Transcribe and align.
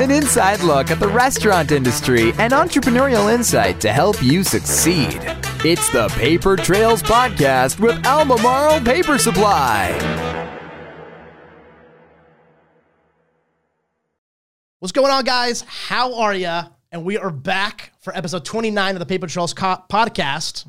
An 0.00 0.10
inside 0.10 0.60
look 0.60 0.90
at 0.90 0.98
the 0.98 1.06
restaurant 1.08 1.70
industry 1.70 2.30
and 2.38 2.52
entrepreneurial 2.52 3.32
insight 3.32 3.80
to 3.80 3.92
help 3.92 4.20
you 4.22 4.42
succeed. 4.42 5.18
It's 5.64 5.88
the 5.90 6.08
Paper 6.16 6.56
Trails 6.56 7.02
Podcast 7.02 7.78
with 7.80 8.04
Albemarle 8.04 8.80
Paper 8.80 9.18
Supply. 9.18 9.92
What's 14.80 14.92
going 14.92 15.10
on, 15.12 15.24
guys? 15.24 15.62
How 15.62 16.14
are 16.20 16.34
ya? 16.34 16.64
And 16.92 17.04
we 17.04 17.16
are 17.16 17.30
back 17.30 17.92
for 18.00 18.14
episode 18.16 18.44
29 18.44 18.96
of 18.96 18.98
the 18.98 19.06
Paper 19.06 19.26
Trails 19.28 19.54
co- 19.54 19.82
podcast. 19.88 20.66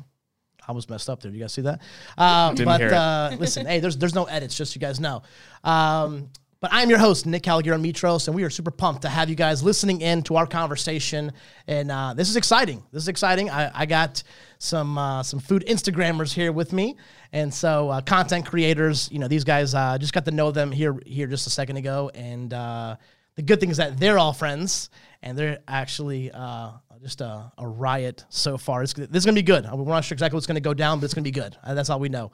I 0.62 0.64
almost 0.68 0.88
messed 0.88 1.10
up 1.10 1.20
there. 1.20 1.30
You 1.32 1.40
guys 1.40 1.52
see 1.52 1.62
that? 1.62 1.80
Uh, 2.16 2.50
Didn't 2.50 2.64
but 2.66 2.80
hear 2.80 2.88
it. 2.88 2.94
uh, 2.94 3.36
listen, 3.38 3.66
hey, 3.66 3.80
there's 3.80 3.96
there's 3.98 4.14
no 4.14 4.24
edits, 4.24 4.56
just 4.56 4.72
so 4.72 4.76
you 4.76 4.80
guys 4.80 4.98
know. 4.98 5.22
Um, 5.62 6.30
but 6.66 6.74
I'm 6.74 6.90
your 6.90 6.98
host, 6.98 7.26
Nick 7.26 7.44
Calagiro 7.44 7.80
Mitros, 7.80 8.26
and 8.26 8.34
we 8.34 8.42
are 8.42 8.50
super 8.50 8.72
pumped 8.72 9.02
to 9.02 9.08
have 9.08 9.30
you 9.30 9.36
guys 9.36 9.62
listening 9.62 10.00
in 10.00 10.20
to 10.24 10.34
our 10.34 10.48
conversation. 10.48 11.30
And 11.68 11.92
uh, 11.92 12.12
this 12.14 12.28
is 12.28 12.34
exciting. 12.34 12.82
This 12.90 13.04
is 13.04 13.08
exciting. 13.08 13.48
I, 13.50 13.70
I 13.72 13.86
got 13.86 14.24
some 14.58 14.98
uh, 14.98 15.22
some 15.22 15.38
food 15.38 15.64
Instagrammers 15.68 16.32
here 16.32 16.50
with 16.50 16.72
me, 16.72 16.96
and 17.30 17.54
so 17.54 17.90
uh, 17.90 18.00
content 18.00 18.46
creators. 18.46 19.08
You 19.12 19.20
know, 19.20 19.28
these 19.28 19.44
guys 19.44 19.76
uh, 19.76 19.96
just 19.96 20.12
got 20.12 20.24
to 20.24 20.32
know 20.32 20.50
them 20.50 20.72
here 20.72 20.98
here 21.06 21.28
just 21.28 21.46
a 21.46 21.50
second 21.50 21.76
ago, 21.76 22.10
and 22.16 22.52
uh, 22.52 22.96
the 23.36 23.42
good 23.42 23.60
thing 23.60 23.70
is 23.70 23.76
that 23.76 24.00
they're 24.00 24.18
all 24.18 24.32
friends, 24.32 24.90
and 25.22 25.38
they're 25.38 25.60
actually 25.68 26.32
uh, 26.32 26.72
just 27.00 27.20
a, 27.20 27.52
a 27.58 27.68
riot 27.68 28.24
so 28.28 28.58
far. 28.58 28.82
It's, 28.82 28.92
this 28.92 29.08
is 29.12 29.24
gonna 29.24 29.36
be 29.36 29.42
good. 29.42 29.70
We're 29.70 29.84
not 29.84 30.04
sure 30.04 30.16
exactly 30.16 30.36
what's 30.36 30.48
gonna 30.48 30.58
go 30.58 30.74
down, 30.74 30.98
but 30.98 31.04
it's 31.04 31.14
gonna 31.14 31.22
be 31.22 31.30
good. 31.30 31.56
That's 31.64 31.90
all 31.90 32.00
we 32.00 32.08
know. 32.08 32.32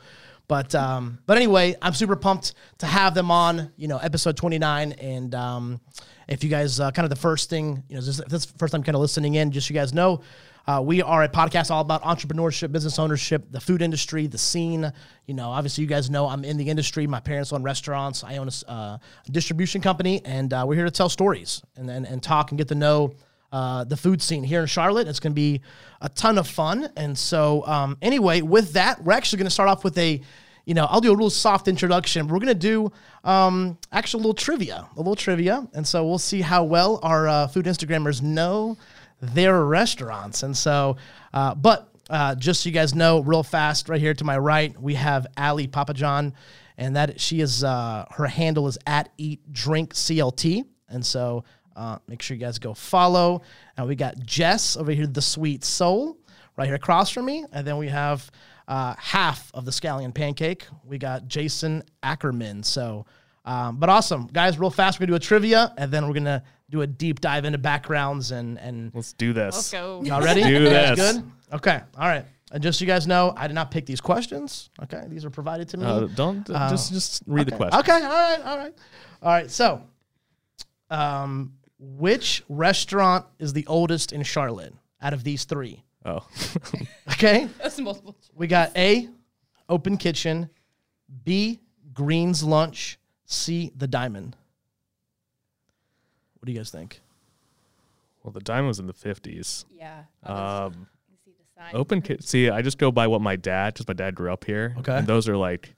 But 0.48 0.74
um, 0.74 1.18
but 1.26 1.36
anyway, 1.36 1.76
I'm 1.80 1.94
super 1.94 2.16
pumped 2.16 2.54
to 2.78 2.86
have 2.86 3.14
them 3.14 3.30
on. 3.30 3.72
You 3.76 3.88
know, 3.88 3.98
episode 3.98 4.36
29, 4.36 4.92
and 4.92 5.34
um, 5.34 5.80
if 6.28 6.44
you 6.44 6.50
guys 6.50 6.80
uh, 6.80 6.90
kind 6.90 7.04
of 7.04 7.10
the 7.10 7.16
first 7.16 7.48
thing, 7.48 7.82
you 7.88 7.94
know, 7.94 8.02
this, 8.02 8.18
this 8.28 8.44
is 8.44 8.46
the 8.46 8.58
first 8.58 8.72
time 8.72 8.82
kind 8.82 8.94
of 8.94 9.00
listening 9.00 9.34
in, 9.36 9.50
just 9.50 9.68
so 9.68 9.74
you 9.74 9.80
guys 9.80 9.92
know. 9.92 10.20
Uh, 10.66 10.80
we 10.84 11.02
are 11.02 11.24
a 11.24 11.28
podcast 11.28 11.70
all 11.70 11.80
about 11.80 12.02
entrepreneurship, 12.02 12.70
business 12.70 12.98
ownership, 12.98 13.44
the 13.50 13.60
food 13.60 13.82
industry, 13.82 14.28
the 14.28 14.38
scene. 14.38 14.92
You 15.26 15.34
know, 15.34 15.48
obviously, 15.50 15.82
you 15.82 15.88
guys 15.88 16.08
know 16.08 16.28
I'm 16.28 16.44
in 16.44 16.56
the 16.56 16.68
industry. 16.68 17.06
My 17.06 17.20
parents 17.20 17.52
own 17.52 17.62
restaurants. 17.62 18.22
I 18.22 18.36
own 18.36 18.48
a, 18.48 18.70
uh, 18.70 18.98
distribution 19.30 19.80
company, 19.80 20.24
and 20.24 20.52
uh, 20.52 20.64
we're 20.66 20.76
here 20.76 20.84
to 20.84 20.90
tell 20.90 21.08
stories 21.08 21.62
and, 21.76 21.90
and, 21.90 22.06
and 22.06 22.22
talk 22.22 22.52
and 22.52 22.58
get 22.58 22.68
to 22.68 22.76
know 22.76 23.14
uh, 23.52 23.84
the 23.84 23.96
food 23.96 24.22
scene 24.22 24.42
here 24.42 24.60
in 24.60 24.66
Charlotte. 24.66 25.08
It's 25.08 25.20
going 25.20 25.32
to 25.32 25.34
be 25.34 25.60
a 26.00 26.08
ton 26.08 26.38
of 26.38 26.46
fun. 26.48 26.90
And 26.96 27.18
so, 27.18 27.66
um, 27.66 27.98
anyway, 28.00 28.40
with 28.40 28.72
that, 28.74 29.02
we're 29.04 29.12
actually 29.12 29.38
going 29.38 29.46
to 29.46 29.50
start 29.50 29.68
off 29.68 29.84
with 29.84 29.98
a, 29.98 30.22
you 30.64 30.74
know, 30.74 30.86
I'll 30.88 31.00
do 31.00 31.10
a 31.10 31.12
little 31.12 31.30
soft 31.30 31.68
introduction. 31.68 32.28
We're 32.28 32.38
to 32.40 32.54
do 32.54 32.92
um, 33.24 33.78
actually 33.90 34.20
a 34.20 34.22
little 34.22 34.34
trivia, 34.34 34.88
a 34.94 34.98
little 34.98 35.16
trivia. 35.16 35.66
And 35.74 35.86
so 35.86 36.06
we'll 36.06 36.18
see 36.18 36.40
how 36.40 36.64
well 36.64 37.00
our 37.02 37.26
uh, 37.26 37.46
food 37.48 37.66
Instagrammers 37.66 38.22
know 38.22 38.76
their 39.20 39.64
restaurants. 39.64 40.42
And 40.42 40.56
so, 40.56 40.96
uh, 41.32 41.54
but 41.54 41.88
uh, 42.10 42.34
just 42.34 42.62
so 42.62 42.68
you 42.68 42.74
guys 42.74 42.94
know, 42.94 43.20
real 43.20 43.42
fast, 43.42 43.88
right 43.88 44.00
here 44.00 44.14
to 44.14 44.24
my 44.24 44.38
right, 44.38 44.78
we 44.80 44.94
have 44.94 45.26
Ali 45.36 45.66
Papajohn, 45.66 46.32
and 46.76 46.96
that 46.96 47.20
she 47.20 47.40
is 47.40 47.64
uh, 47.64 48.06
her 48.10 48.26
handle 48.26 48.66
is 48.66 48.78
at 48.86 49.10
Eat 49.18 49.40
Drink 49.52 49.94
CLT. 49.94 50.64
And 50.88 51.04
so, 51.04 51.44
uh, 51.74 51.98
make 52.06 52.20
sure 52.20 52.36
you 52.36 52.40
guys 52.40 52.58
go 52.58 52.74
follow. 52.74 53.42
And 53.76 53.88
we 53.88 53.94
got 53.94 54.18
Jess 54.18 54.76
over 54.76 54.92
here, 54.92 55.06
the 55.06 55.22
Sweet 55.22 55.64
Soul, 55.64 56.18
right 56.56 56.66
here 56.66 56.74
across 56.74 57.10
from 57.10 57.24
me, 57.24 57.46
and 57.52 57.66
then 57.66 57.78
we 57.78 57.88
have 57.88 58.30
uh, 58.68 58.94
half 58.98 59.50
of 59.54 59.64
the 59.64 59.70
scallion 59.70 60.14
pancake. 60.14 60.66
We 60.84 60.98
got 60.98 61.28
Jason 61.28 61.82
Ackerman. 62.02 62.62
So, 62.62 63.06
um, 63.44 63.78
but 63.78 63.88
awesome, 63.88 64.28
guys. 64.32 64.58
Real 64.58 64.70
fast, 64.70 64.98
we're 64.98 65.06
gonna 65.06 65.18
do 65.18 65.22
a 65.24 65.26
trivia, 65.26 65.74
and 65.76 65.90
then 65.90 66.06
we're 66.06 66.14
gonna 66.14 66.42
do 66.70 66.82
a 66.82 66.86
deep 66.86 67.20
dive 67.20 67.44
into 67.44 67.58
backgrounds 67.58 68.30
and 68.30 68.58
and 68.58 68.92
Let's 68.94 69.12
do 69.12 69.32
this. 69.32 69.54
Let's 69.54 69.72
go. 69.72 70.02
Y'all 70.04 70.22
ready? 70.22 70.42
Do 70.42 70.60
this. 70.60 70.98
Good. 70.98 71.24
Okay. 71.52 71.80
All 71.96 72.08
right. 72.08 72.24
And 72.52 72.62
just 72.62 72.78
so 72.78 72.84
you 72.84 72.86
guys 72.86 73.06
know, 73.06 73.32
I 73.36 73.46
did 73.46 73.54
not 73.54 73.70
pick 73.70 73.86
these 73.86 74.00
questions. 74.00 74.68
Okay, 74.82 75.04
these 75.08 75.24
are 75.24 75.30
provided 75.30 75.68
to 75.70 75.78
me. 75.78 75.86
Uh, 75.86 76.00
don't 76.00 76.48
uh, 76.50 76.68
just 76.68 76.92
just 76.92 77.22
read 77.26 77.46
the 77.46 77.56
question. 77.56 77.80
Okay. 77.80 77.92
All 77.92 78.00
right. 78.00 78.40
All 78.44 78.58
right. 78.58 78.74
All 79.22 79.32
right. 79.32 79.50
So, 79.50 79.82
um, 80.90 81.54
which 81.78 82.44
restaurant 82.48 83.24
is 83.38 83.54
the 83.54 83.66
oldest 83.66 84.12
in 84.12 84.22
Charlotte 84.22 84.74
out 85.00 85.14
of 85.14 85.24
these 85.24 85.44
three? 85.44 85.82
Oh, 86.04 86.26
Okay. 87.12 87.48
That's 87.62 87.78
multiple. 87.78 88.16
We 88.34 88.46
got 88.46 88.76
A, 88.76 89.08
Open 89.68 89.96
Kitchen, 89.96 90.50
B, 91.24 91.60
Green's 91.92 92.42
Lunch, 92.42 92.98
C, 93.26 93.70
The 93.76 93.86
Diamond. 93.86 94.36
What 96.38 96.46
do 96.46 96.52
you 96.52 96.58
guys 96.58 96.70
think? 96.70 97.00
well, 98.24 98.32
the 98.32 98.40
dime 98.40 98.66
was 98.68 98.78
in 98.78 98.86
the 98.86 98.92
fifties. 98.92 99.64
Yeah. 99.70 100.02
Um, 100.24 100.86
see 101.24 101.32
the 101.32 101.60
sign. 101.60 101.70
open 101.74 102.02
kit. 102.02 102.22
See, 102.22 102.48
I 102.50 102.62
just 102.62 102.78
go 102.78 102.92
by 102.92 103.06
what 103.08 103.20
my 103.20 103.34
dad, 103.36 103.74
because 103.74 103.86
my 103.88 103.94
dad 103.94 104.14
grew 104.14 104.32
up 104.32 104.44
here. 104.44 104.74
Okay. 104.78 104.98
and 104.98 105.06
those 105.06 105.28
are 105.28 105.36
like, 105.36 105.74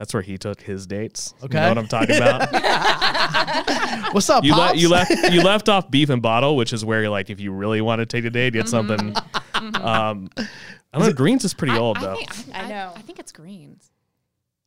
that's 0.00 0.14
where 0.14 0.22
he 0.22 0.38
took 0.38 0.62
his 0.62 0.86
dates. 0.86 1.34
Okay. 1.44 1.58
you 1.58 1.60
know 1.62 1.68
what 1.68 1.76
I'm 1.76 1.86
talking 1.86 2.16
about. 2.16 2.50
What's 4.14 4.30
up, 4.30 4.44
you, 4.44 4.54
le- 4.56 4.74
you 4.74 4.88
left 4.88 5.10
you 5.30 5.42
left 5.42 5.68
off 5.68 5.90
beef 5.90 6.08
and 6.08 6.22
bottle, 6.22 6.56
which 6.56 6.72
is 6.72 6.82
where 6.82 7.10
like 7.10 7.28
if 7.28 7.38
you 7.38 7.52
really 7.52 7.82
want 7.82 7.98
to 7.98 8.06
take 8.06 8.24
a 8.24 8.30
date, 8.30 8.54
get 8.54 8.66
something. 8.66 9.14
Um, 9.54 10.30
I 10.34 10.46
don't 10.94 11.02
know. 11.02 11.12
Greens 11.12 11.44
is 11.44 11.52
pretty 11.52 11.76
old 11.76 11.98
I, 11.98 12.00
though. 12.00 12.16
think, 12.16 12.32
I 12.54 12.62
I, 12.62 12.68
know. 12.70 12.92
I 12.96 13.02
think 13.02 13.18
it's 13.18 13.30
greens. 13.30 13.90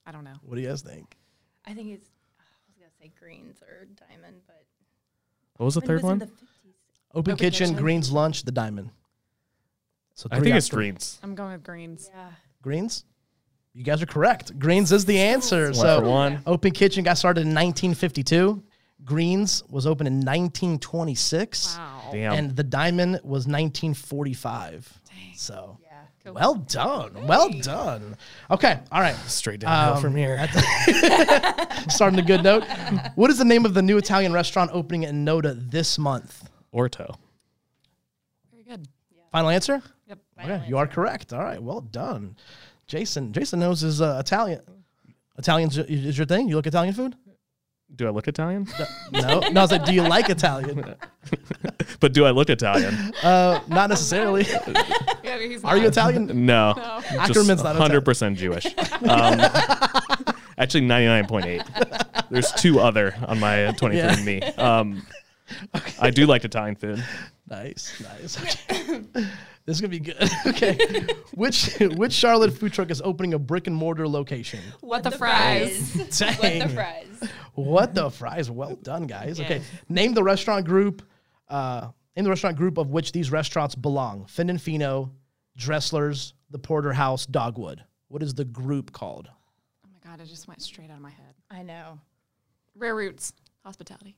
I 0.05 0.11
don't 0.11 0.23
know. 0.23 0.35
What 0.43 0.53
do 0.55 0.61
you 0.61 0.67
guys 0.67 0.83
think? 0.83 1.17
I 1.65 1.73
think 1.73 1.89
it's. 1.89 2.07
I 2.39 2.43
was 2.67 2.77
gonna 2.77 2.91
say 3.01 3.11
greens 3.19 3.57
or 3.63 3.87
diamond, 4.07 4.37
but 4.45 4.63
what 5.57 5.65
was 5.65 5.73
the 5.73 5.81
third 5.81 5.95
was 5.95 6.03
one? 6.03 6.19
the 6.19 6.25
Open, 6.25 7.31
Open 7.33 7.35
Kitchen, 7.37 7.69
Kitchen. 7.69 7.81
Green's 7.81 8.11
Lunch, 8.11 8.43
The 8.43 8.51
Diamond. 8.51 8.91
So 10.13 10.29
I 10.31 10.39
think 10.39 10.55
it's 10.55 10.67
of 10.67 10.73
three. 10.73 10.89
greens. 10.89 11.19
I'm 11.23 11.33
going 11.33 11.53
with 11.53 11.63
greens. 11.63 12.11
Yeah. 12.13 12.29
Greens? 12.61 13.03
You 13.73 13.83
guys 13.83 14.01
are 14.03 14.05
correct. 14.07 14.57
Greens 14.59 14.91
is 14.91 15.05
the 15.05 15.19
answer. 15.19 15.65
One 15.65 15.73
so 15.73 16.01
one. 16.09 16.41
Open 16.45 16.71
Kitchen 16.71 17.03
got 17.03 17.17
started 17.17 17.41
in 17.41 17.47
1952. 17.47 18.61
Greens 19.03 19.63
was 19.67 19.87
opened 19.87 20.07
in 20.07 20.17
1926. 20.17 21.77
Wow. 21.77 22.09
Damn. 22.11 22.33
And 22.33 22.55
The 22.55 22.63
Diamond 22.63 23.13
was 23.23 23.47
1945. 23.47 25.01
Dang. 25.09 25.17
So 25.35 25.77
Yeah. 25.81 25.89
Cool. 26.23 26.33
well 26.35 26.55
done. 26.55 27.25
Well 27.27 27.49
done. 27.49 28.15
Okay. 28.51 28.79
All 28.91 29.01
right. 29.01 29.15
Straight 29.27 29.59
downhill 29.61 29.95
Um, 29.95 30.01
from 30.01 30.15
here. 30.15 30.37
Starting 31.89 32.19
a 32.19 32.23
good 32.25 32.43
note. 32.43 32.63
What 33.15 33.29
is 33.31 33.39
the 33.39 33.45
name 33.45 33.65
of 33.65 33.73
the 33.73 33.81
new 33.81 33.97
Italian 33.97 34.31
restaurant 34.33 34.69
opening 34.73 35.03
in 35.03 35.25
Noda 35.25 35.69
this 35.71 35.97
month? 35.97 36.47
Orto. 36.71 37.15
Very 38.51 38.63
good. 38.63 38.87
Final 39.31 39.49
answer? 39.49 39.81
Yep. 40.07 40.19
Okay, 40.43 40.63
you 40.67 40.77
are 40.77 40.85
correct. 40.87 41.33
All 41.33 41.43
right, 41.43 41.61
well 41.61 41.81
done, 41.81 42.35
Jason. 42.87 43.33
Jason 43.33 43.59
knows 43.59 43.81
his 43.81 44.01
uh, 44.01 44.17
Italian. 44.19 44.61
Italian 45.37 45.69
is 45.69 46.17
your 46.17 46.27
thing. 46.27 46.47
You 46.47 46.55
like 46.57 46.67
Italian 46.67 46.93
food? 46.93 47.15
Do 47.95 48.07
I 48.07 48.09
look 48.09 48.27
Italian? 48.27 48.67
No, 49.11 49.39
no. 49.39 49.61
I 49.61 49.63
was 49.63 49.71
like, 49.71 49.85
do 49.85 49.93
you 49.93 50.01
like 50.01 50.29
Italian? 50.29 50.95
but 51.99 52.13
do 52.13 52.25
I 52.25 52.31
look 52.31 52.49
Italian? 52.49 53.13
Uh, 53.21 53.59
not 53.67 53.89
necessarily. 53.89 54.45
Yeah, 55.23 55.39
he's 55.39 55.63
Are 55.63 55.77
you. 55.77 55.87
Italian? 55.87 56.45
No. 56.45 56.73
Ackerman's 56.77 57.63
not 57.63 57.77
Italian. 57.77 58.01
100% 58.01 58.35
Jewish. 58.35 58.65
Um, 58.65 59.39
actually, 60.57 60.81
99.8. 60.81 62.29
There's 62.29 62.51
two 62.51 62.81
other 62.81 63.15
on 63.25 63.39
my 63.39 63.73
23andMe. 63.79 64.59
Um, 64.59 65.07
I 65.97 66.09
do 66.09 66.25
like 66.25 66.43
Italian 66.43 66.75
food. 66.75 67.01
Nice, 67.49 68.03
nice. 68.03 68.37
Okay. 68.69 69.27
This 69.65 69.77
is 69.77 69.81
gonna 69.81 69.89
be 69.91 69.99
good. 69.99 70.17
Okay, 70.47 70.77
which 71.33 71.77
which 71.79 72.11
Charlotte 72.11 72.53
food 72.53 72.73
truck 72.73 72.91
is 72.91 73.01
opening 73.01 73.33
a 73.33 73.39
brick 73.39 73.67
and 73.67 73.75
mortar 73.75 74.07
location? 74.07 74.59
What 74.81 75.03
the 75.03 75.11
fries? 75.11 75.95
What 75.95 76.11
Dang. 76.41 76.59
the 76.59 76.69
fries? 76.69 77.29
What 77.53 77.93
the 77.93 78.09
fries? 78.09 78.51
Well 78.51 78.75
done, 78.75 79.07
guys. 79.07 79.39
Okay, 79.39 79.61
name 79.87 80.13
the 80.13 80.23
restaurant 80.23 80.65
group. 80.65 81.01
Uh, 81.47 81.89
name 82.15 82.25
the 82.25 82.29
restaurant 82.29 82.57
group 82.57 82.77
of 82.77 82.91
which 82.91 83.13
these 83.13 83.31
restaurants 83.31 83.73
belong: 83.75 84.25
Fin 84.25 84.49
and 84.49 84.61
Fino, 84.61 85.11
Dressler's, 85.57 86.33
the 86.49 86.59
Porterhouse, 86.59 87.25
Dogwood. 87.25 87.83
What 88.09 88.21
is 88.21 88.33
the 88.33 88.45
group 88.45 88.91
called? 88.91 89.29
Oh 89.85 89.89
my 89.91 90.09
god, 90.09 90.19
it 90.21 90.27
just 90.27 90.47
went 90.47 90.61
straight 90.61 90.89
out 90.89 90.97
of 90.97 91.01
my 91.01 91.09
head. 91.09 91.35
I 91.49 91.63
know. 91.63 91.99
Rare 92.75 92.95
Roots 92.95 93.33
Hospitality. 93.63 94.15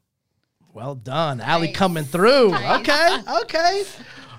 Well 0.73 0.95
done, 0.95 1.39
Allie 1.39 1.71
coming 1.71 2.03
through. 2.03 2.49
Nice. 2.49 2.79
Okay, 2.81 3.17
okay. 3.43 3.83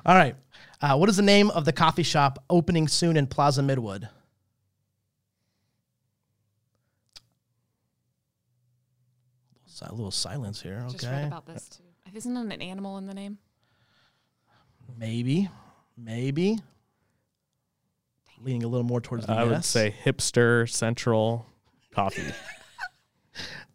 All 0.05 0.15
right. 0.15 0.37
Uh, 0.81 0.97
what 0.97 1.09
is 1.09 1.17
the 1.17 1.23
name 1.23 1.51
of 1.51 1.65
the 1.65 1.73
coffee 1.73 2.03
shop 2.03 2.45
opening 2.51 2.87
soon 2.89 3.17
in 3.17 3.27
Plaza 3.27 3.63
Midwood? 3.63 4.09
A 9.83 9.95
little 9.95 10.11
silence 10.11 10.61
here. 10.61 10.83
Okay. 10.85 10.93
Just 10.93 11.05
read 11.05 11.15
Okay, 11.15 11.27
about 11.27 11.47
this 11.47 11.69
too. 11.69 11.83
Isn't 12.15 12.37
it 12.37 12.55
an 12.55 12.63
animal 12.63 12.99
in 12.99 13.07
the 13.07 13.15
name? 13.15 13.39
maybe, 14.99 15.49
maybe. 15.97 16.59
Leaning 18.41 18.65
a 18.65 18.69
little 18.69 18.87
more 18.87 19.01
towards 19.01 19.27
the 19.27 19.33
I 19.33 19.45
would 19.45 19.65
say 19.65 19.95
hipster 20.05 20.69
central 20.69 21.47
coffee. 21.93 22.23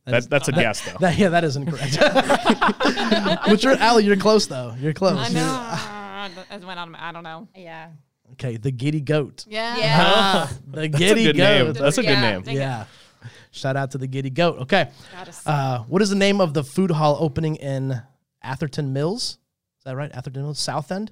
That, 0.05 0.27
that's 0.31 0.47
a 0.47 0.51
guess 0.51 0.81
though. 0.81 0.97
That, 0.99 1.15
yeah, 1.19 1.29
that 1.29 1.43
is 1.43 1.55
incorrect. 1.55 1.95
but 1.99 3.61
you're 3.61 3.75
Allie, 3.75 4.03
you're 4.03 4.17
close 4.17 4.47
though. 4.47 4.73
You're 4.79 4.93
close. 4.93 5.15
I 5.15 5.29
know. 5.29 5.77
As 6.49 6.65
went 6.65 6.79
on. 6.79 6.95
I 6.95 7.11
don't 7.11 7.23
know. 7.23 7.47
Yeah. 7.55 7.89
Okay, 8.33 8.57
the 8.57 8.71
Giddy 8.71 9.01
Goat. 9.01 9.45
Yeah. 9.47 9.77
Yeah. 9.77 10.47
The 10.71 10.81
That's 10.87 10.95
a 10.95 10.97
Giddy 10.97 11.23
good 11.25 11.35
name. 11.37 11.65
Goat. 11.67 11.77
That's 11.77 11.97
a 11.97 12.01
good 12.01 12.09
Yeah. 12.09 12.21
name. 12.39 12.43
Yeah. 12.47 12.85
Shout 13.51 13.75
out 13.75 13.91
to 13.91 13.97
the 13.97 14.07
Giddy 14.07 14.29
Goat. 14.29 14.59
Okay. 14.59 14.89
Uh, 15.45 15.79
what 15.83 16.01
is 16.01 16.09
the 16.09 16.15
name 16.15 16.39
of 16.41 16.53
the 16.53 16.63
food 16.63 16.91
hall 16.91 17.17
opening 17.19 17.57
in 17.57 18.01
Atherton 18.41 18.93
Mills? 18.93 19.37
Is 19.79 19.83
that 19.85 19.95
right? 19.95 20.11
Atherton 20.13 20.43
Mills, 20.43 20.59
South 20.59 20.91
End. 20.91 21.11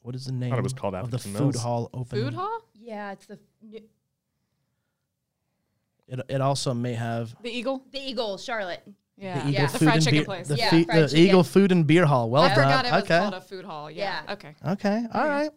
What 0.00 0.14
is 0.14 0.24
the 0.24 0.32
name 0.32 0.54
it 0.54 0.62
was 0.62 0.72
called 0.72 0.94
of 0.94 1.10
the 1.10 1.16
Atherton 1.18 1.34
food 1.34 1.56
hall 1.56 1.90
opening? 1.92 2.24
Food 2.24 2.34
hall. 2.34 2.60
Yeah, 2.74 3.12
it's 3.12 3.26
the 3.26 3.38
It, 6.08 6.20
it 6.28 6.40
also 6.40 6.72
may 6.72 6.94
have 6.94 7.36
The 7.42 7.50
Eagle. 7.50 7.84
the 7.92 7.98
Eagle, 8.00 8.38
Charlotte. 8.38 8.82
Yeah. 9.18 9.34
the 9.34 9.40
Eagle 9.48 9.52
Yeah. 9.52 9.66
The 9.66 9.78
Food 9.78 9.84
fried 9.84 9.94
and 9.96 10.04
chicken 10.04 10.18
Beer, 10.18 10.24
place. 10.24 10.48
The, 10.48 10.56
Yeah, 10.56 10.70
fe- 10.70 10.84
the. 10.84 11.16
Eagle 11.18 11.44
Food 11.44 11.72
and 11.72 11.86
Beer 11.86 12.06
Hall. 12.06 12.30
Well 12.30 12.42
I 12.42 12.48
done. 12.48 12.54
forgot 12.56 12.86
it 12.86 12.92
was 12.92 13.02
okay. 13.04 13.18
called 13.18 13.34
a 13.34 13.40
food 13.40 13.64
hall. 13.64 13.90
Yeah. 13.90 14.22
Yeah. 14.26 14.32
Okay. 14.34 14.54
Okay. 14.66 15.04
All 15.12 15.26
right. 15.26 15.50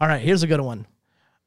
All 0.00 0.06
right. 0.08 0.20
Here's 0.22 0.42
a 0.42 0.46
good 0.46 0.60
one. 0.60 0.86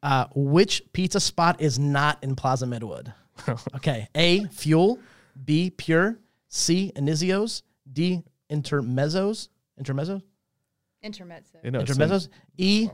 Uh, 0.04 0.26
which 0.36 0.82
pizza 0.94 1.20
spot 1.20 1.62
is 1.62 1.78
not 1.80 2.18
in 2.24 2.36
Plaza 2.36 2.66
Midwood? 2.66 3.14
okay. 3.76 4.08
A. 4.16 4.46
Fuel. 4.48 5.00
B. 5.46 5.70
Pure. 5.70 6.20
C. 6.50 6.92
Inizios. 6.96 7.62
D. 7.92 8.24
Intermezzos. 8.52 9.48
Intermezzos. 9.82 10.22
Intermezzo. 11.04 11.56
You 11.64 11.72
know, 11.72 11.80
it's 11.80 11.92
in- 11.92 11.98
Intermezzos. 11.98 12.28
E. 12.58 12.90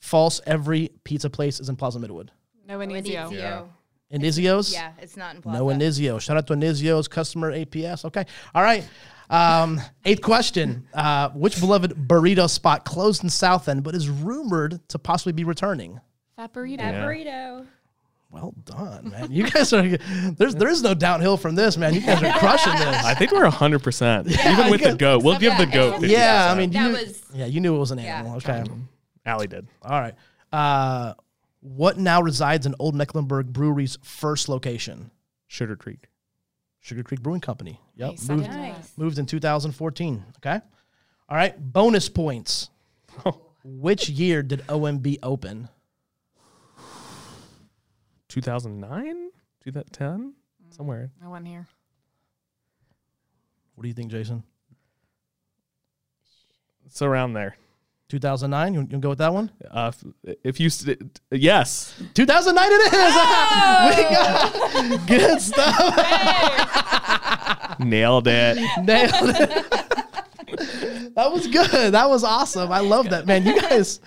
False. 0.00 0.40
Every 0.46 0.90
pizza 1.04 1.30
place 1.30 1.60
is 1.60 1.68
in 1.68 1.76
Plaza 1.76 1.98
Midwood. 1.98 2.28
No 2.66 2.78
Inizio. 2.78 3.28
Inizio. 3.30 3.68
Inizios. 4.12 4.72
Yeah, 4.72 4.92
it's 5.00 5.16
not 5.16 5.34
in 5.34 5.42
Plaza. 5.42 5.58
No 5.58 5.66
Inizio. 5.66 6.20
Shout 6.20 6.36
out 6.36 6.46
to 6.48 6.54
Inizios 6.54 7.08
customer 7.10 7.52
APS. 7.52 8.04
Okay. 8.04 8.24
All 8.54 8.62
right. 8.62 8.86
Um, 9.30 9.80
eighth 10.04 10.20
question. 10.22 10.86
Uh, 10.94 11.30
which 11.30 11.58
beloved 11.58 11.92
burrito 11.92 12.48
spot 12.48 12.84
closed 12.84 13.24
in 13.24 13.30
South 13.30 13.68
End 13.68 13.82
but 13.82 13.94
is 13.94 14.08
rumored 14.08 14.86
to 14.90 14.98
possibly 14.98 15.32
be 15.32 15.44
returning? 15.44 16.00
Phat 16.36 16.52
burrito. 16.52 16.78
That 16.78 16.94
Yeah. 16.94 17.04
burrito. 17.04 17.66
Well 18.30 18.52
done, 18.64 19.10
man. 19.10 19.30
You 19.30 19.48
guys 19.48 19.72
are 19.72 19.96
there's 20.36 20.56
there 20.56 20.68
is 20.68 20.82
no 20.82 20.92
downhill 20.92 21.36
from 21.36 21.54
this, 21.54 21.76
man. 21.76 21.94
You 21.94 22.00
guys 22.00 22.20
are 22.20 22.36
crushing 22.40 22.72
this. 22.74 23.04
I 23.04 23.14
think 23.14 23.30
we're 23.30 23.48
hundred 23.48 23.84
percent. 23.84 24.26
Even 24.28 24.70
with 24.70 24.82
the 24.82 24.94
goat, 24.96 25.22
we'll 25.22 25.38
give 25.38 25.56
the 25.56 25.66
goat. 25.66 26.02
Yeah, 26.02 26.50
I 26.52 26.58
mean, 26.58 26.70
That 26.70 26.86
you, 26.86 26.92
was- 26.96 27.22
yeah, 27.32 27.46
you 27.46 27.60
knew 27.60 27.76
it 27.76 27.78
was 27.78 27.92
an 27.92 27.98
Yeah. 28.00 28.18
animal. 28.18 28.36
Okay, 28.38 28.64
Allie 29.24 29.46
did. 29.46 29.68
all 29.84 30.00
right. 30.00 30.14
Uh, 30.52 31.14
what 31.64 31.96
now 31.98 32.20
resides 32.20 32.66
in 32.66 32.74
Old 32.78 32.94
Mecklenburg 32.94 33.52
Brewery's 33.52 33.96
first 34.02 34.48
location? 34.50 35.10
Sugar 35.46 35.76
Creek. 35.76 36.08
Sugar 36.80 37.02
Creek 37.02 37.22
Brewing 37.22 37.40
Company. 37.40 37.80
Yep, 37.96 38.10
Nice. 38.10 38.28
moved, 38.28 38.44
Second 38.44 38.44
to 38.44 38.50
that. 38.50 38.76
Nice. 38.76 38.92
moved 38.98 39.18
in 39.18 39.24
2014. 39.26 40.24
Okay, 40.38 40.60
all 41.28 41.36
right. 41.36 41.58
Bonus 41.72 42.08
points. 42.10 42.68
Which 43.64 44.10
year 44.10 44.42
did 44.42 44.60
OMB 44.66 45.18
open? 45.22 45.68
2009, 48.28 49.30
2010, 49.64 50.34
somewhere. 50.70 51.10
I 51.24 51.28
wasn't 51.28 51.46
here. 51.48 51.66
What 53.74 53.82
do 53.82 53.88
you 53.88 53.94
think, 53.94 54.10
Jason? 54.10 54.42
It's 56.86 57.00
around 57.00 57.32
there. 57.32 57.56
2009. 58.08 58.74
You, 58.74 58.86
you 58.90 58.98
go 58.98 59.08
with 59.10 59.18
that 59.18 59.32
one? 59.32 59.50
Uh, 59.70 59.92
if- 60.24 60.36
if 60.44 60.60
you, 60.60 60.68
yes, 61.30 61.94
2009 62.14 62.68
it 62.70 62.92
is. 62.92 62.92
we 63.96 64.02
got 64.14 65.06
good 65.06 65.40
stuff. 65.40 65.94
nailed 67.80 68.28
it. 68.28 68.56
Nailed 68.84 69.30
it. 69.30 69.70
that 71.14 71.32
was 71.32 71.46
good. 71.48 71.92
That 71.94 72.08
was 72.08 72.24
awesome. 72.24 72.70
I 72.70 72.80
love 72.80 73.10
that, 73.10 73.26
man. 73.26 73.44
You 73.46 73.60
guys, 73.60 74.00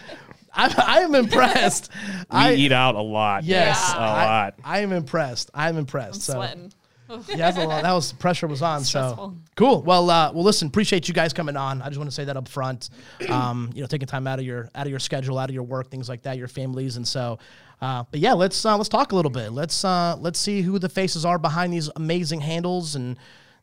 I, 0.54 0.74
I 0.88 1.00
am 1.02 1.14
impressed. 1.16 1.90
We 1.94 2.26
I 2.32 2.54
eat 2.54 2.72
out 2.72 2.96
a 2.96 3.02
lot. 3.02 3.44
yes, 3.44 3.94
a 3.94 3.98
I, 3.98 4.26
lot. 4.26 4.56
I 4.64 4.80
am 4.80 4.92
impressed. 4.92 5.52
I'm 5.54 5.78
impressed. 5.78 6.16
I'm 6.16 6.22
so 6.22 6.34
sweating. 6.34 6.74
Yeah, 7.10 7.38
that's 7.38 7.58
a 7.58 7.66
lot. 7.66 7.84
That 7.84 7.94
was 7.94 8.12
the 8.12 8.18
pressure 8.18 8.48
was 8.48 8.62
on. 8.62 8.84
So 8.84 9.36
cool. 9.56 9.82
Well, 9.84 10.10
uh, 10.10 10.32
well, 10.34 10.44
listen. 10.44 10.68
Appreciate 10.68 11.08
you 11.08 11.14
guys 11.14 11.34
coming 11.34 11.56
on. 11.56 11.82
I 11.82 11.88
just 11.88 11.98
want 11.98 12.10
to 12.10 12.16
say 12.16 12.26
that 12.26 12.38
up 12.38 12.48
front. 12.48 12.90
Um, 13.30 13.72
you 13.74 13.82
know, 13.82 13.88
taking 13.88 14.08
time 14.08 14.28
out 14.28 14.40
of 14.40 14.46
your 14.46 14.70
out 14.76 14.86
of 14.86 14.90
your 14.90 15.00
schedule, 15.00 15.38
out 15.38 15.50
of 15.50 15.54
your 15.56 15.64
work, 15.64 15.90
things 15.90 16.10
like 16.10 16.24
that, 16.24 16.38
your 16.38 16.48
families, 16.48 16.98
and 16.98 17.08
so. 17.08 17.40
Uh, 17.82 18.04
but 18.10 18.20
yeah, 18.20 18.34
let's 18.34 18.66
uh, 18.66 18.76
let's 18.76 18.90
talk 18.90 19.12
a 19.12 19.16
little 19.16 19.32
bit. 19.32 19.52
Let's 19.52 19.86
uh, 19.86 20.16
let's 20.20 20.40
see 20.40 20.62
who 20.62 20.80
the 20.80 20.90
faces 20.90 21.26
are 21.26 21.38
behind 21.38 21.72
these 21.72 21.90
amazing 21.96 22.42
handles 22.42 22.96
and 22.96 23.18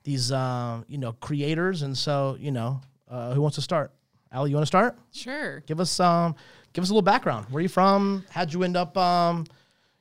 these 0.05 0.31
uh, 0.31 0.83
you 0.87 0.99
know 0.99 1.13
creators. 1.13 1.83
And 1.83 1.97
so 1.97 2.37
you 2.39 2.53
know, 2.53 2.81
uh, 3.09 3.35
who 3.35 3.41
wants 3.41 3.57
to 3.57 3.63
start? 3.63 3.93
Ali, 4.33 4.51
you 4.51 4.57
want 4.57 4.63
to 4.63 4.69
start? 4.69 4.99
Sure. 5.13 5.61
Give 5.61 5.81
us 5.81 5.99
um, 6.01 6.35
give 6.73 6.83
us 6.83 6.91
a 6.91 6.93
little 6.93 7.03
background. 7.03 7.47
Where 7.51 7.59
are 7.59 7.63
you 7.63 7.69
from? 7.69 8.25
How'd 8.31 8.53
you 8.53 8.63
end 8.63 8.77
up 8.77 8.97
um, 8.97 9.47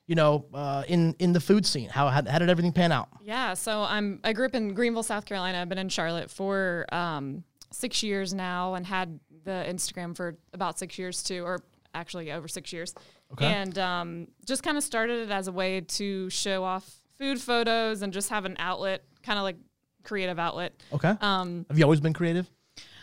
you 0.06 0.14
know, 0.14 0.44
uh, 0.54 0.84
in 0.88 1.14
in 1.18 1.32
the 1.32 1.40
food 1.40 1.64
scene? 1.66 1.88
How 1.88 2.08
how, 2.08 2.22
how 2.28 2.38
did 2.38 2.48
everything 2.50 2.72
pan 2.72 2.92
out? 2.92 3.08
Yeah, 3.22 3.54
so 3.54 3.82
I'm 3.82 4.20
I 4.24 4.32
grew 4.32 4.46
up 4.46 4.54
in 4.54 4.74
Greenville, 4.74 5.02
South 5.02 5.24
Carolina. 5.24 5.60
I've 5.60 5.68
been 5.68 5.78
in 5.78 5.88
Charlotte 5.88 6.30
for 6.30 6.86
um, 6.92 7.44
six 7.70 8.02
years 8.02 8.34
now, 8.34 8.74
and 8.74 8.86
had 8.86 9.18
the 9.44 9.64
Instagram 9.68 10.16
for 10.16 10.36
about 10.52 10.78
six 10.78 10.98
years 10.98 11.22
too, 11.22 11.42
or 11.44 11.60
actually 11.94 12.32
over 12.32 12.48
six 12.48 12.72
years. 12.72 12.94
Okay. 13.32 13.46
And 13.46 13.78
um, 13.78 14.28
just 14.46 14.62
kind 14.62 14.76
of 14.76 14.82
started 14.84 15.28
it 15.28 15.30
as 15.30 15.48
a 15.48 15.52
way 15.52 15.80
to 15.80 16.28
show 16.30 16.64
off 16.64 16.88
food 17.18 17.40
photos 17.40 18.02
and 18.02 18.12
just 18.12 18.30
have 18.30 18.44
an 18.44 18.56
outlet, 18.58 19.04
kind 19.22 19.38
of 19.38 19.42
like 19.44 19.56
creative 20.02 20.38
outlet. 20.38 20.72
Okay. 20.92 21.14
Um, 21.20 21.64
Have 21.68 21.78
you 21.78 21.84
always 21.84 22.00
been 22.00 22.12
creative? 22.12 22.48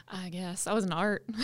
I 0.07 0.29
guess 0.29 0.67
I 0.67 0.73
was 0.73 0.83
an 0.83 0.93
art. 0.93 1.25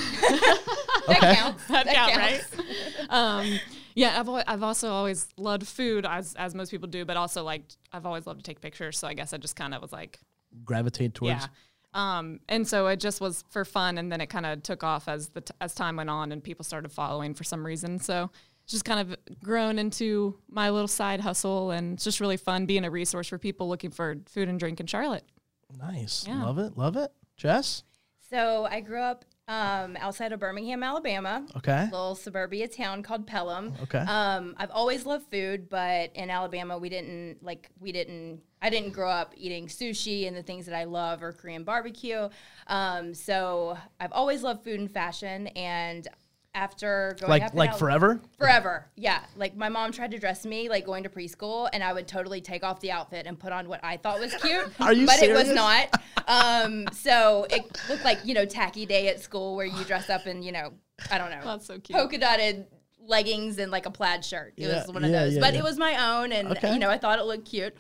Okay. 1.10 1.20
that 1.22 1.38
Counts. 1.38 1.64
that 1.70 1.86
That 1.86 1.96
count, 1.96 2.12
counts. 2.12 2.58
right? 2.58 3.06
um, 3.10 3.60
yeah, 3.98 4.20
I've 4.20 4.28
al- 4.28 4.44
I've 4.48 4.64
also 4.64 4.90
always 4.92 5.28
loved 5.38 5.66
food 5.68 6.06
as 6.06 6.34
as 6.36 6.54
most 6.56 6.70
people 6.72 6.88
do, 6.88 7.04
but 7.04 7.18
also 7.18 7.44
like 7.44 7.64
I've 7.92 8.06
always 8.06 8.28
loved 8.28 8.40
to 8.40 8.44
take 8.44 8.62
pictures. 8.62 8.98
So 9.00 9.08
I 9.08 9.14
guess 9.14 9.34
I 9.34 9.38
just 9.38 9.56
kind 9.56 9.74
of 9.74 9.82
was 9.82 9.92
like, 9.92 10.20
Gravitate 10.64 11.14
towards. 11.16 11.42
yeah. 11.42 11.48
Um, 11.94 12.40
and 12.48 12.68
so 12.68 12.88
it 12.88 13.00
just 13.00 13.22
was 13.22 13.44
for 13.50 13.66
fun, 13.66 13.98
and 13.98 14.12
then 14.12 14.22
it 14.22 14.28
kind 14.28 14.46
of 14.46 14.62
took 14.62 14.84
off 14.84 15.08
as 15.08 15.30
the 15.30 15.42
t- 15.42 15.54
as 15.62 15.74
time 15.74 15.96
went 15.96 16.10
on, 16.10 16.32
and 16.32 16.44
people 16.44 16.64
started 16.64 16.92
following 16.92 17.34
for 17.34 17.44
some 17.44 17.66
reason. 17.66 17.98
So 17.98 18.30
it's 18.64 18.72
just 18.74 18.86
kind 18.86 19.00
of 19.00 19.18
grown 19.44 19.80
into 19.80 20.38
my 20.50 20.70
little 20.70 20.88
side 20.88 21.22
hustle, 21.22 21.72
and 21.72 21.94
it's 21.96 22.04
just 22.04 22.20
really 22.20 22.38
fun 22.38 22.66
being 22.68 22.86
a 22.86 22.92
resource 22.92 23.28
for 23.30 23.40
people 23.40 23.68
looking 23.68 23.90
for 23.90 24.18
food 24.28 24.48
and 24.48 24.60
drink 24.60 24.80
in 24.80 24.86
Charlotte. 24.86 25.24
Nice. 25.76 26.26
Yeah. 26.28 26.44
Love 26.44 26.60
it. 26.60 26.78
Love 26.78 26.98
it. 26.98 27.12
Jess. 27.36 27.84
So 28.30 28.68
I 28.70 28.82
grew 28.82 29.00
up 29.02 29.26
um, 29.48 29.98
outside 30.00 30.34
of 30.34 30.40
Birmingham, 30.40 30.84
Alabama. 30.84 31.46
Okay. 31.56 31.86
Little 31.86 32.16
suburbia 32.16 32.68
town 32.68 33.02
called 33.02 33.26
Pelham. 33.26 33.74
Okay. 33.84 34.00
Um, 34.00 34.56
I've 34.58 34.72
always 34.72 35.06
loved 35.06 35.32
food, 35.32 35.70
but 35.70 36.12
in 36.16 36.30
Alabama, 36.30 36.78
we 36.78 36.90
didn't 36.90 37.38
like 37.42 37.70
we 37.80 37.92
didn't. 37.92 38.42
I 38.62 38.70
didn't 38.70 38.92
grow 38.92 39.10
up 39.10 39.34
eating 39.38 39.68
sushi 39.68 40.28
and 40.28 40.36
the 40.36 40.42
things 40.42 40.66
that 40.66 40.76
I 40.76 40.86
love 40.86 41.22
or 41.22 41.32
Korean 41.32 41.64
barbecue. 41.64 42.28
Um, 42.66 43.14
so 43.14 43.78
I've 44.00 44.12
always 44.12 44.44
loved 44.44 44.64
food 44.64 44.80
and 44.80 44.92
fashion, 44.92 45.48
and 45.48 46.08
after 46.58 47.16
going 47.20 47.30
Like 47.30 47.44
up 47.44 47.54
like 47.54 47.70
Al- 47.72 47.78
forever. 47.78 48.20
Forever, 48.40 48.88
yeah. 48.96 49.20
Like 49.36 49.56
my 49.56 49.70
mom 49.70 49.92
tried 49.92 50.12
to 50.12 50.18
dress 50.20 50.46
me 50.46 50.70
like 50.70 50.86
going 50.86 51.04
to 51.04 51.10
preschool, 51.10 51.70
and 51.72 51.84
I 51.84 51.94
would 51.94 52.08
totally 52.08 52.42
take 52.42 52.64
off 52.64 52.80
the 52.80 52.92
outfit 52.92 53.28
and 53.28 53.40
put 53.40 53.52
on 53.54 53.70
what 53.70 53.80
I 53.84 53.98
thought 53.98 54.20
was 54.20 54.34
cute. 54.36 54.72
Are 54.82 54.92
you 54.94 55.06
But 55.06 55.22
it 55.22 55.34
was 55.34 55.50
not. 55.50 55.94
Um, 56.28 56.88
so 56.92 57.46
it 57.50 57.64
looked 57.90 58.04
like 58.04 58.20
you 58.26 58.34
know 58.34 58.46
tacky 58.46 58.86
day 58.86 59.08
at 59.10 59.20
school 59.22 59.56
where 59.56 59.66
you 59.68 59.84
dress 59.86 60.10
up 60.10 60.26
in 60.28 60.42
you 60.42 60.52
know 60.52 60.74
I 61.12 61.18
don't 61.20 61.30
know 61.30 61.42
That's 61.44 61.68
so 61.68 61.80
cute. 61.80 61.98
polka 61.98 62.18
dotted 62.18 62.66
leggings 63.00 63.58
and 63.60 63.72
like 63.72 63.86
a 63.86 63.92
plaid 63.92 64.26
shirt. 64.26 64.54
It 64.58 64.68
Yeah, 64.68 64.80
was 64.84 64.94
one 64.94 65.04
of 65.06 65.12
yeah, 65.12 65.24
those, 65.26 65.36
yeah, 65.36 65.42
but 65.42 65.54
yeah. 65.54 65.60
it 65.60 65.64
was 65.64 65.78
my 65.78 66.18
own, 66.18 66.32
and 66.32 66.50
Okay. 66.50 66.74
you 66.74 66.80
know 66.80 66.90
I 66.90 66.98
thought 66.98 67.20
it 67.20 67.26
looked 67.26 67.46
cute. 67.46 67.76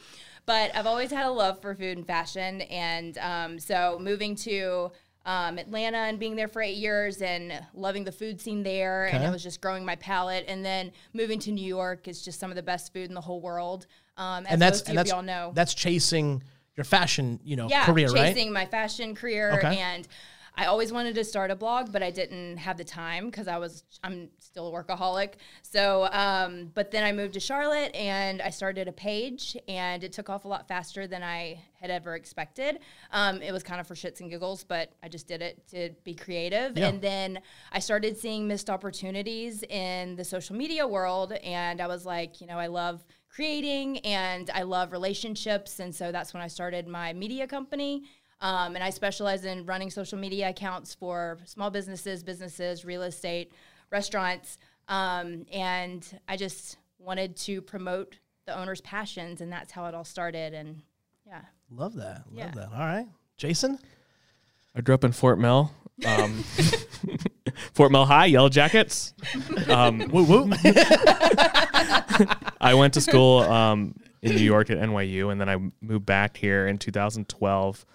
But 0.45 0.73
I've 0.73 0.85
always 0.87 1.11
had 1.11 1.25
a 1.25 1.29
love 1.29 1.61
for 1.61 1.75
food 1.75 1.97
and 1.97 2.07
fashion, 2.07 2.61
and 2.61 3.17
um, 3.17 3.59
so 3.59 3.97
moving 4.01 4.33
to 4.37 4.91
um, 5.27 5.59
Atlanta 5.59 5.97
and 5.97 6.17
being 6.17 6.35
there 6.37 6.47
for 6.47 6.61
eight 6.61 6.77
years 6.77 7.21
and 7.21 7.53
loving 7.73 8.03
the 8.05 8.11
food 8.11 8.39
scene 8.41 8.63
there, 8.63 9.05
and 9.07 9.17
Okay. 9.17 9.25
it 9.27 9.29
was 9.31 9.43
just 9.43 9.59
growing 9.61 9.85
my 9.85 9.95
palate. 9.97 10.45
And 10.47 10.63
then 10.65 10.91
moving 11.13 11.37
to 11.39 11.51
New 11.51 11.65
York 11.67 12.07
is 12.07 12.23
just 12.23 12.39
some 12.39 12.49
of 12.49 12.55
the 12.55 12.63
best 12.63 12.93
food 12.93 13.09
in 13.09 13.13
the 13.13 13.21
whole 13.21 13.41
world. 13.41 13.85
Um, 14.15 14.45
as 14.45 14.53
and 14.53 14.61
that's 14.61 14.81
and 14.83 14.97
that's 14.97 15.11
y'all 15.11 15.21
know, 15.21 15.51
that's 15.53 15.73
chasing 15.73 16.41
your 16.75 16.85
fashion, 16.85 17.39
you 17.43 17.55
know, 17.57 17.67
yeah, 17.69 17.85
career, 17.85 18.07
right? 18.07 18.33
chasing 18.33 18.53
my 18.53 18.65
fashion 18.65 19.13
career 19.15 19.51
Okay. 19.57 19.77
and 19.77 20.07
I 20.57 20.65
always 20.65 20.91
wanted 20.91 21.13
to 21.15 21.23
start 21.23 21.51
a 21.51 21.55
blog, 21.55 21.91
but 21.91 22.01
I 22.01 22.09
didn't 22.09 22.57
have 22.57 22.77
the 22.77 22.83
time 22.83 23.27
because 23.27 23.47
I 23.47 23.59
was 23.59 23.83
I'm 24.03 24.29
still 24.39 24.67
a 24.67 24.71
workaholic. 24.71 25.33
So, 25.61 26.09
um, 26.11 26.71
but 26.73 26.89
then 26.89 27.03
I 27.03 27.11
moved 27.11 27.33
to 27.35 27.39
Charlotte 27.39 27.95
and 27.95 28.41
I 28.41 28.49
started 28.49 28.87
a 28.87 28.91
page, 28.91 29.55
and 29.67 30.03
it 30.03 30.11
took 30.11 30.29
off 30.29 30.45
a 30.45 30.47
lot 30.47 30.67
faster 30.67 31.05
than 31.05 31.21
I 31.21 31.61
had 31.79 31.91
ever 31.91 32.15
expected. 32.15 32.79
Um, 33.11 33.41
it 33.43 33.51
was 33.51 33.61
kind 33.61 33.79
of 33.79 33.85
for 33.85 33.93
shits 33.93 34.19
and 34.19 34.31
giggles, 34.31 34.63
but 34.63 34.93
I 35.03 35.09
just 35.09 35.27
did 35.27 35.43
it 35.43 35.67
to 35.69 35.91
be 36.03 36.15
creative. 36.15 36.75
Yeah. 36.75 36.87
And 36.87 37.01
then 37.01 37.39
I 37.71 37.77
started 37.77 38.17
seeing 38.17 38.47
missed 38.47 38.71
opportunities 38.71 39.61
in 39.63 40.15
the 40.15 40.25
social 40.25 40.55
media 40.55 40.87
world, 40.87 41.33
and 41.33 41.79
I 41.79 41.85
was 41.85 42.03
like, 42.03 42.41
you 42.41 42.47
know, 42.47 42.57
I 42.57 42.65
love 42.67 43.05
creating 43.29 43.99
and 43.99 44.49
I 44.49 44.63
love 44.63 44.91
relationships. 44.91 45.79
And 45.79 45.93
so 45.93 46.11
that's 46.11 46.33
when 46.33 46.41
I 46.41 46.47
started 46.47 46.87
my 46.87 47.13
media 47.13 47.45
company. 47.45 48.05
Um, 48.39 48.75
and 48.75 48.83
I 48.83 48.89
specialize 48.91 49.45
in 49.45 49.65
running 49.65 49.89
social 49.89 50.17
media 50.19 50.49
accounts 50.49 50.93
for 50.93 51.39
small 51.45 51.69
businesses, 51.71 52.23
businesses, 52.23 52.85
real 52.85 53.01
estate, 53.03 53.51
restaurants. 53.91 54.57
Um, 54.87 55.45
and 55.51 56.05
I 56.27 56.37
just 56.37 56.77
wanted 56.99 57.35
to 57.37 57.61
promote 57.61 58.19
the 58.45 58.57
owner's 58.57 58.81
passions, 58.81 59.41
and 59.41 59.51
that's 59.51 59.71
how 59.71 59.85
it 59.87 59.95
all 59.95 60.03
started. 60.05 60.53
And 60.53 60.81
yeah. 61.25 61.41
Love 61.71 61.95
that. 61.95 62.23
Love 62.31 62.33
Yeah. 62.33 62.51
that. 62.51 62.69
All 62.73 62.79
right. 62.79 63.07
Jason? 63.37 63.79
I 64.75 64.81
grew 64.81 64.93
up 64.95 65.03
in 65.03 65.11
Fort 65.11 65.39
Mill. 65.39 65.71
Um, 66.05 66.43
Fort 67.73 67.91
Mill 67.91 68.05
High, 68.05 68.27
Yellow 68.27 68.49
Jackets. 68.49 69.13
Um, 69.67 69.97
Woo 70.11 70.23
woo. 70.23 70.49
I 72.61 72.73
went 72.75 72.93
to 72.95 73.01
school 73.01 73.39
um, 73.39 73.95
in 74.21 74.35
New 74.35 74.41
York 74.43 74.69
at 74.69 74.77
NYU, 74.77 75.31
and 75.31 75.39
then 75.41 75.49
I 75.49 75.57
moved 75.81 76.05
back 76.05 76.37
here 76.37 76.67
in 76.67 76.77
2012. 76.77 77.85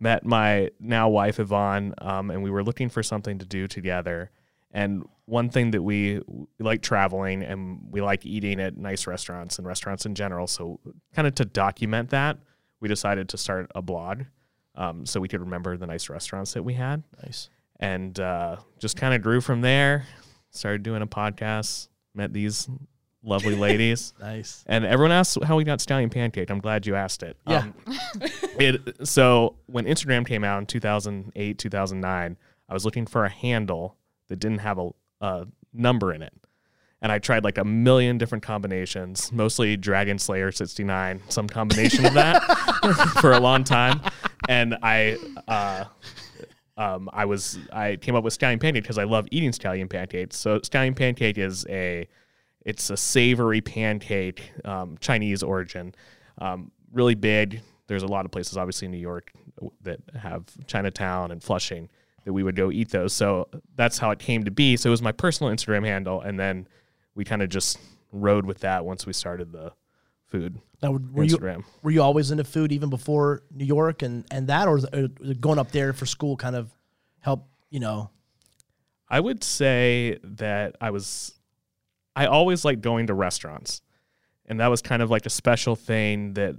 Met 0.00 0.24
my 0.24 0.70
now 0.80 1.08
wife 1.08 1.38
Yvonne, 1.38 1.94
um, 1.98 2.30
and 2.30 2.42
we 2.42 2.50
were 2.50 2.64
looking 2.64 2.88
for 2.88 3.02
something 3.02 3.38
to 3.38 3.44
do 3.44 3.68
together. 3.68 4.30
And 4.72 5.04
one 5.26 5.50
thing 5.50 5.72
that 5.72 5.82
we, 5.82 6.20
we 6.26 6.46
like 6.58 6.80
traveling 6.80 7.42
and 7.42 7.80
we 7.90 8.00
like 8.00 8.24
eating 8.24 8.60
at 8.60 8.76
nice 8.76 9.06
restaurants 9.06 9.58
and 9.58 9.66
restaurants 9.66 10.06
in 10.06 10.14
general. 10.14 10.46
So, 10.46 10.80
kind 11.14 11.28
of 11.28 11.34
to 11.36 11.44
document 11.44 12.10
that, 12.10 12.38
we 12.80 12.88
decided 12.88 13.28
to 13.30 13.36
start 13.36 13.70
a 13.74 13.82
blog 13.82 14.22
um, 14.74 15.04
so 15.04 15.20
we 15.20 15.28
could 15.28 15.40
remember 15.40 15.76
the 15.76 15.86
nice 15.86 16.08
restaurants 16.08 16.54
that 16.54 16.62
we 16.62 16.74
had 16.74 17.02
nice. 17.22 17.50
and 17.78 18.18
uh, 18.18 18.56
just 18.78 18.96
kind 18.96 19.14
of 19.14 19.22
grew 19.22 19.40
from 19.40 19.60
there. 19.60 20.06
Started 20.50 20.82
doing 20.82 21.02
a 21.02 21.06
podcast, 21.06 21.88
met 22.14 22.32
these 22.32 22.68
lovely 23.22 23.54
ladies, 23.56 24.12
Nice. 24.20 24.64
and 24.66 24.84
everyone 24.84 25.12
asks 25.12 25.36
how 25.44 25.56
we 25.56 25.64
got 25.64 25.78
Scallion 25.80 26.10
Pancake. 26.10 26.50
I'm 26.50 26.60
glad 26.60 26.86
you 26.86 26.94
asked 26.94 27.22
it. 27.22 27.36
Yeah. 27.46 27.58
Um, 27.58 27.74
it 28.58 29.06
so 29.06 29.56
when 29.66 29.84
Instagram 29.84 30.26
came 30.26 30.44
out 30.44 30.58
in 30.58 30.66
2008, 30.66 31.58
2009, 31.58 32.36
I 32.68 32.72
was 32.74 32.84
looking 32.84 33.06
for 33.06 33.24
a 33.24 33.28
handle 33.30 33.96
that 34.28 34.36
didn't 34.38 34.58
have 34.58 34.78
a, 34.78 34.90
a 35.20 35.46
number 35.72 36.12
in 36.12 36.22
it. 36.22 36.32
And 37.02 37.10
I 37.10 37.18
tried 37.18 37.44
like 37.44 37.56
a 37.56 37.64
million 37.64 38.18
different 38.18 38.44
combinations, 38.44 39.32
mostly 39.32 39.74
Dragon 39.76 40.18
Slayer 40.18 40.52
69, 40.52 41.22
some 41.30 41.48
combination 41.48 42.04
of 42.04 42.12
that 42.12 42.42
for 43.22 43.32
a 43.32 43.40
long 43.40 43.64
time. 43.64 44.02
And 44.50 44.76
I 44.82 45.16
uh, 45.48 45.84
um, 46.76 47.08
I 47.12 47.24
was 47.24 47.58
I 47.72 47.96
came 47.96 48.14
up 48.14 48.22
with 48.24 48.38
scallion 48.38 48.60
pancake 48.60 48.82
because 48.84 48.98
I 48.98 49.04
love 49.04 49.26
eating 49.30 49.50
scallion 49.50 49.88
pancakes. 49.88 50.36
So 50.36 50.58
scallion 50.60 50.94
pancake 50.94 51.38
is 51.38 51.66
a 51.70 52.06
it's 52.64 52.90
a 52.90 52.96
savory 52.96 53.60
pancake, 53.60 54.52
um, 54.64 54.96
Chinese 55.00 55.42
origin, 55.42 55.94
um, 56.38 56.70
really 56.92 57.14
big. 57.14 57.62
There's 57.86 58.02
a 58.02 58.06
lot 58.06 58.24
of 58.24 58.30
places, 58.30 58.56
obviously 58.56 58.86
in 58.86 58.92
New 58.92 58.98
York, 58.98 59.32
that 59.82 60.00
have 60.20 60.44
Chinatown 60.66 61.30
and 61.30 61.42
Flushing 61.42 61.88
that 62.24 62.32
we 62.32 62.42
would 62.42 62.54
go 62.56 62.70
eat 62.70 62.90
those. 62.90 63.12
So 63.12 63.48
that's 63.74 63.98
how 63.98 64.10
it 64.10 64.18
came 64.18 64.44
to 64.44 64.50
be. 64.50 64.76
So 64.76 64.90
it 64.90 64.92
was 64.92 65.02
my 65.02 65.12
personal 65.12 65.52
Instagram 65.52 65.86
handle, 65.86 66.20
and 66.20 66.38
then 66.38 66.68
we 67.14 67.24
kind 67.24 67.42
of 67.42 67.48
just 67.48 67.78
rode 68.12 68.46
with 68.46 68.60
that 68.60 68.84
once 68.84 69.06
we 69.06 69.12
started 69.12 69.52
the 69.52 69.72
food 70.26 70.60
Now, 70.82 70.92
were 70.92 71.24
you 71.24 71.36
Instagram. 71.36 71.64
were 71.82 71.90
you 71.90 72.02
always 72.02 72.30
into 72.30 72.44
food 72.44 72.72
even 72.72 72.90
before 72.90 73.42
New 73.50 73.64
York 73.64 74.02
and 74.02 74.24
and 74.30 74.46
that, 74.48 74.68
or 74.68 74.80
or 74.92 75.08
going 75.40 75.58
up 75.58 75.72
there 75.72 75.92
for 75.92 76.06
school 76.06 76.36
kind 76.36 76.54
of 76.54 76.70
help? 77.20 77.48
You 77.70 77.80
know. 77.80 78.10
I 79.08 79.18
would 79.18 79.42
say 79.42 80.18
that 80.22 80.76
I 80.80 80.90
was, 80.90 81.32
I 82.16 82.26
always 82.26 82.64
liked 82.64 82.80
going 82.82 83.06
to 83.08 83.14
restaurants. 83.14 83.82
And 84.46 84.60
that 84.60 84.68
was 84.68 84.82
kind 84.82 85.02
of 85.02 85.10
like 85.10 85.26
a 85.26 85.30
special 85.30 85.76
thing 85.76 86.34
that 86.34 86.56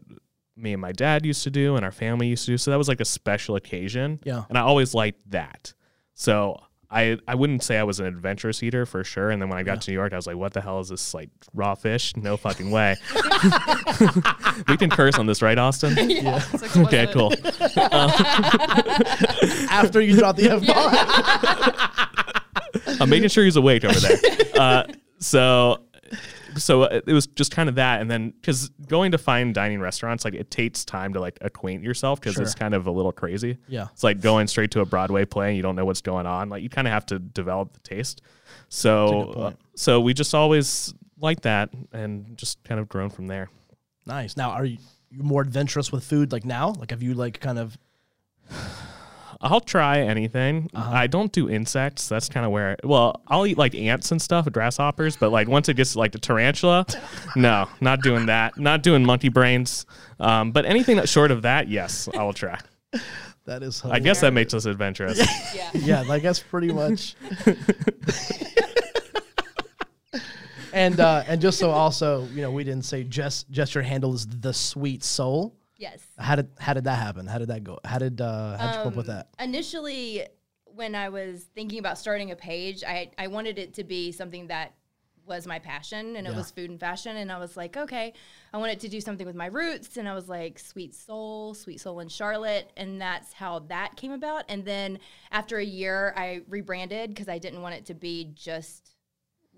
me 0.55 0.74
and 0.74 0.81
my 0.81 0.91
dad 0.91 1.25
used 1.25 1.43
to 1.43 1.51
do 1.51 1.75
and 1.75 1.84
our 1.84 1.91
family 1.91 2.27
used 2.27 2.46
to 2.46 2.51
do. 2.51 2.58
So 2.58 2.72
that 2.72 2.77
was 2.77 2.88
like 2.88 3.01
a 3.01 3.05
special 3.05 3.55
occasion. 3.55 4.20
Yeah. 4.24 4.43
And 4.50 4.58
I 4.58 4.62
always 4.62 4.93
liked 4.93 5.29
that. 5.31 5.74
So 6.13 6.62
I, 6.89 7.17
I 7.27 7.36
wouldn't 7.36 7.63
say 7.63 7.77
I 7.77 7.84
was 7.84 8.00
an 8.00 8.05
adventurous 8.05 8.62
eater 8.63 8.86
for 8.86 9.03
sure. 9.03 9.29
And 9.29 9.41
then 9.41 9.50
when 9.50 9.58
I 9.58 9.63
got 9.63 9.81
to 9.81 9.91
New 9.91 9.96
York, 9.96 10.13
I 10.13 10.15
was 10.17 10.27
like, 10.27 10.36
what 10.38 10.53
the 10.53 10.62
hell 10.62 10.79
is 10.79 10.89
this? 10.89 11.13
Like 11.13 11.29
raw 11.53 11.75
fish? 11.75 12.15
No 12.15 12.38
fucking 12.38 12.72
way. 12.72 12.96
we 14.67 14.77
can 14.77 14.89
curse 14.89 15.15
on 15.17 15.25
this, 15.25 15.41
right, 15.41 15.58
Austin? 15.58 16.10
yeah. 16.10 16.41
It's 16.53 16.77
Okay, 16.77 17.03
explicit. 17.03 17.13
cool. 17.13 17.34
After 19.70 20.01
you 20.01 20.15
drop 20.17 20.36
the 20.38 20.50
F 20.50 20.65
bomb. 20.65 20.96
I'm 23.01 23.10
making 23.10 23.29
sure 23.29 23.43
he's 23.43 23.55
awake 23.55 23.84
over 23.84 24.00
there. 24.00 24.17
Uh, 24.55 24.84
so, 25.22 25.86
so 26.58 26.84
it 26.84 27.08
was 27.08 27.28
just 27.28 27.51
kind 27.51 27.70
of 27.70 27.75
that, 27.75 28.01
and 28.01 28.12
then 28.12 28.32
because 28.32 28.70
going 28.88 29.13
to 29.13 29.18
fine 29.18 29.54
dining 29.54 29.80
restaurants, 29.80 30.25
like 30.25 30.34
it 30.34 30.51
takes 30.51 30.84
time 30.84 31.13
to 31.13 31.22
like 31.22 31.38
acquaint 31.40 31.84
yourself 31.84 32.20
because 32.20 32.38
it's 32.38 32.54
kind 32.54 32.74
of 32.74 32.88
a 32.88 32.92
little 32.92 33.13
crazy. 33.13 33.58
Yeah. 33.68 33.88
it's 33.94 34.04
like 34.04 34.20
going 34.20 34.48
straight 34.48 34.72
to 34.72 34.82
a 34.82 34.86
Broadway 34.86 35.24
play 35.24 35.48
and 35.48 35.56
you 35.56 35.63
don't 35.63 35.75
know 35.78 35.86
what's 35.86 36.01
going 36.01 36.25
on. 36.25 36.50
Like 36.50 36.63
you 36.63 36.70
kind 36.70 36.88
of 36.88 36.92
have 36.92 37.06
to 37.08 37.20
develop 37.20 37.72
the 37.74 37.80
taste. 37.80 38.22
So, 38.68 39.32
uh, 39.32 39.54
so 39.75 40.01
we 40.01 40.13
just 40.13 40.36
always 40.36 40.94
like 41.20 41.42
that 41.42 41.70
and 41.94 42.36
just 42.38 42.62
kind 42.63 42.80
of 42.82 42.90
grown 42.90 43.10
from 43.10 43.28
there. 43.28 43.50
nice. 44.06 44.36
Now, 44.36 44.51
are 44.51 44.66
you 44.66 44.78
you 45.12 45.24
more 45.24 45.42
adventurous 45.42 45.92
with 45.92 46.04
food 46.04 46.32
like 46.32 46.46
now? 46.46 46.70
Like, 46.70 46.92
have 46.92 47.04
you 47.04 47.13
like 47.13 47.40
kind 47.40 47.60
of? 47.60 47.78
I'll 49.41 49.60
try 49.60 50.01
anything. 50.01 50.69
Uh-huh. 50.74 50.91
I 50.93 51.07
don't 51.07 51.31
do 51.31 51.50
insects. 51.50 52.07
That's 52.07 52.29
kind 52.29 52.45
of 52.45 52.51
where. 52.51 52.77
Well, 52.83 53.21
I'll 53.27 53.48
eat 53.48 53.57
like 53.57 53.74
ants 53.75 54.12
and 54.12 54.21
stuff, 54.21 54.51
grasshoppers. 54.51 55.17
But 55.17 55.31
like 55.31 55.48
once 55.48 55.67
it 55.67 55.74
gets 55.75 55.93
to, 55.93 56.00
like 56.00 56.12
the 56.12 56.19
tarantula, 56.19 56.86
no, 57.36 57.67
not 57.81 58.01
doing 58.01 58.27
that. 58.27 58.57
Not 58.57 58.83
doing 58.83 59.03
monkey 59.03 59.29
brains. 59.29 59.86
Um, 60.19 60.51
but 60.51 60.65
anything 60.65 60.98
that's 60.98 61.12
short 61.12 61.31
of 61.31 61.41
that, 61.41 61.67
yes, 61.67 62.07
I 62.15 62.24
will 62.24 62.33
try. 62.33 62.60
That 63.45 63.63
is. 63.63 63.83
I 63.83 63.98
guess 63.98 64.21
that 64.21 64.33
makes 64.33 64.53
us 64.53 64.65
adventurous. 64.65 65.19
Yeah. 65.55 65.69
yeah, 65.74 66.03
I 66.07 66.19
guess 66.19 66.39
pretty 66.39 66.71
much. 66.71 67.15
and 70.74 71.00
uh, 71.00 71.24
and 71.27 71.41
just 71.41 71.57
so 71.57 71.71
also, 71.71 72.27
you 72.33 72.43
know, 72.43 72.51
we 72.51 72.63
didn't 72.63 72.86
say 72.86 73.03
just 73.03 73.50
just 73.50 73.74
your 73.74 73.83
handle 73.83 74.13
is 74.13 74.27
the 74.27 74.53
sweet 74.53 75.03
soul. 75.03 75.55
Yes. 75.81 76.00
How 76.19 76.35
did 76.35 76.50
how 76.59 76.73
did 76.73 76.83
that 76.83 77.00
happen? 77.00 77.25
How 77.25 77.39
did 77.39 77.47
that 77.50 77.63
go? 77.63 77.79
How 77.83 77.97
did 77.97 78.21
uh, 78.21 78.57
how 78.57 78.67
did 78.67 78.75
you 78.75 78.83
come 78.83 78.88
up 78.93 78.95
with 78.95 79.07
that? 79.07 79.29
Initially, 79.39 80.23
when 80.65 80.93
I 80.95 81.09
was 81.09 81.43
thinking 81.55 81.79
about 81.79 81.97
starting 81.97 82.29
a 82.31 82.35
page, 82.35 82.83
I, 82.83 83.09
I 83.17 83.27
wanted 83.27 83.57
it 83.57 83.73
to 83.73 83.83
be 83.83 84.11
something 84.11 84.47
that 84.47 84.73
was 85.25 85.45
my 85.47 85.59
passion 85.59 86.15
and 86.15 86.25
it 86.27 86.31
Yeah. 86.31 86.35
was 86.38 86.51
food 86.51 86.69
and 86.69 86.79
fashion. 86.79 87.17
And 87.17 87.31
I 87.31 87.38
was 87.39 87.57
like, 87.57 87.77
okay, 87.77 88.13
I 88.53 88.57
wanted 88.57 88.79
to 88.81 88.89
do 88.89 89.00
something 89.01 89.25
with 89.25 89.35
my 89.35 89.47
roots. 89.47 89.97
And 89.97 90.07
I 90.07 90.13
was 90.15 90.27
like, 90.29 90.59
Sweet 90.59 90.93
Soul, 90.95 91.53
Sweet 91.53 91.79
Soul 91.81 92.00
in 92.00 92.09
Charlotte. 92.09 92.71
And 92.77 93.00
that's 93.01 93.33
how 93.33 93.59
that 93.69 93.95
came 93.97 94.11
about. 94.11 94.45
And 94.50 94.63
then 94.65 95.00
after 95.31 95.57
a 95.57 95.63
year, 95.65 96.13
I 96.17 96.41
rebranded 96.47 97.09
because 97.09 97.27
I 97.29 97.38
didn't 97.39 97.61
want 97.61 97.75
it 97.75 97.85
to 97.88 97.93
be 97.93 98.31
just 98.33 98.95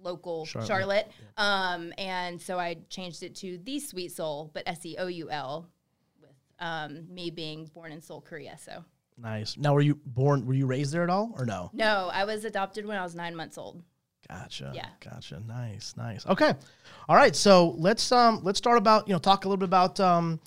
local 0.02 0.46
Charlotte. 0.46 0.68
Charlotte. 0.68 1.12
Um, 1.38 1.94
and 1.98 2.42
so 2.42 2.60
I 2.60 2.78
changed 2.90 3.24
it 3.24 3.36
to 3.38 3.58
The 3.64 3.80
Sweet 3.80 4.12
Soul, 4.12 4.52
but 4.54 4.64
S 4.66 4.86
E 4.86 4.96
O 5.00 5.08
U 5.08 5.30
L, 5.30 5.70
um, 6.64 7.06
me 7.14 7.30
being 7.30 7.66
born 7.66 7.92
in 7.92 8.02
Seoul, 8.02 8.22
Korea. 8.22 8.58
So. 8.58 8.84
Nice. 9.18 9.58
Now, 9.58 9.74
were 9.74 9.82
you 9.82 9.96
born? 10.06 10.46
Were 10.46 10.54
you 10.54 10.66
raised 10.66 10.94
there 10.94 11.04
at 11.04 11.10
all, 11.10 11.36
or 11.38 11.46
no? 11.46 11.70
No, 11.74 12.10
I 12.12 12.26
was 12.26 12.46
adopted 12.46 12.86
when 12.86 12.98
I 12.98 13.04
was 13.04 13.14
nine 13.14 13.36
months 13.36 13.58
old. 13.58 13.84
Gotcha. 14.28 14.72
Yeah. 14.74 14.88
Gotcha. 15.02 15.42
Nice. 15.46 15.94
Nice. 15.98 16.26
Okay. 16.26 16.54
All 17.10 17.16
right. 17.16 17.36
So 17.36 17.76
let's 17.78 18.12
um 18.12 18.40
let's 18.44 18.58
start 18.58 18.78
about 18.78 19.08
you 19.08 19.14
know 19.14 19.20
talk 19.20 19.46
a 19.46 19.48
little 19.48 19.58
bit 19.58 19.66
about 19.66 20.00
um 20.00 20.40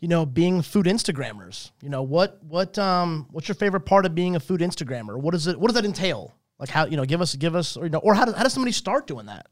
you 0.00 0.08
know 0.08 0.24
being 0.24 0.62
food 0.62 0.86
Instagrammers. 0.86 1.70
You 1.82 1.90
know 1.90 2.02
what 2.02 2.42
what 2.42 2.78
um 2.78 3.28
what's 3.30 3.46
your 3.46 3.54
favorite 3.54 3.82
part 3.82 4.06
of 4.06 4.14
being 4.14 4.36
a 4.36 4.40
food 4.40 4.60
Instagrammer? 4.60 5.20
What 5.20 5.32
does 5.32 5.46
it 5.46 5.60
what 5.60 5.68
does 5.68 5.74
that 5.74 5.84
entail? 5.84 6.34
Like 6.58 6.70
how 6.70 6.86
you 6.86 6.96
know 6.96 7.04
give 7.04 7.20
us 7.20 7.36
give 7.36 7.54
us 7.54 7.76
or 7.76 7.84
you 7.84 7.90
know 7.90 7.98
or 7.98 8.14
how 8.14 8.24
does 8.24 8.34
how 8.34 8.42
does 8.42 8.54
somebody 8.54 8.72
start 8.72 9.06
doing 9.06 9.26
that? 9.26 9.46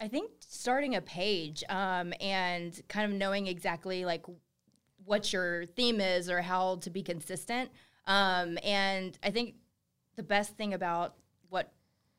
I 0.00 0.08
think 0.08 0.30
starting 0.52 0.94
a 0.94 1.00
page 1.00 1.64
um, 1.70 2.12
and 2.20 2.82
kind 2.86 3.10
of 3.10 3.18
knowing 3.18 3.46
exactly 3.46 4.04
like 4.04 4.22
what 5.06 5.32
your 5.32 5.64
theme 5.64 5.98
is 5.98 6.28
or 6.28 6.42
how 6.42 6.76
to 6.76 6.90
be 6.90 7.02
consistent. 7.02 7.70
Um, 8.06 8.58
and 8.62 9.18
I 9.22 9.30
think 9.30 9.54
the 10.16 10.22
best 10.22 10.54
thing 10.58 10.74
about 10.74 11.14
what 11.48 11.72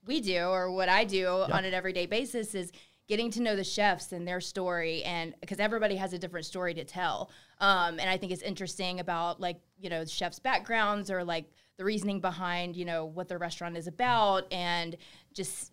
we 0.08 0.20
do 0.20 0.46
or 0.46 0.72
what 0.72 0.90
I 0.90 1.04
do 1.04 1.28
on 1.28 1.64
an 1.64 1.76
everyday 1.76 2.08
basis 2.08 2.56
is 2.56 2.72
getting 3.08 3.30
to 3.30 3.42
know 3.42 3.56
the 3.56 3.64
chefs 3.64 4.12
and 4.12 4.28
their 4.28 4.42
story 4.42 5.04
and 5.04 5.36
because 5.40 5.60
everybody 5.60 5.96
has 5.96 6.14
a 6.14 6.18
different 6.18 6.46
story 6.46 6.74
to 6.74 6.86
tell 6.86 7.30
um, 7.60 8.00
and 8.00 8.10
i 8.10 8.16
think 8.16 8.32
it's 8.32 8.42
interesting 8.42 9.02
about 9.02 9.42
like 9.42 9.60
you 9.78 9.90
know 9.90 10.06
chefs 10.06 10.40
backgrounds 10.40 11.12
or 11.12 11.22
like 11.22 11.52
the 11.78 11.84
reasoning 11.84 12.22
behind 12.22 12.78
you 12.78 12.86
know 12.86 13.04
what 13.04 13.28
their 13.28 13.38
restaurant 13.38 13.76
is 13.76 13.88
about 13.88 14.52
and 14.54 14.96
just 15.34 15.73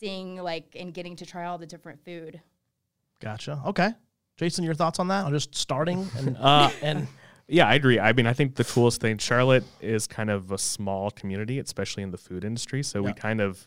seeing 0.00 0.36
like 0.36 0.74
and 0.78 0.92
getting 0.94 1.14
to 1.16 1.26
try 1.26 1.44
all 1.44 1.58
the 1.58 1.66
different 1.66 2.04
food 2.04 2.40
Gotcha. 3.20 3.62
Okay. 3.66 3.90
Jason, 4.38 4.64
your 4.64 4.74
thoughts 4.74 4.98
on 4.98 5.08
that? 5.08 5.26
I'm 5.26 5.32
just 5.32 5.54
starting 5.54 6.08
and 6.16 6.36
Uh, 6.40 6.70
and 6.82 7.06
Yeah, 7.46 7.66
I 7.66 7.74
agree. 7.74 8.00
I 8.00 8.12
mean, 8.12 8.26
I 8.26 8.32
think 8.32 8.54
the 8.54 8.64
coolest 8.64 9.00
thing, 9.00 9.18
Charlotte 9.18 9.64
is 9.80 10.06
kind 10.06 10.30
of 10.30 10.52
a 10.52 10.58
small 10.58 11.10
community, 11.10 11.58
especially 11.58 12.02
in 12.02 12.10
the 12.10 12.16
food 12.16 12.44
industry. 12.44 12.82
So 12.82 13.02
we 13.02 13.12
kind 13.12 13.40
of 13.40 13.66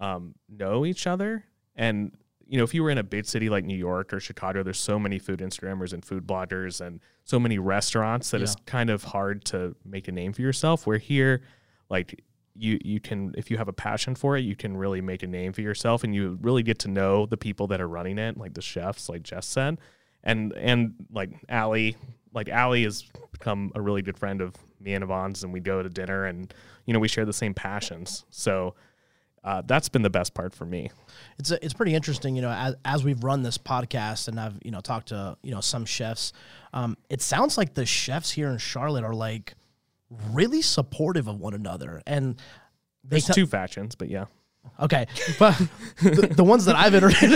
um, 0.00 0.34
know 0.48 0.84
each 0.84 1.06
other. 1.06 1.44
And, 1.76 2.12
you 2.46 2.58
know, 2.58 2.64
if 2.64 2.74
you 2.74 2.82
were 2.82 2.90
in 2.90 2.98
a 2.98 3.04
big 3.04 3.24
city 3.24 3.48
like 3.48 3.64
New 3.64 3.76
York 3.76 4.12
or 4.12 4.18
Chicago, 4.20 4.62
there's 4.62 4.80
so 4.80 4.98
many 4.98 5.20
food 5.20 5.38
Instagrammers 5.38 5.92
and 5.92 6.04
food 6.04 6.26
bloggers 6.26 6.84
and 6.84 7.00
so 7.24 7.38
many 7.38 7.58
restaurants 7.58 8.32
that 8.32 8.42
it's 8.42 8.56
kind 8.66 8.90
of 8.90 9.04
hard 9.04 9.44
to 9.46 9.74
make 9.84 10.08
a 10.08 10.12
name 10.12 10.32
for 10.32 10.42
yourself. 10.42 10.86
Where 10.86 10.98
here, 10.98 11.42
like 11.88 12.22
you 12.54 12.78
you 12.84 13.00
can 13.00 13.34
if 13.36 13.50
you 13.50 13.56
have 13.56 13.68
a 13.68 13.72
passion 13.72 14.14
for 14.14 14.36
it, 14.36 14.42
you 14.42 14.56
can 14.56 14.76
really 14.76 15.00
make 15.00 15.22
a 15.22 15.26
name 15.26 15.52
for 15.52 15.60
yourself 15.60 16.04
and 16.04 16.14
you 16.14 16.38
really 16.42 16.62
get 16.62 16.78
to 16.80 16.88
know 16.88 17.26
the 17.26 17.36
people 17.36 17.66
that 17.68 17.80
are 17.80 17.88
running 17.88 18.18
it, 18.18 18.36
like 18.36 18.54
the 18.54 18.62
chefs, 18.62 19.08
like 19.08 19.22
Jess 19.22 19.46
said. 19.46 19.78
And 20.22 20.52
and 20.54 20.94
like 21.10 21.30
Allie, 21.48 21.96
like 22.32 22.48
Allie 22.48 22.84
has 22.84 23.04
become 23.32 23.72
a 23.74 23.80
really 23.80 24.02
good 24.02 24.18
friend 24.18 24.40
of 24.40 24.54
me 24.80 24.94
and 24.94 25.02
Yvonne's 25.02 25.44
and 25.44 25.52
we 25.52 25.60
go 25.60 25.82
to 25.82 25.88
dinner 25.88 26.26
and 26.26 26.52
you 26.84 26.92
know, 26.92 26.98
we 26.98 27.08
share 27.08 27.24
the 27.24 27.32
same 27.32 27.54
passions. 27.54 28.24
So 28.30 28.74
uh, 29.44 29.62
that's 29.66 29.88
been 29.88 30.02
the 30.02 30.10
best 30.10 30.34
part 30.34 30.54
for 30.54 30.64
me. 30.64 30.90
it's 31.38 31.50
a, 31.50 31.64
it's 31.64 31.74
pretty 31.74 31.94
interesting, 31.94 32.36
you 32.36 32.42
know, 32.42 32.50
as, 32.50 32.74
as 32.84 33.04
we've 33.04 33.24
run 33.24 33.42
this 33.42 33.58
podcast 33.58 34.28
and 34.28 34.38
I've 34.38 34.58
you 34.62 34.70
know 34.70 34.80
talked 34.80 35.08
to 35.08 35.36
you 35.42 35.52
know 35.52 35.60
some 35.60 35.84
chefs. 35.84 36.32
Um, 36.72 36.96
it 37.08 37.20
sounds 37.20 37.58
like 37.58 37.74
the 37.74 37.86
chefs 37.86 38.30
here 38.30 38.48
in 38.50 38.58
Charlotte 38.58 39.04
are 39.04 39.14
like 39.14 39.54
really 40.30 40.62
supportive 40.62 41.28
of 41.28 41.38
one 41.40 41.54
another, 41.54 42.02
and 42.06 42.36
they 43.04 43.14
There's 43.16 43.24
tell- 43.26 43.34
two 43.34 43.46
factions, 43.46 43.94
but 43.94 44.08
yeah. 44.08 44.26
Okay, 44.78 45.06
but 45.40 45.58
the, 46.02 46.28
the 46.36 46.44
ones 46.44 46.66
that 46.66 46.76
I've 46.76 46.94
interviewed, 46.94 47.32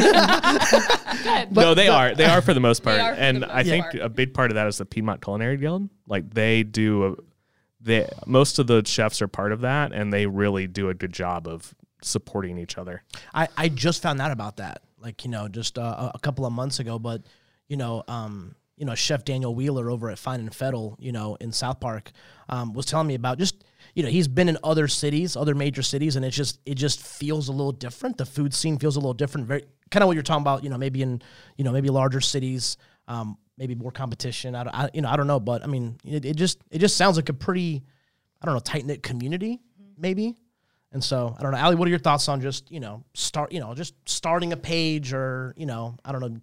no, 1.51 1.75
they 1.75 1.89
are. 1.89 2.15
They 2.15 2.25
are 2.25 2.41
for 2.41 2.55
the 2.55 2.61
most 2.61 2.83
part, 2.85 3.01
and 3.01 3.43
the 3.43 3.53
I 3.53 3.59
most 3.59 3.67
think 3.69 3.85
part. 3.85 3.97
a 3.97 4.09
big 4.09 4.33
part 4.33 4.51
of 4.53 4.55
that 4.55 4.67
is 4.69 4.79
the 4.79 4.85
Piedmont 4.87 5.23
Culinary 5.23 5.57
Guild. 5.57 5.89
Like 6.07 6.33
they 6.33 6.63
do, 6.63 7.05
a, 7.05 7.15
they 7.81 8.09
most 8.27 8.59
of 8.61 8.69
the 8.69 8.83
chefs 8.87 9.21
are 9.23 9.29
part 9.29 9.51
of 9.53 9.63
that, 9.63 9.93
and 9.93 10.13
they 10.13 10.27
really 10.27 10.69
do 10.69 10.89
a 10.89 10.95
good 10.95 11.13
job 11.13 11.49
of 11.49 11.75
supporting 12.03 12.59
each 12.59 12.79
other. 12.79 13.03
I, 13.35 13.49
I 13.57 13.69
just 13.71 14.03
found 14.03 14.21
out 14.21 14.31
about 14.31 14.59
that, 14.59 14.83
like 15.01 15.25
you 15.25 15.31
know, 15.31 15.49
just 15.49 15.79
uh, 15.79 15.83
a- 15.83 16.13
a 16.15 16.19
couple 16.21 16.47
of 16.47 16.53
months 16.53 16.79
ago. 16.79 16.99
But 17.01 17.23
you 17.69 17.77
know, 17.77 18.05
um, 18.07 18.55
you 18.77 18.85
know, 18.85 18.95
Chef 18.95 19.25
Daniel 19.25 19.55
Wheeler 19.55 19.91
over 19.91 20.11
at 20.11 20.19
Fine 20.19 20.41
and 20.41 20.55
Fettle, 20.55 20.97
you 20.99 21.13
know, 21.13 21.37
in 21.41 21.51
South 21.53 21.81
Park, 21.81 22.13
um, 22.49 22.73
was 22.73 22.87
telling 22.87 23.07
me 23.07 23.15
about 23.15 23.39
just 23.39 23.65
you 23.95 24.03
know 24.03 24.09
he's 24.09 24.29
been 24.29 24.49
in 24.49 24.59
other 24.63 24.87
cities, 24.89 25.37
other 25.37 25.55
major 25.55 25.83
cities, 25.83 26.17
and 26.17 26.25
it's 26.25 26.37
just 26.37 26.61
it 26.67 26.75
just 26.75 27.01
feels 27.01 27.49
a 27.49 27.53
little 27.53 27.73
different. 27.73 28.19
The 28.19 28.27
food 28.27 28.53
scene 28.53 28.79
feels 28.79 28.97
a 28.97 28.99
little 29.01 29.15
different. 29.15 29.47
Very 29.47 29.65
kind 29.91 30.03
of 30.03 30.09
what 30.09 30.15
you're 30.15 30.23
talking 30.23 30.43
about. 30.43 30.63
You 30.63 30.71
know, 30.71 30.79
maybe 30.79 31.03
in 31.03 31.23
you 31.57 31.65
know 31.65 31.73
maybe 31.73 31.89
larger 31.89 32.21
cities, 32.21 32.77
um, 33.09 33.39
maybe 33.57 33.75
more 33.75 33.91
competition. 33.93 34.55
I, 34.55 34.65
don't- 34.65 34.75
I 34.75 34.91
you 34.93 35.01
know 35.01 35.09
I 35.09 35.17
don't 35.17 35.27
know, 35.27 35.41
but 35.41 35.63
I 35.63 35.67
mean 35.67 35.97
it, 36.05 36.25
it 36.27 36.37
just 36.37 36.59
it 36.71 36.79
just 36.79 36.97
sounds 36.97 37.17
like 37.17 37.29
a 37.31 37.35
pretty 37.35 37.83
I 38.43 38.47
don't 38.47 38.55
know 38.55 38.61
tight 38.61 38.85
knit 38.85 39.03
community 39.03 39.61
maybe. 39.99 40.37
And 40.93 41.03
so 41.03 41.35
I 41.39 41.43
don't 41.43 41.53
know, 41.53 41.59
Ali. 41.59 41.75
What 41.77 41.87
are 41.89 41.91
your 41.91 41.99
thoughts 41.99 42.29
on 42.29 42.41
just 42.43 42.71
you 42.71 42.81
know 42.81 43.03
start 43.15 43.53
you 43.53 43.61
know 43.61 43.75
just 43.75 43.95
starting 44.07 44.53
a 44.53 44.57
page 44.59 45.13
or 45.15 45.55
you 45.57 45.65
know 45.67 45.97
I 46.05 46.13
don't 46.13 46.21
know, 46.21 46.39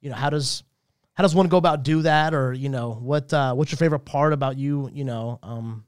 you 0.00 0.08
know 0.10 0.16
how 0.16 0.30
does 0.30 0.62
how 1.14 1.22
does 1.22 1.34
one 1.34 1.48
go 1.48 1.56
about 1.56 1.82
do 1.82 2.02
that 2.02 2.34
or 2.34 2.52
you 2.52 2.68
know 2.68 2.92
what 2.92 3.32
uh, 3.32 3.54
what's 3.54 3.70
your 3.72 3.78
favorite 3.78 4.00
part 4.00 4.32
about 4.32 4.56
you 4.58 4.90
you 4.92 5.04
know 5.04 5.38
um, 5.42 5.84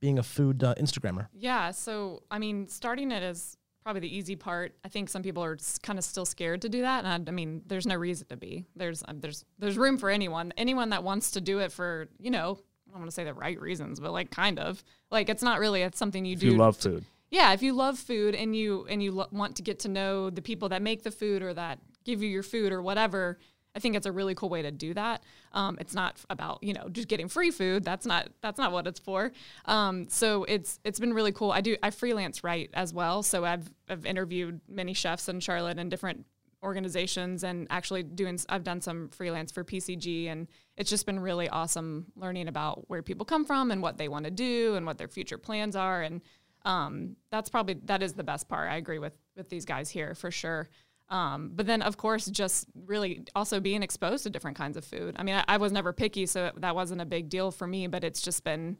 being 0.00 0.18
a 0.18 0.22
food 0.22 0.62
uh, 0.62 0.74
Instagrammer? 0.76 1.26
Yeah. 1.32 1.70
So, 1.72 2.22
I 2.30 2.38
mean, 2.38 2.68
starting 2.68 3.10
it 3.10 3.22
is 3.22 3.56
probably 3.82 4.00
the 4.00 4.16
easy 4.16 4.36
part. 4.36 4.76
I 4.84 4.88
think 4.88 5.08
some 5.08 5.22
people 5.22 5.42
are 5.42 5.56
kind 5.82 5.98
of 5.98 6.04
still 6.04 6.24
scared 6.26 6.62
to 6.62 6.68
do 6.68 6.82
that, 6.82 7.04
and 7.04 7.28
I, 7.28 7.30
I 7.30 7.34
mean, 7.34 7.62
there's 7.66 7.86
no 7.86 7.96
reason 7.96 8.26
to 8.28 8.36
be. 8.36 8.64
There's 8.76 9.02
um, 9.08 9.20
there's 9.20 9.44
there's 9.58 9.76
room 9.78 9.98
for 9.98 10.10
anyone. 10.10 10.52
Anyone 10.56 10.90
that 10.90 11.02
wants 11.02 11.32
to 11.32 11.40
do 11.40 11.58
it 11.60 11.72
for 11.72 12.08
you 12.18 12.30
know, 12.30 12.58
I 12.88 12.92
don't 12.92 13.00
want 13.00 13.10
to 13.10 13.14
say 13.14 13.24
the 13.24 13.34
right 13.34 13.60
reasons, 13.60 13.98
but 14.00 14.12
like 14.12 14.30
kind 14.30 14.58
of 14.58 14.82
like 15.10 15.28
it's 15.28 15.42
not 15.42 15.58
really 15.58 15.82
it's 15.82 15.98
something 15.98 16.24
you 16.24 16.34
If 16.34 16.40
do. 16.40 16.46
you 16.48 16.56
love 16.56 16.76
food, 16.76 17.04
yeah, 17.30 17.52
if 17.52 17.62
you 17.62 17.72
love 17.72 17.98
food 17.98 18.34
and 18.34 18.54
you 18.54 18.86
and 18.88 19.02
you 19.02 19.12
lo- 19.12 19.28
want 19.32 19.56
to 19.56 19.62
get 19.62 19.80
to 19.80 19.88
know 19.88 20.30
the 20.30 20.42
people 20.42 20.68
that 20.70 20.82
make 20.82 21.02
the 21.02 21.10
food 21.10 21.42
or 21.42 21.54
that 21.54 21.78
give 22.04 22.22
you 22.22 22.28
your 22.28 22.42
food 22.42 22.72
or 22.72 22.82
whatever, 22.82 23.38
I 23.78 23.80
think 23.80 23.94
it's 23.94 24.06
a 24.06 24.12
really 24.12 24.34
cool 24.34 24.48
way 24.48 24.62
to 24.62 24.72
do 24.72 24.92
that. 24.94 25.22
Um, 25.52 25.78
it's 25.80 25.94
not 25.94 26.20
about 26.28 26.64
you 26.64 26.72
know 26.72 26.88
just 26.90 27.06
getting 27.06 27.28
free 27.28 27.52
food. 27.52 27.84
That's 27.84 28.04
not 28.04 28.28
that's 28.42 28.58
not 28.58 28.72
what 28.72 28.88
it's 28.88 28.98
for. 28.98 29.30
Um, 29.66 30.08
so 30.08 30.42
it's 30.44 30.80
it's 30.82 30.98
been 30.98 31.14
really 31.14 31.30
cool. 31.30 31.52
I 31.52 31.60
do 31.60 31.76
I 31.80 31.90
freelance 31.90 32.42
write 32.42 32.70
as 32.74 32.92
well. 32.92 33.22
So 33.22 33.44
I've 33.44 33.70
I've 33.88 34.04
interviewed 34.04 34.60
many 34.68 34.94
chefs 34.94 35.28
in 35.28 35.38
Charlotte 35.38 35.78
and 35.78 35.88
different 35.88 36.26
organizations 36.64 37.44
and 37.44 37.68
actually 37.70 38.02
doing 38.02 38.36
I've 38.48 38.64
done 38.64 38.80
some 38.80 39.10
freelance 39.10 39.52
for 39.52 39.62
PCG 39.62 40.26
and 40.26 40.48
it's 40.76 40.90
just 40.90 41.06
been 41.06 41.20
really 41.20 41.48
awesome 41.48 42.06
learning 42.16 42.48
about 42.48 42.90
where 42.90 43.00
people 43.00 43.24
come 43.24 43.44
from 43.44 43.70
and 43.70 43.80
what 43.80 43.96
they 43.96 44.08
want 44.08 44.24
to 44.24 44.32
do 44.32 44.74
and 44.74 44.84
what 44.84 44.98
their 44.98 45.06
future 45.06 45.38
plans 45.38 45.76
are 45.76 46.02
and 46.02 46.20
um, 46.64 47.14
that's 47.30 47.48
probably 47.48 47.74
that 47.84 48.02
is 48.02 48.14
the 48.14 48.24
best 48.24 48.48
part. 48.48 48.68
I 48.68 48.76
agree 48.76 48.98
with 48.98 49.14
with 49.36 49.48
these 49.48 49.64
guys 49.64 49.88
here 49.88 50.14
for 50.14 50.30
sure. 50.30 50.68
Um, 51.10 51.52
but 51.54 51.66
then 51.66 51.82
of 51.82 51.96
course 51.96 52.26
just 52.26 52.66
really 52.86 53.24
also 53.34 53.60
being 53.60 53.82
exposed 53.82 54.24
to 54.24 54.30
different 54.30 54.56
kinds 54.56 54.76
of 54.76 54.84
food. 54.84 55.16
I 55.18 55.22
mean 55.22 55.36
I, 55.36 55.44
I 55.48 55.56
was 55.56 55.72
never 55.72 55.92
picky 55.92 56.26
so 56.26 56.50
that 56.56 56.74
wasn't 56.74 57.00
a 57.00 57.06
big 57.06 57.28
deal 57.28 57.50
for 57.50 57.66
me, 57.66 57.86
but 57.86 58.04
it's 58.04 58.20
just 58.20 58.44
been 58.44 58.76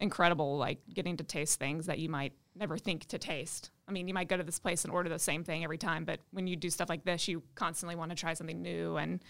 incredible 0.00 0.58
like 0.58 0.78
getting 0.92 1.16
to 1.16 1.24
taste 1.24 1.58
things 1.58 1.86
that 1.86 1.98
you 1.98 2.08
might 2.08 2.32
never 2.56 2.76
think 2.76 3.06
to 3.06 3.18
taste. 3.18 3.70
I 3.88 3.92
mean, 3.92 4.08
you 4.08 4.14
might 4.14 4.28
go 4.28 4.36
to 4.36 4.42
this 4.42 4.58
place 4.58 4.84
and 4.84 4.92
order 4.92 5.08
the 5.08 5.18
same 5.18 5.44
thing 5.44 5.64
every 5.64 5.78
time, 5.78 6.04
but 6.04 6.20
when 6.32 6.46
you 6.46 6.56
do 6.56 6.70
stuff 6.70 6.88
like 6.88 7.04
this, 7.04 7.28
you 7.28 7.42
constantly 7.54 7.94
want 7.94 8.10
to 8.10 8.16
try 8.16 8.34
something 8.34 8.60
new 8.60 8.96
and 8.96 9.20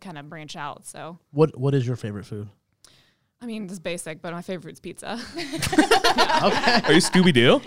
kind 0.00 0.16
of 0.16 0.28
branch 0.30 0.56
out. 0.56 0.86
So, 0.86 1.18
What 1.32 1.58
what 1.58 1.74
is 1.74 1.86
your 1.86 1.96
favorite 1.96 2.24
food? 2.24 2.48
I 3.42 3.46
mean, 3.46 3.66
this 3.66 3.72
is 3.72 3.80
basic, 3.80 4.22
but 4.22 4.32
my 4.32 4.40
favorite 4.40 4.74
is 4.74 4.80
pizza. 4.80 5.08
are 5.18 5.18
you 6.92 7.00
Scooby 7.00 7.34
Doo? 7.34 7.60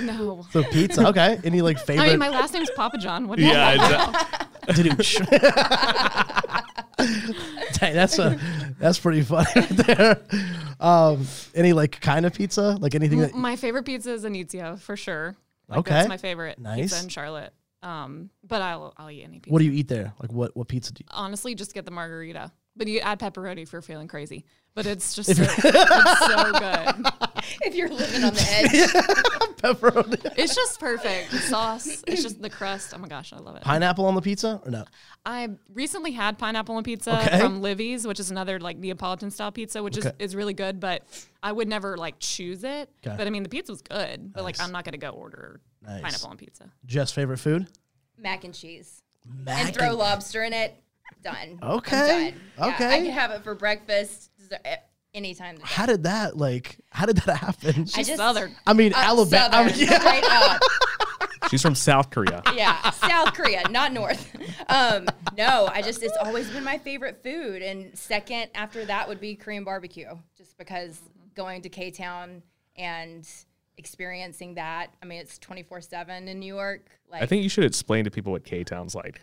no. 0.04 0.44
So 0.50 0.64
pizza, 0.64 1.06
okay. 1.08 1.38
Any 1.44 1.62
like 1.62 1.78
I 1.78 1.82
favorite? 1.82 2.08
mean, 2.08 2.18
my 2.18 2.28
last 2.28 2.52
name's 2.54 2.70
Papa 2.70 2.98
John. 2.98 3.28
What 3.28 3.38
do 3.38 3.44
you 3.44 3.52
yeah, 3.52 3.76
want? 3.76 4.16
it's, 4.68 5.20
uh, 5.20 6.60
Dang, 7.74 7.94
that's 7.94 8.18
a 8.18 8.36
that's 8.80 8.98
pretty 8.98 9.22
funny 9.22 9.46
right 9.54 9.68
there. 9.68 10.20
Um, 10.80 11.24
any 11.54 11.72
like 11.72 12.00
kind 12.00 12.26
of 12.26 12.34
pizza, 12.34 12.76
like 12.80 12.96
anything 12.96 13.20
that 13.20 13.34
My 13.34 13.54
favorite 13.54 13.84
pizza 13.84 14.12
is 14.12 14.24
Inizio 14.24 14.80
for 14.80 14.96
sure. 14.96 15.36
Like, 15.68 15.78
Okay. 15.80 15.94
That's 15.94 16.08
my 16.08 16.16
favorite 16.16 16.58
Nice. 16.58 16.80
pizza 16.80 17.02
in 17.02 17.08
Charlotte. 17.10 17.52
Um, 17.82 18.30
but 18.42 18.60
I'll, 18.60 18.92
I'll 18.96 19.10
eat 19.10 19.22
any 19.22 19.38
pizza. 19.38 19.52
what 19.52 19.58
do 19.60 19.66
you 19.66 19.72
eat 19.72 19.86
there? 19.88 20.14
Like 20.20 20.32
what 20.32 20.56
what 20.56 20.66
pizza 20.66 20.92
do 20.92 21.02
you? 21.04 21.06
Honestly, 21.12 21.54
just 21.54 21.74
get 21.74 21.84
the 21.84 21.90
margarita. 21.92 22.50
But 22.76 22.88
you 22.88 22.98
add 23.00 23.20
pepperoni 23.20 23.68
for 23.68 23.80
feeling 23.82 24.08
crazy. 24.08 24.44
But 24.74 24.86
it's 24.86 25.14
just 25.14 25.34
so, 25.36 25.42
it's 25.44 25.54
so 25.54 26.52
good. 26.52 27.06
if 27.62 27.76
you're 27.76 27.88
living 27.88 28.24
on 28.24 28.34
the 28.34 28.46
edge. 28.50 28.90
Pepperoni. 29.62 30.32
It's 30.36 30.54
just 30.54 30.80
perfect. 30.80 31.30
The 31.30 31.38
sauce, 31.38 32.02
it's 32.06 32.22
just 32.22 32.42
the 32.42 32.50
crust. 32.50 32.92
Oh 32.94 32.98
my 32.98 33.06
gosh, 33.06 33.32
I 33.32 33.36
love 33.38 33.54
it. 33.54 33.62
Pineapple 33.62 34.04
on 34.06 34.16
the 34.16 34.20
pizza 34.20 34.60
or 34.64 34.70
no? 34.72 34.84
I 35.24 35.50
recently 35.72 36.10
had 36.10 36.38
pineapple 36.38 36.74
on 36.74 36.82
pizza 36.82 37.16
Okay. 37.24 37.38
from 37.38 37.62
Livy's, 37.62 38.04
which 38.06 38.18
is 38.18 38.32
another 38.32 38.58
like 38.58 38.76
Neapolitan 38.76 39.30
style 39.30 39.52
pizza, 39.52 39.80
which 39.80 39.96
Okay. 39.98 40.08
is, 40.18 40.30
is 40.30 40.36
really 40.36 40.54
good, 40.54 40.80
but 40.80 41.04
I 41.42 41.52
would 41.52 41.68
never 41.68 41.96
like 41.96 42.16
choose 42.18 42.64
it. 42.64 42.90
Okay. 43.06 43.14
But 43.16 43.26
I 43.28 43.30
mean, 43.30 43.44
the 43.44 43.48
pizza 43.48 43.70
was 43.72 43.82
good, 43.82 44.32
but 44.32 44.42
like 44.42 44.60
I'm 44.60 44.72
not 44.72 44.84
gonna 44.84 44.98
go 44.98 45.10
order 45.10 45.60
Nice. 45.86 46.02
pineapple 46.02 46.28
on 46.30 46.36
pizza. 46.36 46.68
Jess' 46.86 47.12
favorite 47.12 47.38
food? 47.38 47.68
mac 48.18 48.44
and 48.44 48.54
cheese 48.54 49.02
Mac 49.44 49.64
and 49.66 49.74
throw 49.74 49.88
and- 49.90 49.96
lobster 49.98 50.42
in 50.44 50.52
it. 50.52 50.74
Done. 51.22 51.58
I'm 51.62 51.70
Okay. 51.78 52.30
done. 52.30 52.40
Yeah, 52.58 52.64
I 52.64 52.68
Okay. 52.74 52.96
can 53.04 53.10
have 53.12 53.30
it 53.30 53.42
for 53.44 53.54
breakfast, 53.54 54.30
dessert, 54.38 54.60
eh, 54.64 54.76
anytime. 55.14 55.56
of. 55.56 55.62
How 55.62 55.86
did 55.86 56.02
that 56.04 56.36
like? 56.36 56.78
How 56.90 57.06
did 57.06 57.16
that 57.18 57.36
happen? 57.38 57.82
I 57.96 58.02
just 58.02 58.16
southern. 58.16 58.54
I 58.66 58.72
mean, 58.74 58.92
uh, 58.92 58.98
Alabama. 58.98 59.48
I 59.56 59.68
Southern, 59.68 59.78
mean, 59.78 59.88
yeah. 59.90 59.98
straight 60.00 60.24
up. 60.24 60.62
she's 61.50 61.62
from 61.62 61.74
South 61.74 62.10
Korea. 62.10 62.42
yeah, 62.54 62.90
South 62.90 63.32
Korea, 63.34 63.62
not 63.70 63.92
North. 63.92 64.30
Um, 64.66 65.06
no, 65.36 65.68
I 65.70 65.82
just 65.82 66.02
it's 66.02 66.16
always 66.22 66.48
been 66.50 66.64
my 66.64 66.78
favorite 66.78 67.22
food, 67.22 67.60
and 67.60 67.96
second 67.98 68.48
after 68.54 68.84
that 68.86 69.06
would 69.08 69.20
be 69.20 69.34
Korean 69.34 69.62
barbecue, 69.62 70.08
just 70.38 70.56
because 70.56 70.98
going 71.34 71.60
to 71.62 71.68
K 71.68 71.90
Town 71.90 72.42
and 72.76 73.28
experiencing 73.76 74.54
that. 74.54 74.88
I 75.02 75.06
mean, 75.06 75.20
it's 75.20 75.38
twenty 75.38 75.62
four 75.62 75.80
seven 75.82 76.28
in 76.28 76.40
New 76.40 76.52
York. 76.54 76.88
Like 77.10 77.22
I 77.22 77.26
think 77.26 77.42
you 77.42 77.48
should 77.50 77.64
explain 77.64 78.04
to 78.04 78.10
people 78.10 78.32
what 78.32 78.44
K 78.44 78.64
Town's 78.64 78.94
like. 78.94 79.20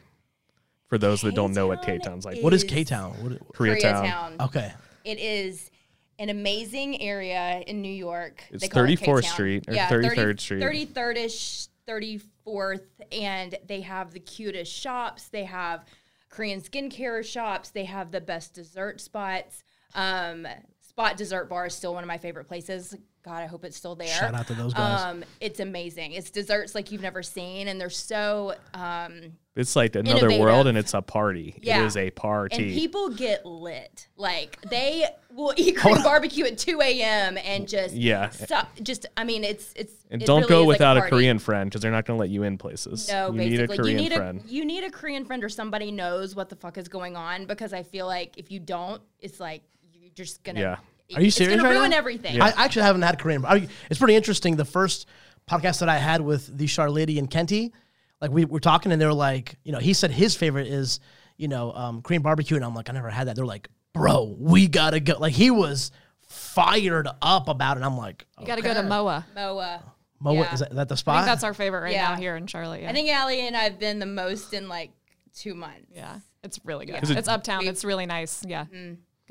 For 0.91 0.97
those 0.97 1.21
that 1.21 1.36
don't 1.36 1.54
know 1.54 1.67
what 1.67 1.82
K 1.84 1.93
K-Town 1.93 2.12
Town's 2.12 2.25
like, 2.25 2.41
What 2.41 2.54
is 2.54 2.65
is- 2.65 2.69
K 2.69 2.84
Town? 2.84 3.13
What? 3.23 3.54
Koreatown. 3.54 4.38
Okay. 4.41 4.73
It 5.06 5.19
is 5.19 5.71
an 6.19 6.27
amazing 6.27 7.01
area 7.01 7.63
in 7.65 7.82
New 7.82 7.88
York. 7.93 8.43
It's 8.51 8.62
They 8.62 8.67
call 8.67 8.84
34th 8.84 8.97
K-Town. 8.99 9.23
Street 9.23 9.69
or 9.69 9.73
yeah, 9.73 9.88
33rd 9.89 10.41
Street. 10.41 10.62
33rd 10.62 11.15
ish, 11.15 11.67
34th. 11.88 12.82
And 13.13 13.56
they 13.67 13.80
have 13.80 14.12
the 14.12 14.19
cutest 14.19 14.73
shops. 14.73 15.30
They 15.30 15.45
have 15.45 15.86
Korean 16.27 16.60
skincare 16.60 17.23
shops. 17.23 17.69
They 17.69 17.86
have 17.86 18.12
the 18.12 18.19
best 18.19 18.54
dessert 18.54 18.99
spots. 18.99 19.63
Um, 19.95 20.45
Spot 20.82 21.15
Dessert 21.15 21.45
Bar 21.45 21.67
is 21.67 21.73
still 21.73 21.93
one 21.93 22.04
of 22.04 22.08
my 22.10 22.17
favorite 22.17 22.49
places. 22.49 22.97
God, 23.23 23.43
I 23.43 23.45
hope 23.45 23.63
it's 23.65 23.77
still 23.77 23.95
there. 23.95 24.07
Shout 24.07 24.34
out 24.34 24.47
to 24.47 24.53
those 24.55 24.73
guys. 24.73 25.01
Um, 25.03 25.23
it's 25.39 25.60
amazing. 25.60 26.13
It's 26.13 26.29
desserts 26.31 26.73
like 26.73 26.91
you've 26.91 27.01
never 27.03 27.21
seen, 27.21 27.67
and 27.67 27.79
they're 27.79 27.89
so 27.91 28.55
um, 28.73 29.34
It's 29.55 29.75
like 29.75 29.95
another 29.95 30.17
Innovative. 30.17 30.39
world, 30.41 30.65
and 30.67 30.75
it's 30.77 30.93
a 30.95 31.01
party. 31.03 31.55
Yeah. 31.62 31.84
It 31.84 31.86
is 31.86 31.97
a 31.97 32.10
party. 32.12 32.55
and 32.55 32.73
people 32.73 33.10
get 33.10 33.45
lit. 33.45 34.07
Like 34.17 34.60
they 34.69 35.05
will 35.36 35.53
eat 35.55 35.77
Korean 35.77 36.01
barbecue 36.03 36.45
at 36.45 36.57
two 36.57 36.81
a.m. 36.81 37.38
and 37.38 37.67
just 37.67 37.93
Yeah. 37.93 38.29
su- 38.29 38.55
just 38.81 39.05
I 39.15 39.23
mean, 39.23 39.43
it's 39.43 39.71
it's 39.75 39.93
and 40.10 40.21
it 40.21 40.25
don't 40.25 40.41
really 40.41 40.49
go 40.49 40.62
is 40.62 40.67
like 40.67 40.73
without 40.79 40.97
a. 40.97 41.01
Korean 41.10 41.38
friend 41.38 41.69
because 41.69 41.81
they're 41.81 41.91
not 41.91 42.05
going 42.05 42.17
to 42.17 42.21
let 42.21 42.29
you 42.31 42.41
in 42.43 42.57
places. 42.57 43.07
No, 43.07 43.31
you 43.31 43.38
basically, 43.38 43.49
need 43.49 43.62
a 43.62 43.67
Korean 43.77 43.97
you 43.97 44.03
need 44.10 44.15
friend. 44.15 44.41
a 44.43 44.47
you 44.49 44.65
need 44.65 44.84
a 44.84 44.89
Korean 44.89 45.25
friend 45.25 45.43
or 45.43 45.49
somebody 45.49 45.91
knows 45.91 46.36
what 46.36 46.49
the 46.49 46.55
fuck 46.55 46.77
is 46.79 46.88
going 46.88 47.15
on 47.15 47.45
because 47.45 47.71
I 47.71 47.84
feel 47.84 48.07
like 48.07 48.38
if 48.38 48.49
you 48.51 48.60
don't, 48.60 49.01
it's 49.19 49.39
like 49.39 49.62
you're 49.93 50.10
just 50.15 50.43
gonna. 50.43 50.60
Yeah. 50.60 50.77
Are 51.15 51.21
you 51.21 51.30
serious? 51.32 51.32
it's 51.32 51.36
serious 51.38 51.58
gonna 51.58 51.69
right 51.69 51.80
ruin 51.80 51.91
now? 51.91 51.97
everything. 51.97 52.41
I 52.41 52.50
actually 52.58 52.84
haven't 52.84 53.02
had 53.04 53.19
Korean. 53.19 53.45
I, 53.45 53.67
it's 53.89 54.00
pretty 54.00 54.15
interesting. 54.15 54.56
The 54.56 54.65
first 54.65 55.08
podcast 55.50 55.80
that 55.80 55.89
I 55.89 55.97
had 55.97 56.21
with 56.21 56.56
the 56.58 56.67
Charlotte 56.67 57.10
and 57.10 57.30
Kenty, 57.30 57.74
like 58.21 58.32
we 58.32 58.45
were 58.45 58.60
talking, 58.60 58.91
and 58.91 59.02
they 59.02 59.06
were 59.06 59.13
like, 59.13 59.56
you 59.63 59.71
know, 59.71 59.80
he 59.80 59.93
said 59.93 60.12
his 60.12 60.36
favorite 60.36 60.67
is, 60.67 61.00
you 61.38 61.47
know, 61.47 61.71
um, 61.74 62.02
Korean 62.02 62.21
barbecue, 62.21 62.56
and 62.56 62.63
I'm 62.65 62.76
like, 62.76 62.89
I 62.89 62.93
never 62.93 63.10
had 63.10 63.28
that. 63.28 63.36
They're 63.36 63.45
like, 63.45 63.67
bro, 63.93 64.36
we 64.39 64.67
gotta 64.67 65.00
go. 65.00 65.17
Like 65.19 65.34
he 65.34 65.52
was 65.52 65.91
fired 66.21 67.08
up 67.21 67.47
about 67.50 67.78
it. 67.78 67.84
I'm 67.84 67.97
like, 67.97 68.26
You 68.39 68.45
got 68.47 68.56
to 68.56 68.62
go 68.62 68.74
to 68.74 68.84
MOA. 68.84 69.26
Moa. 69.36 69.84
Moa 70.19 70.34
Yeah. 70.36 70.54
is, 70.54 70.60
that, 70.62 70.69
is 70.69 70.76
that 70.78 70.88
the 70.88 70.95
spot? 70.95 71.15
I 71.15 71.19
think 71.21 71.26
that's 71.28 71.43
our 71.43 71.54
favorite 71.54 71.82
right 71.82 71.93
Yeah. 71.93 72.10
now 72.10 72.15
here 72.15 72.36
in 72.38 72.47
Charlotte. 72.47 72.82
Yeah. 72.84 72.89
I 72.89 72.93
think 72.93 73.10
Allie 73.10 73.41
and 73.41 73.58
I've 73.58 73.80
been 73.80 74.00
the 74.00 74.06
most 74.06 74.54
in 74.54 74.69
like 74.69 74.91
two 75.36 75.54
months. 75.56 75.88
yeah, 75.93 76.19
it's 76.43 76.60
really 76.63 76.86
good. 76.86 77.02
Is 77.04 77.10
it- 77.10 77.17
it's 77.17 77.28
uptown. 77.28 77.60
We've- 77.60 77.69
It's 77.69 77.84
really 77.84 78.06
nice. 78.06 78.45
Yeah, 78.47 78.65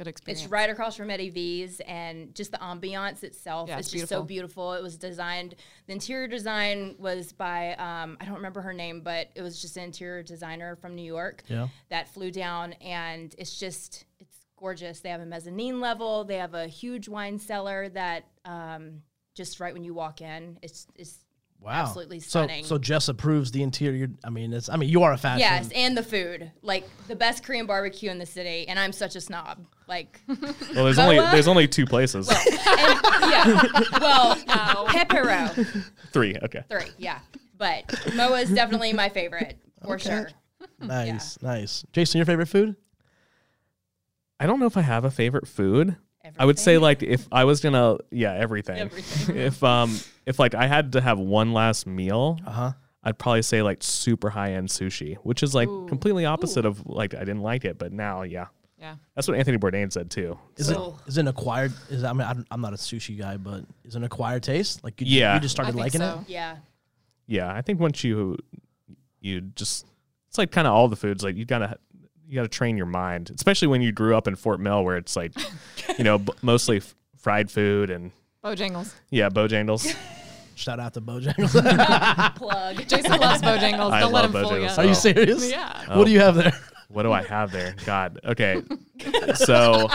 good 0.00 0.08
experience. 0.08 0.42
It's 0.42 0.50
right 0.50 0.70
across 0.70 0.96
from 0.96 1.10
Eddie 1.10 1.28
V's, 1.28 1.80
and 1.80 2.34
just 2.34 2.52
the 2.52 2.58
ambiance 2.58 3.22
itself 3.22 3.68
Yeah, 3.68 3.78
is 3.78 3.86
it's 3.86 3.92
just 3.92 4.08
so 4.08 4.22
beautiful. 4.22 4.72
It 4.72 4.82
was 4.82 4.96
designed. 4.96 5.56
The 5.86 5.92
interior 5.92 6.26
design 6.26 6.94
was 6.98 7.32
by 7.32 7.74
um, 7.74 8.16
I 8.18 8.24
don't 8.24 8.36
remember 8.36 8.62
her 8.62 8.72
name, 8.72 9.02
but 9.02 9.28
it 9.34 9.42
was 9.42 9.60
just 9.60 9.76
an 9.76 9.84
interior 9.84 10.22
designer 10.22 10.76
from 10.76 10.94
New 10.94 11.04
York. 11.04 11.42
Yeah. 11.48 11.68
that 11.90 12.08
flew 12.08 12.30
down, 12.30 12.72
and 12.74 13.34
it's 13.36 13.58
just 13.58 14.06
it's 14.20 14.46
gorgeous. 14.56 15.00
They 15.00 15.10
have 15.10 15.20
a 15.20 15.26
mezzanine 15.26 15.80
level. 15.80 16.24
They 16.24 16.36
have 16.36 16.54
a 16.54 16.66
huge 16.66 17.06
wine 17.08 17.38
cellar 17.38 17.90
that 17.90 18.24
um, 18.46 19.02
just 19.34 19.60
right 19.60 19.74
when 19.74 19.84
you 19.84 19.92
walk 19.92 20.22
in, 20.22 20.58
it's 20.62 20.86
it's 20.96 21.18
wow, 21.60 21.82
absolutely 21.82 22.20
So, 22.20 22.48
so 22.62 22.78
Jess 22.78 23.08
approves 23.08 23.50
the 23.50 23.62
interior. 23.62 24.08
I 24.24 24.30
mean, 24.30 24.52
it's. 24.52 24.68
I 24.68 24.76
mean, 24.76 24.88
you 24.88 25.02
are 25.02 25.12
a 25.12 25.18
fashion. 25.18 25.40
Yes, 25.40 25.70
and 25.74 25.96
the 25.96 26.02
food, 26.02 26.50
like 26.62 26.88
the 27.08 27.16
best 27.16 27.44
Korean 27.44 27.66
barbecue 27.66 28.10
in 28.10 28.18
the 28.18 28.26
city, 28.26 28.66
and 28.66 28.78
I'm 28.78 28.92
such 28.92 29.14
a 29.16 29.20
snob. 29.20 29.66
Like, 29.90 30.20
well, 30.29 30.85
there's 30.85 31.00
only 31.00 31.16
there's 31.16 31.48
only 31.48 31.66
two 31.66 31.85
places. 31.85 32.29
and, 32.29 32.38
yeah, 33.29 33.61
well, 34.00 34.37
Pepero, 34.87 35.85
Three. 36.12 36.37
Okay. 36.44 36.62
three, 36.70 36.87
yeah, 36.96 37.18
but 37.59 37.92
Moa 38.14 38.38
is 38.40 38.50
definitely 38.50 38.92
my 38.92 39.09
favorite 39.09 39.59
for 39.85 39.98
sure. 39.98 40.31
Nice, 40.81 41.42
nice. 41.42 41.85
Jason, 41.92 42.18
your 42.18 42.24
favorite 42.26 42.46
food? 42.46 42.76
I 44.38 44.46
don't 44.46 44.61
know 44.61 44.66
if 44.66 44.76
I 44.76 44.83
have 44.83 45.05
a 45.05 45.11
favorite 45.11 45.48
food. 45.48 45.96
I 46.38 46.44
would 46.44 46.59
say 46.61 46.79
like 46.79 47.03
if 47.03 47.26
I 47.33 47.42
was 47.42 47.61
gonna 47.61 47.96
yeah 48.12 48.33
everything. 48.35 48.79
Everything. 48.79 49.37
if 49.37 49.62
um 49.64 49.98
if 50.24 50.38
like 50.38 50.55
I 50.55 50.68
had 50.68 50.92
to 50.92 51.00
have 51.00 51.18
one 51.18 51.53
last 51.53 51.87
meal, 51.88 52.38
Uh 52.46 52.50
huh. 52.50 52.72
I'd 53.03 53.18
probably 53.18 53.42
say 53.42 53.62
like 53.62 53.83
super 53.83 54.31
high 54.31 54.53
end 54.53 54.68
sushi, 54.68 55.16
which 55.24 55.42
is 55.42 55.53
like 55.53 55.66
completely 55.88 56.26
opposite 56.26 56.64
of 56.64 56.87
like 56.87 57.14
I 57.14 57.20
didn't 57.20 57.42
like 57.42 57.64
it, 57.64 57.76
but 57.76 57.92
now 57.92 58.22
yeah, 58.22 58.46
yeah. 58.81 58.95
that's 59.14 59.29
what 59.29 59.37
Anthony 59.37 59.59
Bourdain 59.59 59.93
said 59.93 60.11
too. 60.11 60.38
Is 60.57 60.66
So- 60.69 60.97
it 61.07 61.09
is 61.11 61.19
it 61.19 61.21
an 61.23 61.29
acquired? 61.29 61.73
Is 61.90 62.03
I 62.05 62.12
mean 62.12 62.23
I 62.23 62.35
I'm 62.51 62.61
not 62.61 62.73
a 62.73 62.77
sushi 62.77 63.19
guy, 63.19 63.37
but 63.37 63.64
is 63.85 63.95
it 63.95 63.99
an 63.99 64.05
acquired 64.05 64.43
taste? 64.43 64.83
Like 64.83 65.01
you, 65.01 65.07
Yeah. 65.21 65.35
you 65.35 65.40
just 65.40 65.55
I 65.59 65.62
started 65.64 65.73
think 65.73 65.83
liking 65.85 66.01
so. 66.01 66.25
it. 66.27 66.31
Yeah, 66.33 66.57
Yeah, 67.27 67.53
I 67.55 67.62
think 67.62 67.79
once 67.81 68.03
you 68.03 68.37
you 69.21 69.40
just 69.43 69.87
it's 70.29 70.38
like 70.38 70.51
kind 70.51 70.66
of 70.66 70.73
all 70.73 70.88
the 70.88 70.97
foods 70.97 71.23
like 71.23 71.37
you 71.37 71.45
gotta 71.45 71.77
you 72.27 72.35
gotta 72.37 72.49
train 72.49 72.77
your 72.77 72.87
mind, 72.87 73.31
especially 73.35 73.69
when 73.69 73.83
you 73.83 73.93
grew 73.93 74.16
up 74.16 74.27
in 74.29 74.37
Fort 74.37 74.61
Mill 74.61 74.85
where 74.85 74.97
it's 74.97 75.16
like 75.16 75.33
you 75.99 76.05
know 76.05 76.19
b- 76.19 76.33
mostly 76.43 76.79
f- 76.79 76.95
fried 77.19 77.51
food 77.51 77.90
and 77.90 78.12
Bojangles. 78.45 78.95
yeah 79.11 79.29
Bojangles. 79.29 79.95
Shout 80.55 80.79
out 80.79 80.93
to 80.95 81.01
Bojangles. 81.01 81.53
plug. 82.37 82.77
Jason 82.87 83.19
loves 83.19 83.40
Bojangles. 83.43 83.93
I 83.93 84.01
Don't 84.01 84.12
let 84.12 84.23
love 84.31 84.35
him 84.35 84.43
fool 84.43 84.59
you. 84.59 84.66
Are 84.69 84.85
you 84.85 84.90
Oh. 84.90 84.93
serious? 84.93 85.51
Yeah. 85.51 85.85
Oh. 85.88 85.99
What 85.99 86.05
do 86.07 86.12
you 86.12 86.21
have 86.21 86.35
there? 86.35 86.53
What 86.90 87.05
do 87.05 87.12
I 87.12 87.22
have 87.22 87.53
there? 87.53 87.74
God. 87.87 88.18
Okay. 88.24 88.62
So 89.35 89.88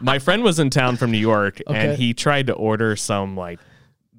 my 0.00 0.18
friend 0.18 0.42
was 0.42 0.58
in 0.58 0.70
town 0.70 0.96
from 0.96 1.10
New 1.12 1.18
York 1.18 1.60
Okay. 1.66 1.78
and 1.90 1.98
he 1.98 2.14
tried 2.14 2.46
to 2.48 2.54
order 2.54 2.96
some 2.96 3.36
like 3.36 3.60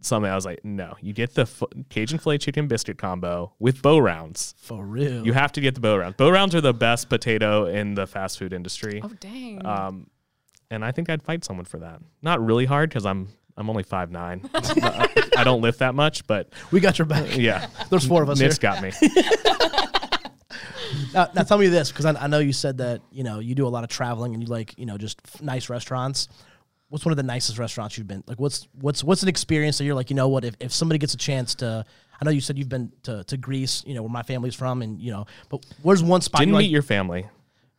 something. 0.02 0.30
I 0.32 0.36
was 0.36 0.46
like, 0.46 0.64
no, 0.64 0.96
you 1.02 1.14
get 1.14 1.34
the 1.34 1.42
f- 1.44 1.64
Cajun 1.90 2.20
filet 2.20 2.38
chicken 2.38 2.68
biscuit 2.68 2.98
combo 2.98 3.54
with 3.60 3.82
Bo-Rounds. 3.82 4.54
For 4.58 4.86
real. 4.86 5.26
You 5.26 5.34
have 5.34 5.52
to 5.54 5.62
get 5.62 5.76
the 5.76 5.82
Bo-Rounds. 5.82 6.16
Bow 6.18 6.30
rounds 6.30 6.54
are 6.56 6.62
the 6.62 6.74
best 6.74 7.10
potato 7.10 7.66
in 7.66 7.96
the 7.96 8.06
fast 8.06 8.38
food 8.38 8.54
industry. 8.54 9.02
Oh 9.04 9.10
dang. 9.20 9.66
Um, 9.66 10.08
and 10.70 10.84
I 10.86 10.92
think 10.92 11.10
I'd 11.10 11.24
fight 11.24 11.44
someone 11.44 11.66
for 11.66 11.80
that. 11.80 12.00
Not 12.22 12.44
really 12.46 12.66
hard 12.66 12.90
because 12.90 13.06
I'm 13.06 13.30
I'm 13.58 13.70
only 13.70 13.84
five 13.84 14.12
nine. 14.12 14.50
I 14.54 15.44
don't 15.44 15.62
lift 15.62 15.80
that 15.80 15.96
much, 15.96 16.26
but 16.28 16.52
we 16.72 16.80
got 16.80 16.98
your 17.00 17.06
back. 17.06 17.38
yeah, 17.38 17.68
There's 17.90 18.06
four 18.08 18.24
of 18.24 18.30
us 18.30 18.40
Mitch 18.40 18.60
here. 18.60 18.72
got 18.72 18.82
me. 18.84 18.92
Now, 21.14 21.30
now 21.34 21.44
tell 21.44 21.58
me 21.58 21.68
this, 21.68 21.92
because 21.92 22.06
I, 22.06 22.12
I 22.14 22.28
know 22.28 22.40
you 22.40 22.54
said 22.54 22.78
that 22.78 23.02
you 23.12 23.24
know 23.24 23.40
you 23.40 23.56
do 23.56 23.68
a 23.68 23.70
lot 23.70 23.84
of 23.84 23.90
traveling 23.90 24.34
and 24.34 24.44
you 24.44 24.50
like 24.50 24.78
you 24.78 24.86
know 24.86 24.98
just 24.98 25.20
f- 25.26 25.42
nice 25.42 25.70
restaurants. 25.70 26.28
What's 26.90 27.06
one 27.06 27.12
of 27.12 27.18
the 27.18 27.24
nicest 27.24 27.58
restaurants 27.58 27.98
you've 27.98 28.08
been? 28.08 28.24
Like, 28.28 28.40
what's 28.40 28.68
what's 28.80 29.04
what's 29.04 29.24
an 29.24 29.30
experience 29.30 29.78
that 29.78 29.86
you're 29.86 29.96
like, 29.96 30.10
you 30.10 30.16
know 30.16 30.28
what? 30.28 30.46
If, 30.46 30.56
if 30.60 30.72
somebody 30.72 31.00
gets 31.00 31.14
a 31.14 31.18
chance 31.18 31.56
to, 31.56 31.86
I 32.22 32.26
know 32.26 32.32
you 32.32 32.42
said 32.42 32.58
you've 32.58 32.70
been 32.70 32.92
to, 33.04 33.24
to 33.24 33.38
Greece, 33.38 33.84
you 33.86 33.96
know 33.96 34.04
where 34.04 34.12
my 34.12 34.24
family's 34.24 34.56
from, 34.56 34.82
and 34.82 35.00
you 35.00 35.12
know, 35.12 35.26
but 35.50 35.66
where's 35.82 36.04
one 36.04 36.22
spot? 36.22 36.40
Didn't 36.40 36.54
you're 36.54 36.60
meet 36.60 36.66
like, 36.66 36.72
your 36.74 36.82
family. 36.84 37.26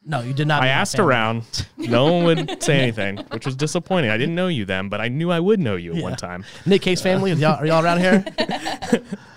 No, 0.07 0.21
you 0.21 0.35
did 0.35 0.47
not. 0.47 0.63
I 0.63 0.69
asked 0.69 0.99
around. 0.99 1.67
No 1.77 2.13
one 2.13 2.25
would 2.25 2.63
say 2.63 2.81
anything, 2.81 3.19
which 3.31 3.45
was 3.45 3.57
disappointing. 3.57 4.11
I 4.11 4.17
didn't 4.17 4.35
know 4.35 4.49
you 4.49 4.65
then, 4.65 4.89
but 4.89 5.01
I 5.01 5.09
knew 5.09 5.31
I 5.31 5.39
would 5.39 5.61
know 5.61 5.77
you 5.77 5.95
at 5.95 6.03
one 6.03 6.17
time. 6.17 6.45
Nick 6.65 6.81
Case 6.83 7.03
family, 7.03 7.31
are 7.33 7.35
y'all, 7.35 7.57
are 7.57 7.67
y'all 7.67 7.85
around 7.85 8.01
here? 8.01 8.25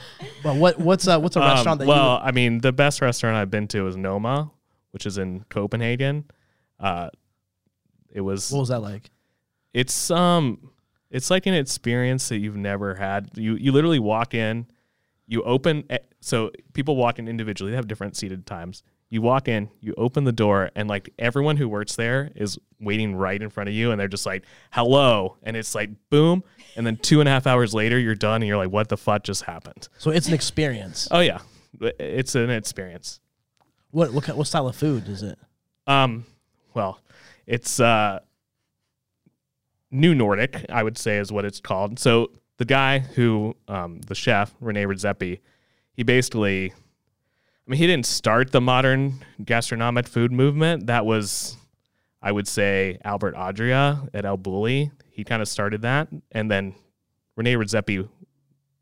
well, 0.47 0.57
what 0.57 0.79
what's 0.79 1.07
uh, 1.07 1.19
what's 1.19 1.35
a 1.35 1.41
Um, 1.41 1.49
restaurant 1.49 1.79
that 1.79 1.85
you 1.85 1.89
well, 1.89 2.19
I 2.23 2.31
mean, 2.31 2.59
the 2.59 2.71
best 2.71 3.01
restaurant 3.01 3.35
I've 3.35 3.51
been 3.51 3.67
to 3.69 3.87
is 3.87 3.95
Noma, 3.95 4.51
which 4.91 5.05
is 5.05 5.17
in 5.17 5.43
Copenhagen. 5.49 6.25
Uh, 6.79 7.09
it 8.11 8.21
was? 8.21 8.51
What 8.51 8.59
was 8.59 8.69
that 8.69 8.81
like? 8.81 9.11
it's 9.73 10.09
um 10.09 10.71
it's 11.11 11.29
like 11.29 11.45
an 11.45 11.53
experience 11.53 12.29
that 12.29 12.37
you've 12.37 12.55
never 12.55 12.95
had 12.95 13.29
you 13.35 13.55
you 13.55 13.71
literally 13.71 13.99
walk 13.99 14.33
in 14.33 14.65
you 15.27 15.43
open 15.43 15.83
eh, 15.89 15.97
so 16.21 16.49
people 16.73 16.95
walk 16.95 17.19
in 17.19 17.27
individually 17.27 17.71
they 17.71 17.75
have 17.75 17.87
different 17.87 18.15
seated 18.15 18.45
times 18.45 18.81
you 19.09 19.21
walk 19.21 19.47
in 19.47 19.69
you 19.79 19.93
open 19.97 20.23
the 20.25 20.31
door 20.31 20.69
and 20.75 20.89
like 20.89 21.13
everyone 21.17 21.55
who 21.57 21.67
works 21.69 21.95
there 21.95 22.29
is 22.35 22.57
waiting 22.79 23.15
right 23.15 23.41
in 23.41 23.49
front 23.49 23.69
of 23.69 23.73
you 23.75 23.91
and 23.91 23.99
they're 23.99 24.07
just 24.07 24.25
like 24.25 24.43
hello 24.71 25.37
and 25.43 25.55
it's 25.55 25.73
like 25.73 25.89
boom 26.09 26.43
and 26.75 26.85
then 26.85 26.97
two 26.97 27.19
and 27.21 27.29
a 27.29 27.31
half 27.31 27.47
hours 27.47 27.73
later 27.73 27.97
you're 27.97 28.15
done 28.15 28.41
and 28.41 28.47
you're 28.47 28.57
like 28.57 28.69
what 28.69 28.89
the 28.89 28.97
fuck 28.97 29.23
just 29.23 29.43
happened 29.43 29.87
So 29.97 30.11
it's 30.11 30.27
an 30.27 30.33
experience. 30.33 31.07
oh 31.11 31.21
yeah 31.21 31.39
it's 31.79 32.35
an 32.35 32.49
experience 32.49 33.19
What 33.91 34.11
what 34.13 34.27
what 34.35 34.47
style 34.47 34.67
of 34.67 34.75
food 34.75 35.07
is 35.07 35.23
it? 35.23 35.37
Um, 35.87 36.25
well, 36.73 36.99
it's 37.45 37.79
uh, 37.79 38.19
New 39.89 40.13
Nordic, 40.13 40.65
I 40.69 40.83
would 40.83 40.97
say, 40.97 41.17
is 41.17 41.31
what 41.31 41.45
it's 41.45 41.61
called. 41.61 41.97
So 41.97 42.31
the 42.57 42.65
guy 42.65 42.99
who, 42.99 43.55
um, 43.69 44.01
the 44.01 44.15
chef 44.15 44.53
Rene 44.59 44.83
Redzepi, 44.83 45.39
he 45.93 46.03
basically, 46.03 46.73
I 47.67 47.71
mean, 47.71 47.77
he 47.79 47.87
didn't 47.87 48.05
start 48.05 48.51
the 48.51 48.61
modern 48.61 49.25
gastronomic 49.43 50.07
food 50.07 50.31
movement. 50.31 50.87
That 50.87 51.05
was, 51.05 51.57
I 52.21 52.31
would 52.31 52.47
say, 52.47 52.97
Albert 53.03 53.35
Adria 53.35 54.07
at 54.13 54.23
El 54.25 54.37
Bulli. 54.37 54.91
He 55.09 55.23
kind 55.25 55.41
of 55.41 55.49
started 55.49 55.81
that, 55.81 56.07
and 56.31 56.49
then 56.49 56.75
Rene 57.35 57.55
Redzepi 57.55 58.07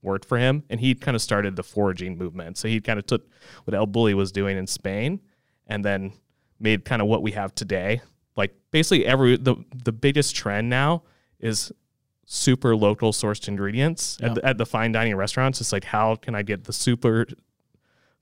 worked 0.04 0.26
for 0.28 0.38
him, 0.38 0.63
and 0.69 0.80
he 0.80 0.93
kind 0.93 1.15
of 1.15 1.21
started 1.21 1.56
the 1.56 1.63
foraging 1.63 2.15
movement. 2.17 2.58
So 2.60 2.67
he 2.67 2.80
kind 2.80 3.00
of 3.00 3.08
took 3.08 3.28
what 3.63 3.74
El 3.74 3.88
Bulli 3.88 4.13
was 4.13 4.32
doing 4.32 4.56
in 4.58 4.67
Spain, 4.67 5.19
and 5.65 5.84
then 5.84 6.13
made 6.60 6.86
kind 6.86 7.02
of 7.02 7.08
what 7.08 7.24
we 7.24 7.32
have 7.32 7.56
today. 7.56 8.02
Like 8.38 8.54
basically 8.69 9.06
every 9.06 9.38
the 9.38 9.56
the 9.84 9.91
biggest 9.93 10.36
trend 10.36 10.69
now 10.69 11.04
is 11.39 11.71
super 12.26 12.76
local 12.76 13.12
sourced 13.13 13.48
ingredients 13.48 14.17
Yeah. 14.19 14.28
at, 14.28 14.36
the, 14.36 14.45
at 14.45 14.58
the 14.58 14.65
fine 14.65 14.91
dining 14.91 15.15
restaurants. 15.15 15.60
It's 15.62 15.71
like 15.71 15.86
how 15.86 16.15
can 16.17 16.36
I 16.36 16.43
get 16.43 16.65
the 16.65 16.74
super 16.74 17.26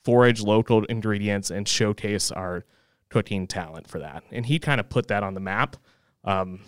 forage 0.04 0.42
local 0.42 0.84
ingredients 0.86 1.50
and 1.52 1.68
showcase 1.68 2.32
our 2.32 2.66
cooking 3.10 3.48
talent 3.48 3.88
for 3.88 4.00
that? 4.00 4.24
And 4.32 4.46
he 4.46 4.60
kind 4.60 4.80
of 4.80 4.90
put 4.90 5.08
that 5.08 5.24
on 5.24 5.34
the 5.34 5.40
map. 5.40 5.78
Um, 6.24 6.62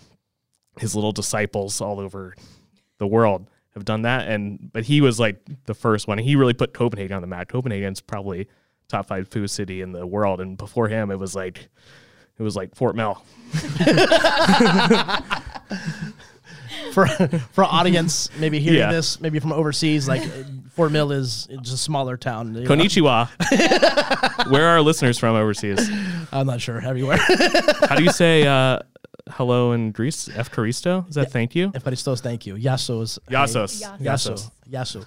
his 0.78 0.94
little 0.94 1.12
disciples 1.12 1.80
all 1.80 1.98
over 2.00 2.34
the 2.98 3.06
world 3.06 3.48
have 3.74 3.84
done 3.84 4.02
that, 4.02 4.28
and 4.28 4.70
but 4.72 4.84
he 4.84 5.00
was 5.00 5.18
like 5.20 5.38
the 5.64 5.74
first 5.74 6.06
one. 6.08 6.18
He 6.18 6.36
really 6.36 6.54
put 6.54 6.72
Copenhagen 6.74 7.14
on 7.16 7.20
the 7.22 7.26
map. 7.28 7.48
Copenhagen's 7.48 8.00
probably 8.00 8.48
top 8.88 9.06
five 9.06 9.28
food 9.28 9.48
city 9.50 9.80
in 9.82 9.92
the 9.92 10.06
world, 10.06 10.40
and 10.40 10.56
before 10.56 10.88
him, 10.88 11.10
it 11.10 11.18
was 11.18 11.34
like 11.34 11.68
it 12.38 12.42
was 12.42 12.56
like 12.56 12.74
Fort 12.74 12.94
Mill. 12.96 13.22
for 16.92 17.06
for 17.52 17.64
audience 17.64 18.30
maybe 18.38 18.58
hearing 18.60 18.78
Yeah. 18.78 18.92
this 18.92 19.20
maybe 19.20 19.38
from 19.38 19.52
overseas, 19.52 20.08
like 20.08 20.22
Fort 20.76 20.92
Mill 20.92 21.10
is 21.10 21.48
just 21.62 21.72
a 21.74 21.78
smaller 21.78 22.18
town. 22.18 22.54
you 22.54 22.60
know? 22.60 22.68
Konnichiwa. 22.68 23.30
Where 24.50 24.66
are 24.66 24.72
our 24.72 24.82
listeners 24.82 25.18
from 25.18 25.34
overseas? 25.34 25.88
I'm 26.30 26.46
not 26.46 26.60
sure 26.60 26.82
everywhere. 26.84 27.16
How 27.16 27.96
do 27.96 28.04
you 28.04 28.12
say 28.12 28.46
uh, 28.46 28.80
hello 29.30 29.72
in 29.72 29.90
Greece? 29.92 30.28
F 30.28 30.50
Caristo? 30.50 31.08
Is 31.08 31.14
that 31.14 31.32
thank 31.32 31.54
you? 31.54 31.68
Everybody 31.74 31.96
thank 31.96 32.44
you. 32.44 32.56
Yasos. 32.56 33.18
Yasos. 33.30 33.82
Yaso. 33.98 34.50
Yaso. 34.70 35.06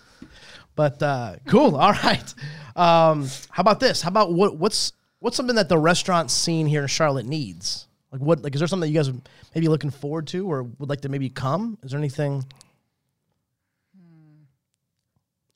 But 0.76 1.04
uh, 1.04 1.36
cool. 1.46 1.76
All 1.76 1.92
right. 1.92 2.34
Um, 2.76 3.28
how 3.52 3.62
about 3.62 3.80
this? 3.80 4.02
How 4.02 4.10
about 4.10 4.34
what 4.34 4.58
what's 4.58 4.94
what's 5.20 5.38
something 5.38 5.58
that 5.58 5.70
the 5.70 5.78
restaurant 5.78 6.32
scene 6.32 6.66
here 6.66 6.82
in 6.82 6.88
Charlotte 6.88 7.28
needs? 7.28 7.88
Like 8.12 8.22
what 8.22 8.42
like 8.42 8.56
is 8.56 8.60
there 8.60 8.68
something 8.68 8.88
that 8.88 8.92
you 8.92 8.98
guys 8.98 9.10
are 9.10 9.22
maybe 9.54 9.68
looking 9.68 9.92
forward 9.92 10.26
to 10.28 10.50
or 10.52 10.64
would 10.64 10.90
like 10.90 11.02
to 11.02 11.10
maybe 11.10 11.30
come? 11.30 11.78
Is 11.84 11.92
there 11.92 12.00
anything 12.00 12.44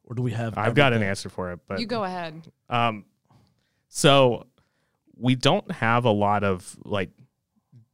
or 0.06 0.16
do 0.16 0.22
we 0.22 0.32
have 0.32 0.58
I've 0.58 0.76
got 0.76 0.94
an 0.94 1.02
answer 1.04 1.30
for 1.30 1.52
it, 1.52 1.60
but 1.68 1.80
You 1.80 1.86
go 1.86 2.04
ahead. 2.04 2.42
Um, 2.70 3.06
so 3.89 4.48
we 5.16 5.36
don't 5.36 5.70
have 5.72 6.06
a 6.06 6.12
lot 6.12 6.44
of 6.44 6.76
like 6.84 7.10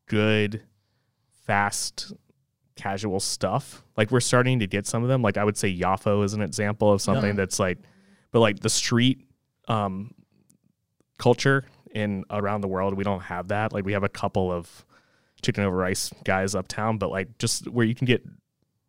good, 0.07 0.63
fast, 1.45 2.13
casual 2.75 3.19
stuff. 3.19 3.83
Like 3.97 4.11
we're 4.11 4.19
starting 4.21 4.59
to 4.59 4.67
get 4.67 4.87
some 4.87 5.03
of 5.03 5.09
them. 5.09 5.21
Like 5.21 5.37
I 5.37 5.43
would 5.43 5.57
say 5.57 5.73
Yafo 5.75 6.23
is 6.23 6.33
an 6.33 6.41
example 6.41 6.91
of 6.91 7.01
something 7.01 7.31
Yeah. 7.31 7.33
that's 7.33 7.59
like, 7.59 7.77
but 8.31 8.39
like 8.39 8.59
the 8.59 8.69
street 8.69 9.25
um, 9.67 10.13
culture 11.17 11.65
in 11.91 12.23
around 12.29 12.61
the 12.61 12.67
world, 12.67 12.93
we 12.93 13.03
don't 13.03 13.21
have 13.23 13.49
that. 13.49 13.73
Like 13.73 13.85
we 13.85 13.93
have 13.93 14.03
a 14.03 14.09
couple 14.09 14.51
of 14.51 14.85
chicken 15.41 15.63
over 15.63 15.75
rice 15.75 16.11
guys 16.23 16.55
uptown, 16.55 16.97
but 16.97 17.09
like 17.11 17.37
just 17.37 17.67
where 17.67 17.85
you 17.85 17.95
can 17.95 18.05
get 18.05 18.23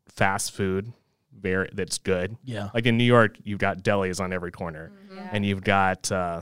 fast 0.09 0.53
food, 0.53 0.93
very 1.39 1.69
that's 1.73 1.99
good. 1.99 2.37
Yeah. 2.45 2.69
Like 2.75 2.87
in 2.87 2.97
New 2.99 3.05
York, 3.05 3.37
you've 3.45 3.59
got 3.59 3.83
delis 3.83 4.21
on 4.21 4.33
every 4.33 4.51
corner 4.53 4.93
Yeah. 5.15 5.29
and 5.33 5.45
you've 5.45 5.63
got 5.65 6.11
uh, 6.13 6.41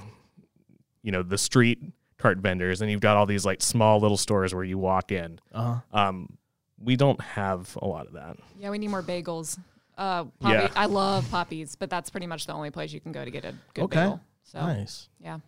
you 1.02 1.12
know 1.12 1.22
the 1.22 1.38
street 1.38 1.78
cart 2.18 2.38
vendors 2.38 2.80
and 2.82 2.90
you've 2.90 3.00
got 3.00 3.16
all 3.16 3.26
these 3.26 3.46
like 3.46 3.62
small 3.62 4.00
little 4.00 4.16
stores 4.16 4.54
where 4.54 4.64
you 4.64 4.76
walk 4.78 5.12
in 5.12 5.38
Uh-huh. 5.52 5.80
um, 5.98 6.36
we 6.82 6.96
don't 6.96 7.20
have 7.20 7.76
a 7.80 7.86
lot 7.86 8.06
of 8.06 8.14
that 8.14 8.36
Yeah, 8.58 8.70
we 8.70 8.78
need 8.78 8.88
more 8.88 9.02
bagels. 9.02 9.58
Uh, 9.96 10.24
Poppy, 10.40 10.54
Yeah. 10.54 10.68
I 10.76 10.86
love 10.86 11.28
Poppies, 11.30 11.76
but 11.76 11.90
that's 11.90 12.10
pretty 12.10 12.26
much 12.26 12.46
the 12.46 12.52
only 12.54 12.70
place 12.70 12.92
you 12.92 13.00
can 13.00 13.12
go 13.12 13.24
to 13.24 13.30
get 13.30 13.44
a 13.44 13.54
good 13.74 13.82
Okay. 13.84 14.00
bagel. 14.00 14.20
So 14.44 14.60
Nice. 14.60 15.08
yeah, 15.20 15.38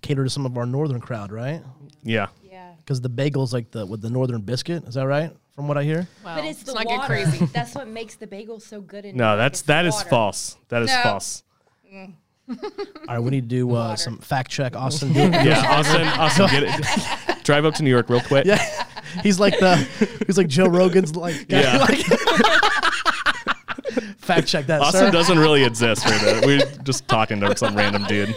Cater 0.00 0.24
to 0.24 0.30
some 0.30 0.46
of 0.46 0.56
our 0.58 0.66
northern 0.66 1.00
crowd, 1.00 1.30
right? 1.32 1.62
yeah 2.02 2.28
Yeah. 2.42 2.72
Because 2.78 3.00
the 3.00 3.10
bagels 3.10 3.52
like 3.52 3.70
the 3.70 3.84
with 3.86 4.00
the 4.02 4.10
northern 4.10 4.40
biscuit, 4.40 4.84
is 4.84 4.94
that 4.94 5.06
right? 5.06 5.30
From 5.54 5.68
what 5.68 5.76
I 5.76 5.82
hear? 5.84 6.08
well, 6.24 6.36
But 6.36 6.44
it's 6.46 6.62
the 6.62 6.72
not 6.74 6.86
water. 6.86 6.98
get 6.98 7.06
crazy. 7.06 7.44
That's 7.52 7.74
what 7.74 7.88
makes 8.00 8.14
the 8.16 8.26
bagel 8.26 8.60
so 8.60 8.80
good. 8.80 9.04
In 9.04 9.16
New 9.16 9.18
no 9.22 9.30
York. 9.30 9.38
that's 9.38 9.60
It's 9.60 9.66
that 9.66 9.84
water. 9.92 10.08
false 10.08 10.56
that 10.68 10.82
is 10.82 10.88
No. 10.90 11.02
false 11.02 11.42
All 12.50 12.56
right, 13.08 13.18
we 13.20 13.30
need 13.30 13.42
to 13.48 13.56
do 13.56 13.74
uh, 13.74 13.94
some 13.96 14.18
fact 14.18 14.50
check. 14.50 14.74
Austin, 14.74 15.12
yeah 15.14 15.62
austin 15.78 16.02
austin 16.08 16.46
get 16.48 16.62
it 16.64 17.44
drive 17.44 17.64
up 17.64 17.74
to 17.74 17.82
new 17.84 17.90
york 17.90 18.08
real 18.10 18.20
quick 18.20 18.44
Yeah, 18.44 18.58
he's 19.22 19.38
like 19.38 19.56
the 19.60 19.76
he's 20.26 20.36
like 20.36 20.48
Joe 20.48 20.66
Rogan's 20.66 21.14
like 21.14 21.46
guy, 21.48 21.60
Yeah. 21.62 21.78
like- 21.78 22.06
fact 24.18 24.46
check 24.48 24.66
that, 24.66 24.80
austin 24.80 25.06
sir. 25.06 25.10
doesn't 25.12 25.38
really 25.38 25.62
exist 25.64 26.02
for 26.04 26.10
that 26.10 26.44
we're 26.46 26.60
just 26.84 27.06
talking 27.08 27.38
to 27.40 27.56
some 27.56 27.74
random 27.76 28.04
dude 28.06 28.34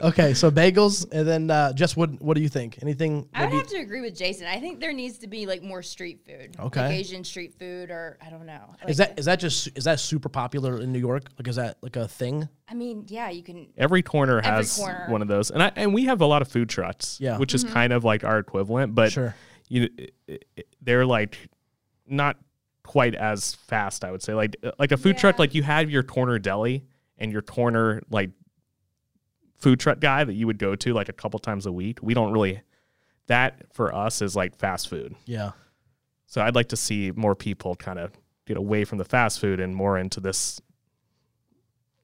Okay, 0.00 0.32
so 0.34 0.50
bagels, 0.50 1.06
and 1.10 1.26
then 1.26 1.50
uh, 1.50 1.72
Jess, 1.72 1.96
what 1.96 2.20
what 2.22 2.34
do 2.36 2.40
you 2.40 2.48
think? 2.48 2.78
Anything? 2.82 3.28
I 3.34 3.44
would 3.46 3.52
have 3.52 3.66
to 3.68 3.78
agree 3.78 4.00
with 4.00 4.16
Jason. 4.16 4.46
I 4.46 4.60
think 4.60 4.78
there 4.78 4.92
needs 4.92 5.18
to 5.18 5.26
be 5.26 5.46
like 5.46 5.62
more 5.62 5.82
street 5.82 6.20
food. 6.24 6.56
Okay. 6.58 6.80
Like 6.82 6.92
Asian 6.94 7.24
street 7.24 7.54
food, 7.58 7.90
or 7.90 8.16
I 8.24 8.30
don't 8.30 8.46
know. 8.46 8.76
Like, 8.80 8.90
is 8.90 8.96
that 8.98 9.18
is 9.18 9.24
that 9.24 9.40
just 9.40 9.76
is 9.76 9.84
that 9.84 9.98
super 9.98 10.28
popular 10.28 10.80
in 10.80 10.92
New 10.92 11.00
York? 11.00 11.24
Like, 11.36 11.48
is 11.48 11.56
that 11.56 11.78
like 11.82 11.96
a 11.96 12.06
thing? 12.06 12.48
I 12.68 12.74
mean, 12.74 13.06
yeah, 13.08 13.30
you 13.30 13.42
can. 13.42 13.66
every 13.76 14.02
corner 14.02 14.38
Every 14.38 14.50
has 14.50 14.76
corner. 14.76 15.06
one 15.08 15.22
of 15.22 15.26
those 15.28 15.50
and 15.50 15.62
I, 15.62 15.72
and 15.74 15.92
we 15.94 16.04
have 16.04 16.20
a 16.20 16.26
lot 16.26 16.42
of 16.42 16.48
food 16.48 16.68
trucks 16.68 17.18
Yeah. 17.20 17.38
which 17.38 17.54
is 17.54 17.64
kind 17.64 17.92
of 17.92 18.04
like 18.04 18.24
our 18.24 18.38
equivalent 18.38 18.94
but 18.94 19.10
Sure. 19.10 19.34
you 19.68 19.88
they're 20.82 21.06
like 21.06 21.38
not 22.06 22.36
quite 22.84 23.14
as 23.14 23.54
fast 23.54 24.04
i 24.04 24.10
would 24.10 24.22
say 24.22 24.34
like 24.34 24.56
like 24.78 24.92
a 24.92 24.96
food 24.98 25.16
truck 25.18 25.38
like 25.38 25.54
you 25.54 25.62
have 25.62 25.90
your 25.90 26.02
corner 26.02 26.38
deli 26.38 26.84
and 27.18 27.32
your 27.32 27.40
corner 27.42 28.02
like 28.10 28.30
food 29.58 29.80
truck 29.80 30.00
guy 30.00 30.24
that 30.24 30.34
you 30.34 30.46
would 30.46 30.58
go 30.58 30.74
to 30.74 30.92
like 30.94 31.08
a 31.08 31.12
couple 31.12 31.38
times 31.38 31.66
a 31.66 31.72
week 31.72 31.98
we 32.02 32.14
don't 32.14 32.32
really 32.32 32.62
that 33.26 33.60
for 33.72 33.94
us 33.94 34.22
is 34.22 34.34
like 34.34 34.56
fast 34.56 34.88
food 34.88 35.14
Yeah. 35.26 35.50
so 36.26 36.40
i'd 36.42 36.54
like 36.54 36.68
to 36.68 36.76
see 36.76 37.12
more 37.14 37.34
people 37.34 37.74
kind 37.74 37.98
of 37.98 38.12
get 38.46 38.56
away 38.56 38.84
from 38.84 38.98
the 38.98 39.04
fast 39.04 39.40
food 39.40 39.60
and 39.60 39.74
more 39.74 39.98
into 39.98 40.20
this 40.20 40.60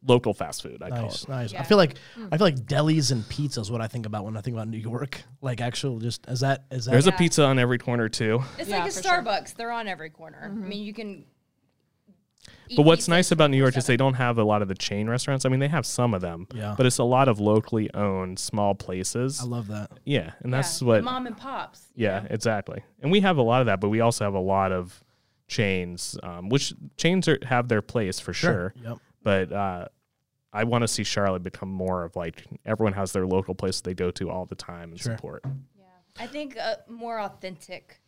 local 0.07 0.35
fast 0.35 0.63
food 0.63 0.83
i 0.83 0.91
call 0.91 1.03
Nice, 1.03 1.23
it 1.23 1.29
nice. 1.29 1.55
I 1.55 1.63
feel 1.63 1.79
like 1.79 1.95
mm. 2.19 2.29
I 2.31 2.37
feel 2.37 2.47
like 2.47 2.57
delis 2.57 3.11
and 3.13 3.27
pizza 3.29 3.61
is 3.61 3.71
what 3.71 3.81
I 3.81 3.87
think 3.87 4.05
about 4.05 4.25
when 4.25 4.37
I 4.37 4.41
think 4.41 4.55
about 4.55 4.69
New 4.69 4.79
York. 4.79 5.23
Like, 5.41 5.61
actual, 5.61 5.99
just 5.99 6.27
is 6.29 6.41
that 6.41 6.65
is 6.71 6.85
that? 6.85 6.91
there's 6.91 7.07
a 7.07 7.13
pizza 7.13 7.45
on 7.45 7.59
every 7.59 7.79
corner 7.79 8.09
too 8.09 8.43
It's 8.59 8.69
Yeah, 8.69 8.81
like 8.81 8.91
a 8.91 8.95
for 8.95 9.03
sure. 9.03 9.13
Starbucks. 9.13 9.55
They're 9.55 9.71
on 9.71 9.89
every 9.89 10.11
corner. 10.11 10.41
I 10.43 10.49
mm-hmm. 10.49 10.69
mean, 10.69 10.83
you 10.83 10.93
can. 10.93 11.25
Eat 12.69 12.77
But 12.77 12.83
what's 12.85 13.09
nice 13.09 13.31
about 13.31 13.51
New 13.51 13.57
York 13.57 13.77
is 13.77 13.87
they 13.87 13.97
don't 13.97 14.15
have 14.15 14.39
a 14.39 14.45
lot 14.45 14.63
of 14.63 14.69
the 14.69 14.75
chain 14.75 15.09
restaurants. 15.09 15.45
I 15.45 15.49
mean, 15.49 15.61
they 15.61 15.69
have 15.69 15.85
some 15.87 16.15
of 16.15 16.21
them, 16.21 16.47
Yeah. 16.55 16.75
but 16.77 16.87
it's 16.87 16.99
a 16.99 17.05
lot 17.05 17.29
of 17.29 17.41
locally 17.41 17.93
owned 17.95 18.39
small 18.39 18.75
places. 18.75 19.41
I 19.41 19.45
love 19.45 19.69
that. 19.69 19.91
yeah, 20.05 20.33
and 20.41 20.53
that's 20.53 20.81
Yeah, 20.83 20.89
what. 20.89 21.05
mom 21.05 21.27
and 21.27 21.37
pops. 21.37 21.93
yeah, 21.95 22.21
know? 22.21 22.27
exactly. 22.31 22.83
And 23.01 23.11
we 23.13 23.21
have 23.21 23.37
a 23.39 23.43
lot 23.43 23.61
of 23.61 23.67
that, 23.67 23.81
but 23.81 23.89
we 23.89 24.01
also 24.01 24.25
have 24.25 24.35
a 24.35 24.39
lot 24.41 24.73
of 24.73 25.03
chains, 25.49 26.17
um, 26.23 26.49
which 26.49 26.73
chains 26.97 27.29
are, 27.29 27.39
have 27.47 27.69
their 27.69 27.83
place 27.83 28.19
for 28.21 28.33
sure. 28.33 28.75
Yep. 28.83 28.99
But 29.23 29.53
uh, 29.53 29.89
I 30.53 30.65
want 30.65 30.83
to 30.83 30.89
see 30.89 31.05
Charlotte 31.05 31.43
become 31.43 31.69
more 31.71 32.05
of 32.05 32.17
like 32.17 32.45
everyone 32.65 32.93
has 32.95 33.13
their 33.13 33.27
local 33.27 33.55
place 33.55 33.81
they 33.81 33.95
go 33.95 34.11
to 34.13 34.31
all 34.31 34.47
the 34.47 34.55
time 34.55 34.91
and 34.91 35.01
Sure. 35.01 35.17
support. 35.17 35.43
Yeah, 35.79 35.85
I 36.19 36.27
think 36.27 36.57
uh, 36.57 36.77
more 36.89 37.21
authentic 37.21 38.01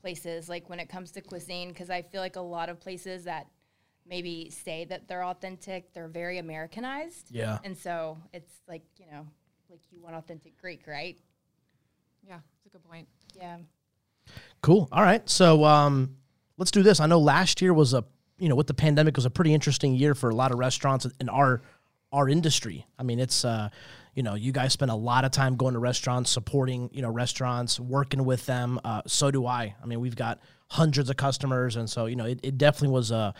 places, 0.00 0.48
like 0.48 0.68
when 0.70 0.80
it 0.80 0.88
comes 0.88 1.10
to 1.12 1.20
cuisine, 1.20 1.68
because 1.68 1.90
I 1.90 2.02
feel 2.02 2.20
like 2.20 2.36
a 2.36 2.40
lot 2.40 2.68
of 2.70 2.80
places 2.80 3.24
that 3.24 3.46
maybe 4.10 4.50
say 4.50 4.84
that 4.84 5.08
they're 5.08 5.24
authentic, 5.24 5.94
they're 5.94 6.08
very 6.08 6.36
Americanized. 6.36 7.28
Yeah. 7.30 7.58
And 7.64 7.78
so 7.78 8.18
it's 8.34 8.52
like, 8.68 8.82
you 8.98 9.06
know, 9.10 9.26
like 9.70 9.80
you 9.90 10.02
want 10.02 10.16
authentic 10.16 10.60
Greek, 10.60 10.82
right? 10.86 11.16
yeah, 12.26 12.38
it's 12.64 12.66
a 12.66 12.78
good 12.78 12.84
point. 12.84 13.08
Yeah. 13.36 13.58
Cool. 14.62 14.88
All 14.92 15.02
right. 15.02 15.28
So 15.28 15.64
um, 15.64 16.16
let's 16.56 16.70
do 16.70 16.82
this. 16.82 17.00
I 17.00 17.06
know 17.06 17.18
last 17.18 17.60
year 17.60 17.72
was 17.72 17.94
a 17.94 18.04
you 18.38 18.48
know 18.48 18.54
with 18.54 18.66
the 18.66 18.74
pandemic 18.74 19.16
was 19.16 19.26
a 19.26 19.30
pretty 19.30 19.52
interesting 19.52 19.94
year 19.94 20.14
for 20.14 20.30
a 20.30 20.34
lot 20.34 20.52
of 20.52 20.58
restaurants 20.58 21.06
in 21.20 21.28
our 21.28 21.62
our 22.12 22.28
industry. 22.28 22.86
I 22.98 23.02
mean, 23.02 23.18
it's 23.18 23.44
uh, 23.44 23.70
you 24.14 24.22
know 24.22 24.34
you 24.34 24.52
guys 24.52 24.72
spend 24.72 24.90
a 24.90 24.96
lot 24.96 25.24
of 25.24 25.30
time 25.30 25.56
going 25.56 25.74
to 25.74 25.80
restaurants, 25.80 26.30
supporting 26.30 26.90
you 26.92 27.02
know 27.02 27.10
restaurants, 27.10 27.80
working 27.80 28.24
with 28.24 28.46
them. 28.46 28.80
Uh, 28.84 29.02
so 29.06 29.30
do 29.30 29.46
I. 29.46 29.74
I 29.82 29.86
mean, 29.86 30.00
we've 30.00 30.16
got 30.16 30.40
hundreds 30.68 31.10
of 31.10 31.16
customers, 31.16 31.76
and 31.76 31.88
so 31.88 32.06
you 32.06 32.16
know 32.16 32.26
it, 32.26 32.40
it 32.42 32.58
definitely 32.58 32.94
was 32.94 33.10
a 33.10 33.34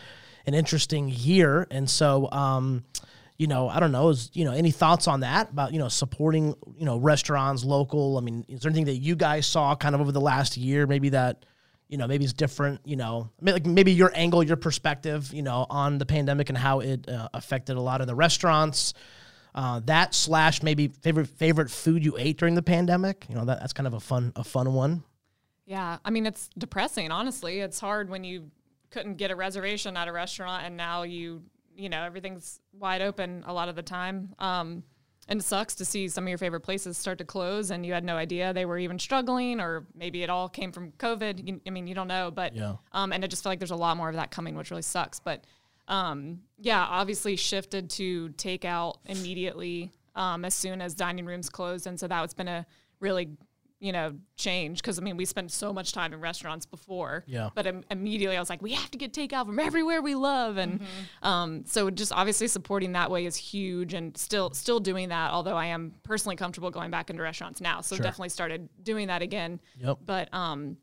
an 0.50 0.58
interesting 0.58 1.08
year. 1.08 1.66
And 1.70 1.88
so 1.88 2.30
um, 2.32 2.84
you 3.40 3.46
know, 3.46 3.70
I 3.70 3.80
don't 3.80 3.90
know, 3.90 4.10
is 4.10 4.30
you 4.34 4.44
know, 4.44 4.52
any 4.52 4.70
thoughts 4.70 5.08
on 5.08 5.20
that 5.20 5.50
about, 5.52 5.72
you 5.72 5.78
know, 5.78 5.88
supporting, 5.88 6.54
you 6.76 6.84
know, 6.84 6.98
restaurants 6.98 7.64
local? 7.64 8.18
I 8.18 8.20
mean, 8.20 8.44
is 8.48 8.60
there 8.60 8.68
anything 8.68 8.84
that 8.84 8.98
you 8.98 9.16
guys 9.16 9.46
saw 9.46 9.74
kind 9.74 9.94
of 9.94 10.02
over 10.02 10.12
the 10.12 10.20
last 10.20 10.58
year, 10.58 10.86
maybe 10.86 11.08
that, 11.08 11.46
you 11.88 11.96
know, 11.96 12.06
maybe 12.06 12.24
it's 12.24 12.34
different, 12.34 12.82
you 12.84 12.96
know, 12.96 13.30
like 13.40 13.64
maybe 13.64 13.92
your 13.92 14.12
angle, 14.14 14.42
your 14.42 14.58
perspective, 14.58 15.32
you 15.32 15.40
know, 15.40 15.64
on 15.70 15.96
the 15.96 16.04
pandemic 16.04 16.50
and 16.50 16.58
how 16.58 16.80
it 16.80 17.08
uh, 17.08 17.30
affected 17.32 17.78
a 17.78 17.80
lot 17.80 18.02
of 18.02 18.06
the 18.06 18.14
restaurants. 18.14 18.92
Uh, 19.54 19.80
that 19.86 20.14
slash 20.14 20.62
maybe 20.62 20.88
favorite 20.88 21.26
favorite 21.26 21.70
food 21.70 22.04
you 22.04 22.18
ate 22.18 22.36
during 22.36 22.54
the 22.54 22.62
pandemic. 22.62 23.24
You 23.30 23.36
know, 23.36 23.46
that, 23.46 23.60
that's 23.60 23.72
kind 23.72 23.86
of 23.86 23.94
a 23.94 24.00
fun 24.00 24.34
a 24.36 24.44
fun 24.44 24.74
one. 24.74 25.02
Yeah, 25.64 25.96
I 26.04 26.10
mean 26.10 26.26
it's 26.26 26.50
depressing. 26.58 27.10
Honestly, 27.10 27.60
it's 27.60 27.80
hard 27.80 28.10
when 28.10 28.22
you 28.22 28.50
couldn't 28.90 29.14
get 29.16 29.30
a 29.30 29.36
reservation 29.36 29.96
at 29.96 30.08
a 30.08 30.12
restaurant 30.12 30.64
and 30.64 30.76
now 30.76 31.02
you 31.02 31.42
you 31.76 31.88
know 31.88 32.02
everything's 32.02 32.60
wide 32.72 33.00
open 33.02 33.44
a 33.46 33.52
lot 33.52 33.68
of 33.68 33.76
the 33.76 33.82
time. 33.82 34.34
Um, 34.38 34.82
and 35.28 35.38
it 35.40 35.44
sucks 35.44 35.76
to 35.76 35.84
see 35.84 36.08
some 36.08 36.24
of 36.24 36.28
your 36.28 36.38
favorite 36.38 36.60
places 36.62 36.98
start 36.98 37.18
to 37.18 37.24
close 37.24 37.70
and 37.70 37.86
you 37.86 37.92
had 37.92 38.02
no 38.04 38.16
idea 38.16 38.52
they 38.52 38.64
were 38.64 38.78
even 38.78 38.98
struggling 38.98 39.60
or 39.60 39.86
maybe 39.94 40.22
it 40.24 40.30
all 40.30 40.48
came 40.48 40.72
from 40.72 40.90
COVID. 40.92 41.46
You, 41.46 41.60
I 41.66 41.70
mean, 41.70 41.86
you 41.86 41.94
don't 41.94 42.08
know, 42.08 42.30
but 42.32 42.54
Yeah. 42.56 42.76
um, 42.92 43.12
and 43.12 43.22
I 43.22 43.28
just 43.28 43.42
feel 43.44 43.50
like 43.52 43.60
there's 43.60 43.70
a 43.70 43.76
lot 43.76 43.96
more 43.96 44.08
of 44.08 44.16
that 44.16 44.30
coming, 44.32 44.56
which 44.56 44.70
really 44.70 44.82
sucks. 44.82 45.20
But 45.20 45.44
um, 45.86 46.40
yeah, 46.58 46.84
obviously 46.84 47.36
shifted 47.36 47.90
to 47.90 48.30
takeout 48.30 48.94
immediately 49.06 49.92
um, 50.16 50.44
as 50.44 50.54
soon 50.54 50.80
as 50.82 50.94
dining 50.94 51.24
rooms 51.26 51.48
closed, 51.48 51.86
and 51.86 51.98
so 51.98 52.08
that's 52.08 52.34
been 52.34 52.48
a 52.48 52.66
really 52.98 53.30
you 53.80 53.92
know 53.92 54.14
change 54.36 54.80
because 54.82 54.98
I 54.98 55.02
mean 55.02 55.16
we 55.16 55.24
spent 55.24 55.50
so 55.50 55.72
much 55.72 55.92
time 55.92 56.12
in 56.12 56.20
restaurants 56.20 56.66
before, 56.66 57.24
Yeah. 57.26 57.48
But 57.54 57.66
im- 57.66 57.84
immediately 57.90 58.36
I 58.36 58.40
was 58.40 58.50
like, 58.50 58.60
we 58.62 58.72
have 58.74 58.90
to 58.90 58.98
get 58.98 59.12
takeout 59.14 59.46
from 59.46 59.58
everywhere 59.58 60.02
we 60.02 60.14
love, 60.14 60.58
and 60.58 60.82
um, 61.22 61.64
so 61.66 61.90
just 61.90 62.12
obviously 62.12 62.46
supporting 62.46 62.92
that 62.92 63.10
way 63.10 63.24
is 63.26 63.36
huge, 63.36 63.94
and 63.94 64.16
still 64.16 64.50
still 64.50 64.80
doing 64.80 65.08
that. 65.08 65.30
Although 65.32 65.56
I 65.56 65.66
am 65.66 65.94
personally 66.02 66.36
comfortable 66.36 66.70
going 66.70 66.90
back 66.90 67.10
into 67.10 67.22
restaurants 67.22 67.60
now, 67.60 67.80
so 67.80 67.96
definitely 67.96 68.28
started 68.28 68.68
doing 68.82 69.08
that 69.08 69.22
again. 69.22 69.60
Yep. 69.78 69.98
But 70.04 70.32
um, 70.34 70.76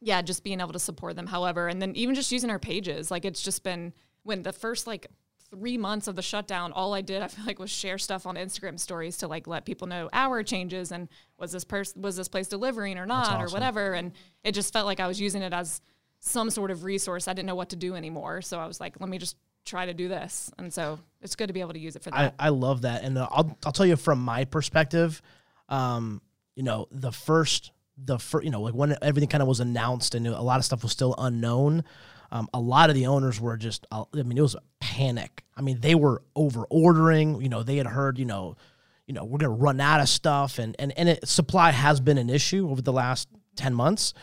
yeah, 0.00 0.20
just 0.22 0.42
being 0.42 0.60
able 0.60 0.72
to 0.72 0.78
support 0.78 1.14
them. 1.16 1.26
However, 1.26 1.68
and 1.68 1.80
then 1.80 1.94
even 1.94 2.14
just 2.14 2.32
using 2.32 2.50
our 2.50 2.58
pages, 2.58 3.10
like 3.10 3.24
it's 3.24 3.42
just 3.42 3.62
been 3.62 3.92
when 4.24 4.42
the 4.42 4.52
first 4.52 4.86
like 4.86 5.06
three 5.50 5.76
months 5.76 6.06
of 6.06 6.14
the 6.14 6.22
shutdown, 6.22 6.70
all 6.72 6.94
I 6.94 7.00
did 7.00 7.22
I 7.22 7.28
feel 7.28 7.44
like 7.44 7.58
was 7.58 7.70
share 7.70 7.98
stuff 7.98 8.24
on 8.24 8.36
Instagram 8.36 8.78
stories 8.78 9.16
to 9.18 9.26
like 9.28 9.46
let 9.48 9.64
people 9.64 9.88
know 9.88 10.08
hour 10.12 10.42
changes 10.44 10.92
and 10.92 11.08
was 11.40 11.52
this 11.52 11.64
person 11.64 12.02
was 12.02 12.16
this 12.16 12.28
place 12.28 12.48
delivering 12.48 12.98
or 12.98 13.06
not 13.06 13.40
or 13.42 13.48
whatever. 13.48 13.94
And 13.94 14.12
it 14.44 14.52
just 14.52 14.72
felt 14.72 14.86
like 14.86 15.00
I 15.00 15.06
was 15.06 15.20
using 15.20 15.42
it 15.42 15.52
as 15.52 15.80
some 16.20 16.50
sort 16.50 16.70
of 16.70 16.84
resource. 16.84 17.28
I 17.28 17.32
didn't 17.32 17.46
know 17.46 17.54
what 17.54 17.70
to 17.70 17.76
do 17.76 17.94
anymore, 17.94 18.42
so 18.42 18.60
I 18.60 18.66
was 18.66 18.78
like, 18.80 19.00
let 19.00 19.08
me 19.08 19.18
just 19.18 19.36
try 19.64 19.86
to 19.86 19.94
do 19.94 20.08
this. 20.08 20.50
And 20.58 20.72
so 20.72 20.98
it's 21.20 21.34
good 21.34 21.48
to 21.48 21.52
be 21.52 21.60
able 21.60 21.72
to 21.72 21.78
use 21.78 21.96
it 21.96 22.02
for 22.02 22.10
that. 22.10 22.34
I 22.38 22.50
love 22.50 22.82
that, 22.82 23.02
and 23.02 23.16
uh, 23.18 23.28
I'll 23.30 23.56
I'll 23.64 23.72
tell 23.72 23.86
you 23.86 23.96
from 23.96 24.20
my 24.20 24.44
perspective, 24.44 25.22
um, 25.68 26.20
you 26.54 26.62
know, 26.62 26.88
the 26.90 27.12
first 27.12 27.72
the 27.96 28.18
first, 28.18 28.44
you 28.44 28.50
know, 28.50 28.62
like 28.62 28.74
when 28.74 28.96
everything 29.02 29.28
kind 29.28 29.42
of 29.42 29.48
was 29.48 29.60
announced 29.60 30.14
and 30.14 30.26
a 30.26 30.40
lot 30.40 30.58
of 30.58 30.64
stuff 30.64 30.82
was 30.82 30.92
still 30.92 31.14
unknown. 31.18 31.84
Um, 32.32 32.48
a 32.54 32.60
lot 32.60 32.90
of 32.90 32.94
the 32.94 33.06
owners 33.06 33.40
were 33.40 33.56
just, 33.56 33.86
uh, 33.90 34.04
I 34.14 34.22
mean, 34.22 34.38
it 34.38 34.42
was 34.42 34.54
a 34.54 34.62
panic. 34.78 35.42
I 35.56 35.62
mean, 35.62 35.80
they 35.80 35.96
were 35.96 36.22
over 36.36 36.64
ordering. 36.70 37.42
You 37.42 37.48
know, 37.48 37.62
they 37.62 37.76
had 37.76 37.88
heard, 37.88 38.18
you 38.18 38.24
know, 38.24 38.56
you 39.10 39.14
know, 39.14 39.24
we're 39.24 39.38
gonna 39.38 39.52
run 39.52 39.80
out 39.80 39.98
of 39.98 40.08
stuff, 40.08 40.60
and 40.60 40.76
and 40.78 40.96
and 40.96 41.08
it, 41.08 41.26
supply 41.26 41.72
has 41.72 41.98
been 41.98 42.16
an 42.16 42.30
issue 42.30 42.70
over 42.70 42.80
the 42.80 42.92
last 42.92 43.26
ten 43.56 43.74
months. 43.74 44.14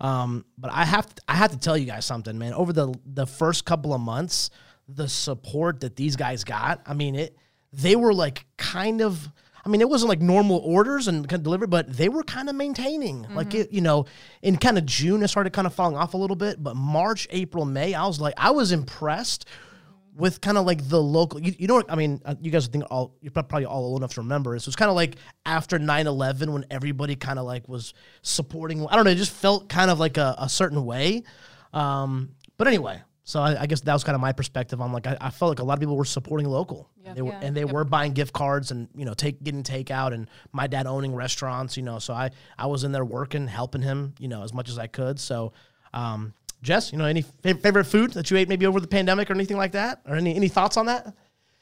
Um, 0.00 0.44
but 0.56 0.70
I 0.70 0.84
have 0.84 1.12
to, 1.12 1.22
I 1.26 1.34
have 1.34 1.50
to 1.50 1.58
tell 1.58 1.76
you 1.76 1.84
guys 1.84 2.06
something, 2.06 2.38
man. 2.38 2.52
Over 2.52 2.72
the 2.72 2.94
the 3.04 3.26
first 3.26 3.64
couple 3.64 3.92
of 3.92 4.00
months, 4.00 4.50
the 4.86 5.08
support 5.08 5.80
that 5.80 5.96
these 5.96 6.14
guys 6.14 6.44
got, 6.44 6.80
I 6.86 6.94
mean, 6.94 7.16
it 7.16 7.36
they 7.72 7.96
were 7.96 8.14
like 8.14 8.46
kind 8.56 9.02
of. 9.02 9.28
I 9.64 9.68
mean, 9.68 9.80
it 9.80 9.88
wasn't 9.88 10.10
like 10.10 10.20
normal 10.20 10.58
orders 10.58 11.08
and 11.08 11.28
kind 11.28 11.40
of 11.40 11.42
delivery, 11.42 11.66
but 11.66 11.92
they 11.92 12.08
were 12.08 12.22
kind 12.22 12.48
of 12.48 12.54
maintaining. 12.54 13.26
Like 13.34 13.52
it, 13.52 13.72
you 13.72 13.80
know, 13.80 14.06
in 14.40 14.58
kind 14.58 14.78
of 14.78 14.86
June, 14.86 15.24
it 15.24 15.28
started 15.28 15.52
kind 15.52 15.66
of 15.66 15.74
falling 15.74 15.96
off 15.96 16.14
a 16.14 16.16
little 16.16 16.36
bit, 16.36 16.62
but 16.62 16.76
March, 16.76 17.26
April, 17.30 17.64
May, 17.64 17.92
I 17.92 18.06
was 18.06 18.20
like, 18.20 18.34
I 18.36 18.52
was 18.52 18.70
impressed 18.70 19.44
with 20.16 20.40
kind 20.40 20.56
of 20.56 20.64
like 20.64 20.88
the 20.88 21.00
local 21.00 21.38
you, 21.40 21.54
you 21.58 21.66
know 21.68 21.74
what 21.74 21.92
i 21.92 21.94
mean 21.94 22.20
uh, 22.24 22.34
you 22.40 22.50
guys 22.50 22.66
think 22.68 22.84
all 22.90 23.14
you're 23.20 23.30
probably 23.30 23.66
all 23.66 23.84
old 23.84 24.00
enough 24.00 24.14
to 24.14 24.20
remember 24.22 24.54
this. 24.54 24.64
Was 24.66 24.74
kind 24.74 24.88
of 24.88 24.96
like 24.96 25.16
after 25.44 25.78
9-11 25.78 26.52
when 26.52 26.64
everybody 26.70 27.16
kind 27.16 27.38
of 27.38 27.44
like 27.44 27.68
was 27.68 27.92
supporting 28.22 28.86
i 28.88 28.96
don't 28.96 29.04
know 29.04 29.10
it 29.10 29.16
just 29.16 29.32
felt 29.32 29.68
kind 29.68 29.90
of 29.90 30.00
like 30.00 30.16
a, 30.16 30.34
a 30.38 30.48
certain 30.48 30.84
way. 30.84 31.22
Um, 31.72 32.30
but 32.56 32.66
anyway 32.66 33.02
so 33.24 33.40
I, 33.42 33.62
I 33.62 33.66
guess 33.66 33.80
that 33.80 33.92
was 33.92 34.04
kind 34.04 34.14
of 34.14 34.20
my 34.20 34.30
perspective 34.32 34.80
on 34.80 34.92
like 34.92 35.06
I, 35.06 35.16
I 35.20 35.30
felt 35.30 35.48
like 35.50 35.58
a 35.58 35.64
lot 35.64 35.74
of 35.74 35.80
people 35.80 35.96
were 35.96 36.04
supporting 36.04 36.48
local. 36.48 36.88
They 37.12 37.22
were, 37.22 37.32
Yeah. 37.32 37.40
and 37.42 37.56
they 37.56 37.64
were 37.64 37.82
buying 37.84 38.12
gift 38.12 38.32
cards 38.32 38.70
and 38.70 38.88
you 38.94 39.04
know 39.04 39.14
take 39.14 39.42
getting 39.42 39.64
takeout 39.64 40.14
and 40.14 40.28
my 40.52 40.66
dad 40.68 40.86
owning 40.86 41.12
restaurants 41.14 41.76
you 41.76 41.82
know 41.82 41.98
so 41.98 42.14
i 42.14 42.30
i 42.58 42.66
was 42.66 42.84
in 42.84 42.92
there 42.92 43.04
working 43.04 43.46
helping 43.48 43.82
him 43.82 44.14
you 44.20 44.28
know 44.28 44.42
as 44.44 44.54
much 44.54 44.68
as 44.68 44.78
i 44.78 44.86
could. 44.86 45.18
So 45.18 45.52
um, 45.92 46.34
Jess, 46.66 46.90
you 46.92 46.98
know, 46.98 47.04
any 47.04 47.22
fa- 47.22 47.54
favorite 47.54 47.84
food 47.84 48.12
that 48.14 48.30
you 48.30 48.36
ate 48.36 48.48
maybe 48.48 48.66
over 48.66 48.80
the 48.80 48.88
pandemic 48.88 49.30
or 49.30 49.34
anything 49.34 49.56
like 49.56 49.72
that, 49.72 50.00
or 50.06 50.16
any 50.16 50.34
any 50.34 50.48
thoughts 50.48 50.76
on 50.76 50.86
that? 50.86 51.14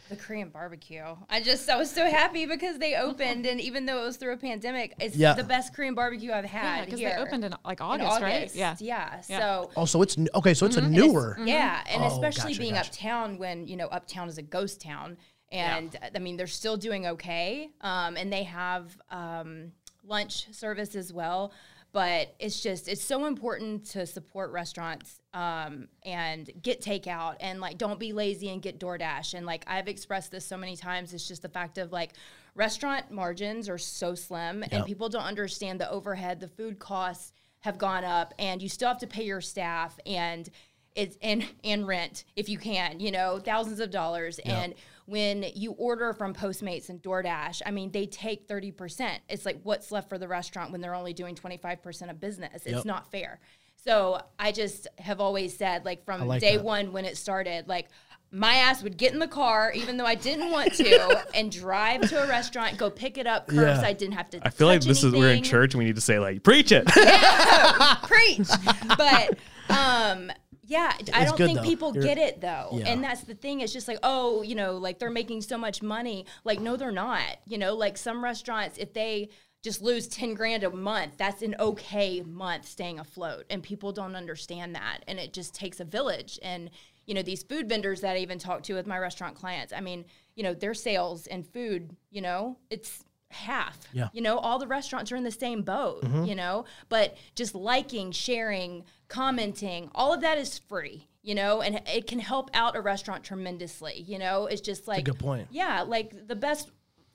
The 0.08 0.16
Korean 0.16 0.48
barbecue. 0.50 1.02
I 1.30 1.40
just 1.42 1.68
I 1.68 1.76
was 1.76 1.90
so 1.90 2.06
happy 2.06 2.46
because 2.46 2.78
they 2.78 2.94
opened, 2.96 3.46
and 3.46 3.60
even 3.60 3.84
though 3.86 4.02
it 4.02 4.06
was 4.06 4.16
through 4.16 4.32
a 4.32 4.36
pandemic, 4.38 4.94
it's 4.98 5.14
Yeah. 5.16 5.34
the 5.34 5.44
best 5.44 5.74
Korean 5.74 5.94
barbecue 5.94 6.32
I've 6.32 6.44
yeah, 6.44 6.50
had 6.76 6.84
because 6.86 7.00
here. 7.00 7.10
they 7.10 7.22
opened 7.22 7.44
in 7.44 7.54
like 7.64 7.80
in 7.80 7.86
August, 7.86 8.20
right? 8.22 8.36
August. 8.38 8.54
Yeah. 8.54 8.76
yeah. 8.80 9.20
Yeah. 9.28 9.38
So 9.40 9.70
Oh, 9.76 9.84
so 9.84 10.00
it's 10.02 10.16
n- 10.18 10.28
okay. 10.34 10.54
So 10.54 10.64
it's 10.66 10.76
a 10.76 10.80
And 10.80 10.94
it's- 10.94 11.06
newer. 11.12 11.38
Yeah, 11.44 11.82
and 11.86 12.02
Oh, 12.02 12.06
especially 12.06 12.52
gotcha, 12.52 12.60
being 12.60 12.74
gotcha. 12.74 12.90
uptown 12.90 13.38
when 13.38 13.66
you 13.66 13.76
know 13.76 13.86
uptown 13.88 14.28
is 14.28 14.38
a 14.38 14.42
ghost 14.42 14.80
town, 14.80 15.16
and 15.52 15.96
I 16.14 16.18
mean 16.18 16.36
they're 16.38 16.46
still 16.46 16.76
doing 16.78 17.06
okay, 17.06 17.70
um, 17.82 18.16
and 18.16 18.32
they 18.32 18.42
have 18.44 18.96
um, 19.10 19.72
lunch 20.06 20.52
service 20.54 20.94
as 20.96 21.12
well. 21.12 21.52
But 21.94 22.34
it's 22.40 22.60
just 22.60 22.88
it's 22.88 23.04
so 23.04 23.24
important 23.24 23.86
to 23.92 24.04
support 24.04 24.50
restaurants 24.50 25.20
um, 25.32 25.86
and 26.04 26.50
get 26.60 26.82
takeout 26.82 27.36
and 27.38 27.60
like 27.60 27.78
don't 27.78 28.00
be 28.00 28.12
lazy 28.12 28.48
and 28.50 28.60
get 28.60 28.80
DoorDash 28.80 29.34
and 29.34 29.46
like 29.46 29.64
I've 29.68 29.86
expressed 29.86 30.32
this 30.32 30.44
so 30.44 30.56
many 30.56 30.76
times. 30.76 31.14
It's 31.14 31.26
just 31.26 31.42
the 31.42 31.48
fact 31.48 31.78
of 31.78 31.92
like 31.92 32.14
restaurant 32.56 33.12
margins 33.12 33.68
are 33.68 33.78
so 33.78 34.16
slim 34.16 34.64
and 34.72 34.84
people 34.84 35.08
don't 35.08 35.22
understand 35.22 35.80
the 35.80 35.88
overhead, 35.88 36.40
the 36.40 36.48
food 36.48 36.80
costs 36.80 37.32
have 37.60 37.78
gone 37.78 38.04
up, 38.04 38.34
and 38.38 38.60
you 38.60 38.68
still 38.68 38.88
have 38.88 38.98
to 38.98 39.06
pay 39.06 39.24
your 39.24 39.40
staff 39.40 39.98
and 40.04 40.50
it's 40.94 41.16
and 41.22 41.44
and 41.64 41.86
rent 41.86 42.24
if 42.36 42.48
you 42.48 42.58
can, 42.58 43.00
you 43.00 43.10
know, 43.10 43.38
thousands 43.38 43.80
of 43.80 43.90
dollars. 43.90 44.38
And 44.40 44.74
when 45.06 45.44
you 45.54 45.72
order 45.72 46.12
from 46.12 46.34
Postmates 46.34 46.88
and 46.88 47.02
DoorDash, 47.02 47.62
I 47.66 47.70
mean, 47.72 47.90
they 47.90 48.06
take 48.06 48.46
thirty 48.46 48.70
percent. 48.70 49.22
It's 49.28 49.44
like 49.44 49.60
what's 49.64 49.90
left 49.92 50.08
for 50.08 50.18
the 50.18 50.28
restaurant 50.28 50.70
when 50.72 50.80
they're 50.80 50.94
only 50.94 51.12
doing 51.12 51.34
twenty 51.34 51.56
five 51.56 51.82
percent 51.82 52.10
of 52.10 52.20
business. 52.20 52.64
It's 52.64 52.76
Yep. 52.76 52.84
not 52.84 53.10
fair. 53.10 53.40
So 53.84 54.22
I 54.38 54.52
just 54.52 54.86
have 54.98 55.20
always 55.20 55.54
said, 55.56 55.84
like 55.84 56.04
from 56.04 56.26
like 56.26 56.40
day 56.40 56.56
that. 56.56 56.64
one 56.64 56.92
when 56.92 57.04
it 57.04 57.16
started, 57.18 57.68
like 57.68 57.88
my 58.30 58.54
ass 58.54 58.82
would 58.82 58.96
get 58.96 59.12
in 59.12 59.18
the 59.18 59.28
car, 59.28 59.72
even 59.76 59.96
though 59.96 60.06
I 60.06 60.14
didn't 60.14 60.50
want 60.50 60.72
to, 60.74 61.24
and 61.34 61.52
drive 61.52 62.08
to 62.08 62.24
a 62.24 62.26
restaurant, 62.26 62.78
go 62.78 62.88
pick 62.90 63.18
it 63.18 63.26
up 63.26 63.46
curbside. 63.48 63.82
Yeah. 63.82 63.92
Didn't 63.92 64.14
have 64.14 64.30
to. 64.30 64.40
I 64.46 64.50
feel 64.50 64.66
like 64.68 64.80
this 64.80 65.04
is 65.04 65.12
we're 65.12 65.32
in 65.32 65.42
church 65.42 65.74
and 65.74 65.78
we 65.80 65.84
need 65.84 65.96
to 65.96 66.00
say 66.00 66.18
like 66.18 66.42
preach 66.42 66.72
it. 66.72 66.86
preach. 68.04 68.48
But 68.96 69.38
um 69.70 70.30
yeah, 70.66 70.92
I 71.12 71.24
don't 71.24 71.36
think 71.36 71.58
though. 71.58 71.64
people 71.64 71.94
You're- 71.94 72.06
get 72.06 72.18
it 72.18 72.40
though. 72.40 72.70
Yeah. 72.72 72.88
And 72.88 73.04
that's 73.04 73.22
the 73.22 73.34
thing. 73.34 73.60
It's 73.60 73.72
just 73.72 73.88
like, 73.88 73.98
oh, 74.02 74.42
you 74.42 74.54
know, 74.54 74.76
like 74.76 74.98
they're 74.98 75.10
making 75.10 75.42
so 75.42 75.58
much 75.58 75.82
money. 75.82 76.26
Like, 76.44 76.60
no, 76.60 76.76
they're 76.76 76.92
not. 76.92 77.38
You 77.46 77.58
know, 77.58 77.74
like 77.74 77.96
some 77.98 78.24
restaurants, 78.24 78.78
if 78.78 78.92
they 78.92 79.28
just 79.62 79.82
lose 79.82 80.06
10 80.08 80.34
grand 80.34 80.62
a 80.62 80.70
month, 80.70 81.14
that's 81.16 81.42
an 81.42 81.54
okay 81.58 82.22
month 82.22 82.66
staying 82.66 82.98
afloat. 82.98 83.44
And 83.50 83.62
people 83.62 83.92
don't 83.92 84.14
understand 84.14 84.74
that. 84.74 85.00
And 85.08 85.18
it 85.18 85.32
just 85.32 85.54
takes 85.54 85.80
a 85.80 85.84
village. 85.84 86.38
And, 86.42 86.70
you 87.06 87.14
know, 87.14 87.22
these 87.22 87.42
food 87.42 87.68
vendors 87.68 88.02
that 88.02 88.16
I 88.16 88.20
even 88.20 88.38
talk 88.38 88.62
to 88.64 88.74
with 88.74 88.86
my 88.86 88.98
restaurant 88.98 89.36
clients, 89.36 89.72
I 89.72 89.80
mean, 89.80 90.04
you 90.34 90.42
know, 90.42 90.54
their 90.54 90.74
sales 90.74 91.26
and 91.26 91.46
food, 91.46 91.96
you 92.10 92.20
know, 92.20 92.58
it's 92.70 93.04
half. 93.30 93.78
Yeah. 93.92 94.08
You 94.12 94.22
know, 94.22 94.38
all 94.38 94.58
the 94.58 94.66
restaurants 94.66 95.10
are 95.12 95.16
in 95.16 95.24
the 95.24 95.30
same 95.30 95.62
boat, 95.62 96.04
mm-hmm. 96.04 96.24
you 96.24 96.34
know, 96.34 96.64
but 96.88 97.16
just 97.34 97.54
liking, 97.54 98.12
sharing, 98.12 98.84
commenting, 99.14 99.90
all 99.94 100.12
of 100.12 100.20
that 100.22 100.38
is 100.38 100.58
free, 100.58 101.08
you 101.22 101.34
know, 101.34 101.60
and 101.60 101.80
it 101.86 102.06
can 102.06 102.18
help 102.18 102.50
out 102.52 102.74
a 102.76 102.80
restaurant 102.80 103.22
tremendously, 103.22 104.00
you 104.06 104.18
know. 104.18 104.46
It's 104.46 104.60
just 104.60 104.88
like 104.88 105.00
a 105.00 105.10
good 105.12 105.18
point. 105.18 105.48
Yeah, 105.50 105.82
like 105.82 106.26
the 106.26 106.34
best 106.34 106.70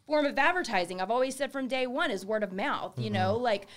form 0.07 0.25
of 0.25 0.37
advertising, 0.37 1.01
I've 1.01 1.11
always 1.11 1.35
said 1.35 1.51
from 1.51 1.67
day 1.67 1.85
1 1.87 2.09
is 2.11 2.25
word 2.25 2.43
of 2.43 2.53
mouth, 2.53 2.97
you 2.97 3.09
know, 3.09 3.33
Mm-hmm. 3.33 3.43
like 3.43 3.67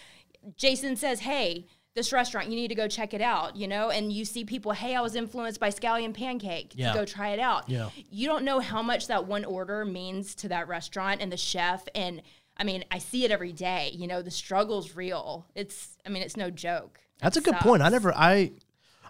Jason 0.56 0.96
says, 0.96 1.20
"Hey, 1.20 1.66
this 1.94 2.12
restaurant, 2.12 2.48
you 2.48 2.56
need 2.56 2.68
to 2.68 2.74
go 2.74 2.88
check 2.88 3.12
it 3.12 3.20
out," 3.20 3.56
you 3.56 3.66
know, 3.68 3.90
and 3.90 4.12
you 4.12 4.24
see 4.24 4.44
people, 4.44 4.72
"Hey, 4.72 4.94
I 4.94 5.00
was 5.00 5.14
influenced 5.14 5.60
by 5.60 5.68
Scallion 5.70 6.14
Pancake. 6.14 6.72
Yeah. 6.74 6.94
Go 6.94 7.04
try 7.04 7.30
it 7.30 7.38
out." 7.40 7.68
Yeah. 7.68 7.90
You 8.10 8.26
don't 8.28 8.44
know 8.44 8.60
how 8.60 8.82
much 8.82 9.08
that 9.08 9.26
one 9.26 9.44
order 9.44 9.84
means 9.84 10.34
to 10.36 10.48
that 10.48 10.68
restaurant 10.68 11.20
and 11.20 11.30
the 11.32 11.36
chef 11.36 11.86
and 11.94 12.22
I 12.54 12.64
mean, 12.64 12.84
I 12.90 12.98
see 12.98 13.24
it 13.24 13.30
every 13.30 13.52
day. 13.52 13.90
You 13.94 14.06
know, 14.06 14.20
the 14.20 14.30
struggle's 14.30 14.94
real. 14.94 15.46
It's, 15.54 15.96
I 16.04 16.10
mean, 16.10 16.22
it's 16.22 16.36
no 16.36 16.50
joke. 16.50 17.00
That's 17.22 17.36
a 17.36 17.40
good 17.40 17.56
point. 17.56 17.82
I 17.82 17.88
never. 17.88 18.12
I. 18.14 18.52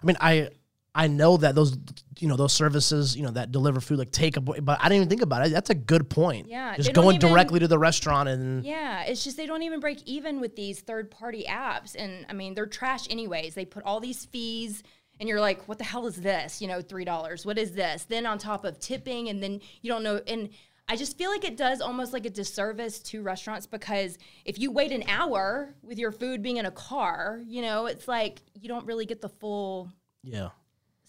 I 0.01 0.05
mean, 0.05 0.17
I. 0.19 0.49
I 0.95 1.07
know 1.07 1.37
that 1.37 1.55
those, 1.55 1.75
you 2.19 2.27
know, 2.27 2.35
those 2.35 2.53
services, 2.53 3.17
you 3.17 3.23
know, 3.23 3.31
that 3.31 3.51
deliver 3.51 3.81
food 3.81 3.97
like 3.97 4.11
take 4.11 4.37
a, 4.37 4.41
but 4.41 4.79
I 4.79 4.83
didn't 4.83 4.97
even 4.97 5.09
think 5.09 5.23
about 5.23 5.43
it. 5.43 5.51
That's 5.51 5.71
a 5.71 5.75
good 5.75 6.07
point. 6.07 6.47
Yeah, 6.47 6.77
just 6.77 6.93
going 6.93 7.15
even- 7.15 7.29
directly 7.29 7.59
to 7.61 7.67
the 7.67 7.79
restaurant 7.79 8.29
and 8.29 8.63
Yeah, 8.63 9.01
it's 9.01 9.23
just 9.23 9.35
they 9.35 9.47
don't 9.47 9.63
even 9.63 9.79
break 9.79 10.03
even 10.03 10.39
with 10.39 10.55
these 10.55 10.81
third 10.81 11.09
party 11.09 11.45
apps. 11.49 11.95
And 11.97 12.27
I 12.29 12.33
mean, 12.33 12.53
they're 12.53 12.67
trash 12.67 13.09
anyways. 13.09 13.55
They 13.55 13.65
put 13.65 13.83
all 13.85 13.99
these 13.99 14.25
fees 14.25 14.83
and 15.19 15.27
you're 15.27 15.39
like, 15.41 15.67
what 15.67 15.79
the 15.79 15.83
hell 15.83 16.05
is 16.05 16.17
this? 16.17 16.61
You 16.61 16.67
know, 16.67 16.79
$3. 16.79 17.43
What 17.43 17.57
is 17.57 17.73
this? 17.73 18.05
Then 18.05 18.27
on 18.27 18.37
top 18.37 18.63
of 18.63 18.79
tipping, 18.79 19.29
and 19.29 19.41
then 19.41 19.61
you 19.81 19.89
don't 19.89 20.03
know. 20.03 20.21
And 20.27 20.49
I 20.87 20.95
just 20.97 21.17
feel 21.17 21.31
like 21.31 21.45
it 21.45 21.55
does 21.55 21.79
almost 21.81 22.11
like 22.13 22.25
a 22.25 22.29
disservice 22.29 22.99
to 22.99 23.21
restaurants 23.23 23.65
because 23.65 24.17
if 24.45 24.59
you 24.59 24.69
wait 24.71 24.91
an 24.91 25.03
hour 25.07 25.73
with 25.81 25.97
your 25.97 26.11
food 26.11 26.43
being 26.43 26.57
in 26.57 26.65
a 26.65 26.71
car, 26.71 27.41
you 27.47 27.61
know, 27.61 27.85
it's 27.85 28.07
like 28.07 28.41
you 28.59 28.67
don't 28.67 28.85
really 28.85 29.05
get 29.05 29.21
the 29.21 29.29
full. 29.29 29.89
yeah, 30.23 30.49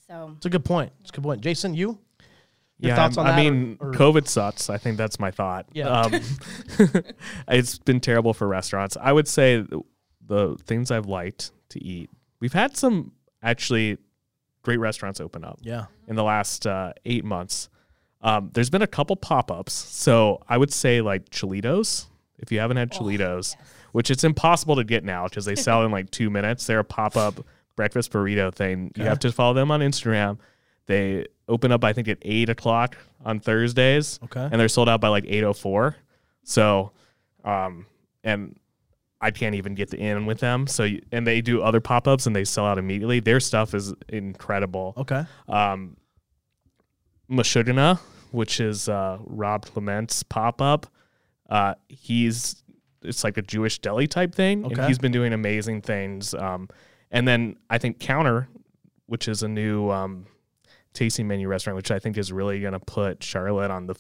So 0.07 0.33
it's 0.37 0.47
a 0.47 0.51
good 0.51 0.65
point. 0.65 0.93
It's 1.01 1.11
a 1.11 1.13
good 1.13 1.25
point. 1.25 1.41
Jason, 1.41 1.75
you? 1.75 1.99
Your 2.79 2.91
yeah, 2.91 2.97
thoughts 2.97 3.17
on 3.19 3.27
I 3.27 3.31
that, 3.33 3.47
or- 3.47 3.51
mean, 3.53 3.77
or- 3.81 3.93
COVID 3.93 4.29
sucks. 4.29 4.71
I 4.71 4.79
think 4.79 4.97
that's 4.97 5.19
my 5.19 5.31
thought. 5.33 5.67
Yeah. 5.73 5.89
Um, 5.89 6.21
it's 7.49 7.79
been 7.79 8.01
terrible 8.01 8.35
for 8.35 8.47
restaurants. 8.47 8.97
I 9.01 9.13
would 9.13 9.29
say 9.29 9.59
the, 9.61 9.81
the 10.27 10.57
things 10.67 10.91
I've 10.91 11.07
liked 11.07 11.51
to 11.71 11.83
eat. 11.85 12.11
We've 12.41 12.53
had 12.53 12.77
some 12.77 13.13
actually 13.43 13.99
great 14.63 14.79
restaurants 14.79 15.21
open 15.21 15.45
up 15.45 15.59
Yeah, 15.63 15.87
in 16.09 16.17
the 16.17 16.25
last 16.25 16.67
uh, 16.67 16.93
eight 17.05 17.25
months. 17.25 17.69
Um, 18.25 18.51
there's 18.55 18.71
been 18.71 18.83
a 18.83 18.87
couple 18.89 19.15
pop 19.17 19.51
ups. 19.53 19.73
So 19.73 20.41
I 20.49 20.57
would 20.59 20.73
say 20.73 21.01
like 21.01 21.29
Cholitos. 21.31 22.07
If 22.39 22.51
you 22.51 22.59
haven't 22.59 22.79
had 22.79 22.91
Cholitos, 22.91 23.55
which 23.93 24.11
it's 24.11 24.25
impossible 24.25 24.75
to 24.77 24.85
get 24.85 25.05
now 25.05 25.25
because 25.29 25.45
they 25.45 25.55
sell 25.55 25.85
in 25.85 25.93
like 25.93 26.11
two 26.11 26.29
minutes, 26.31 26.67
they're 26.67 26.81
a 26.81 26.85
pop 26.85 27.17
up 27.17 27.47
breakfast 27.77 28.11
burrito 28.13 28.53
thing. 28.53 28.91
You 28.97 29.05
have 29.05 29.19
to 29.21 29.31
follow 29.33 29.55
them 29.55 29.71
on 29.71 29.81
Instagram. 29.81 30.39
They 30.87 31.27
open 31.49 31.71
up, 31.71 31.85
I 31.85 31.93
think, 31.93 32.09
at 32.09 32.19
eight 32.23 32.49
o'clock 32.49 32.97
on 33.25 33.41
Thursdays. 33.41 34.19
Okay. 34.25 34.41
And 34.51 34.61
they're 34.61 34.69
sold 34.69 34.89
out 34.89 35.01
by 35.01 35.09
like 35.09 35.25
eight 35.29 35.45
oh 35.45 35.53
four. 35.53 35.97
So, 36.43 36.93
um, 37.45 37.87
and 38.25 38.59
I 39.21 39.31
can't 39.31 39.55
even 39.55 39.75
get 39.75 39.91
the 39.91 39.99
in 39.99 40.27
with 40.27 40.41
them. 40.41 40.67
So 40.67 40.85
y- 40.85 41.01
and 41.13 41.27
they 41.27 41.41
do 41.41 41.63
other 41.63 41.81
pop 41.81 42.07
ups 42.09 42.27
and 42.27 42.35
they 42.35 42.45
sell 42.45 42.67
out 42.67 42.79
immediately. 42.79 43.21
Their 43.21 43.41
stuff 43.41 43.75
is 43.75 43.95
incredible. 44.09 44.93
Okay. 44.99 45.25
Um, 45.49 45.97
Mashugana, 47.31 47.99
which 48.35 48.61
is 48.61 48.89
uh, 48.89 49.19
Rob 49.25 49.65
Clement's 49.67 50.23
pop 50.23 50.61
up. 50.61 50.87
Uh, 51.49 51.75
he's 51.89 52.63
it's 53.03 53.23
like 53.23 53.37
a 53.37 53.43
Jewish 53.43 53.79
deli 53.79 54.07
type 54.07 54.35
thing, 54.35 54.65
Okay. 54.65 54.75
and 54.75 54.89
he's 54.89 54.99
been 54.99 55.13
doing 55.13 55.33
amazing 55.33 55.83
things. 55.83 56.35
Um, 56.35 56.69
and 57.11 57.29
then 57.29 57.57
I 57.71 57.79
think 57.79 58.01
Counter, 58.01 58.49
which 59.07 59.29
is 59.29 59.43
a 59.43 59.49
new 59.49 59.91
um, 59.91 60.27
tasting 60.95 61.29
menu 61.29 61.47
restaurant, 61.49 61.77
which 61.77 61.91
I 61.91 61.99
think 61.99 62.17
is 62.19 62.33
really 62.33 62.61
going 62.61 62.73
to 62.73 62.81
put 62.81 63.23
Charlotte 63.23 63.71
on 63.71 63.87
the 63.87 63.95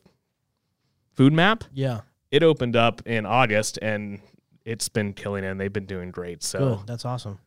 food 1.12 1.32
map. 1.32 1.64
Yeah. 1.72 2.00
It 2.30 2.42
opened 2.42 2.76
up 2.76 3.02
in 3.06 3.26
August, 3.26 3.78
and 3.82 4.20
it's 4.64 4.88
been 4.88 5.12
killing 5.12 5.44
it. 5.44 5.48
and 5.48 5.60
They've 5.60 5.72
been 5.72 5.86
doing 5.86 6.10
great. 6.10 6.42
So 6.42 6.76
Good. 6.78 6.86
That's 6.86 7.04
awesome. 7.04 7.38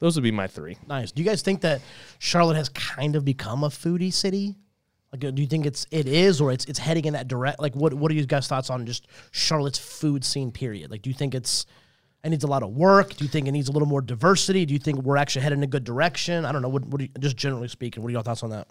those 0.00 0.16
would 0.16 0.24
be 0.24 0.32
my 0.32 0.48
three. 0.48 0.76
Nice. 0.88 1.12
Do 1.12 1.22
you 1.22 1.28
guys 1.28 1.42
think 1.42 1.60
that 1.62 1.80
Charlotte 2.18 2.56
has 2.56 2.68
kind 2.70 3.14
of 3.16 3.24
become 3.24 3.62
a 3.64 3.68
foodie 3.68 4.12
city? 4.12 4.56
Like, 5.12 5.20
do 5.34 5.40
you 5.42 5.46
think 5.48 5.64
it's 5.64 5.86
it 5.90 6.06
is, 6.06 6.40
or 6.40 6.52
it's 6.52 6.66
it's 6.66 6.78
heading 6.78 7.06
in 7.06 7.14
that 7.14 7.28
direct? 7.28 7.60
Like, 7.60 7.74
what 7.74 7.94
what 7.94 8.10
are 8.10 8.14
you 8.14 8.26
guys' 8.26 8.46
thoughts 8.46 8.68
on 8.68 8.84
just 8.84 9.06
Charlotte's 9.30 9.78
food 9.78 10.24
scene? 10.24 10.50
Period. 10.52 10.90
Like, 10.90 11.00
do 11.02 11.08
you 11.08 11.14
think 11.14 11.34
it's 11.34 11.64
it 12.24 12.28
needs 12.30 12.44
a 12.44 12.48
lot 12.48 12.62
of 12.62 12.70
work? 12.70 13.14
Do 13.16 13.24
you 13.24 13.30
think 13.30 13.48
it 13.48 13.52
needs 13.52 13.68
a 13.68 13.72
little 13.72 13.88
more 13.88 14.02
diversity? 14.02 14.66
Do 14.66 14.74
you 14.74 14.80
think 14.80 15.02
we're 15.02 15.16
actually 15.16 15.42
heading 15.42 15.60
in 15.60 15.64
a 15.64 15.68
good 15.68 15.84
direction? 15.84 16.44
I 16.44 16.52
don't 16.52 16.60
know. 16.62 16.68
What, 16.68 16.84
what 16.86 16.98
do 16.98 17.04
you, 17.04 17.10
just 17.20 17.36
generally 17.36 17.68
speaking, 17.68 18.02
what 18.02 18.08
are 18.08 18.12
your 18.12 18.22
thoughts 18.22 18.42
on 18.42 18.50
that? 18.50 18.66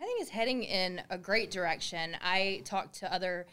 I 0.00 0.04
think 0.04 0.20
it's 0.20 0.30
heading 0.30 0.64
in 0.64 1.00
a 1.08 1.16
great 1.16 1.50
direction. 1.50 2.16
I 2.20 2.62
talked 2.64 2.96
to 2.96 3.12
other 3.12 3.46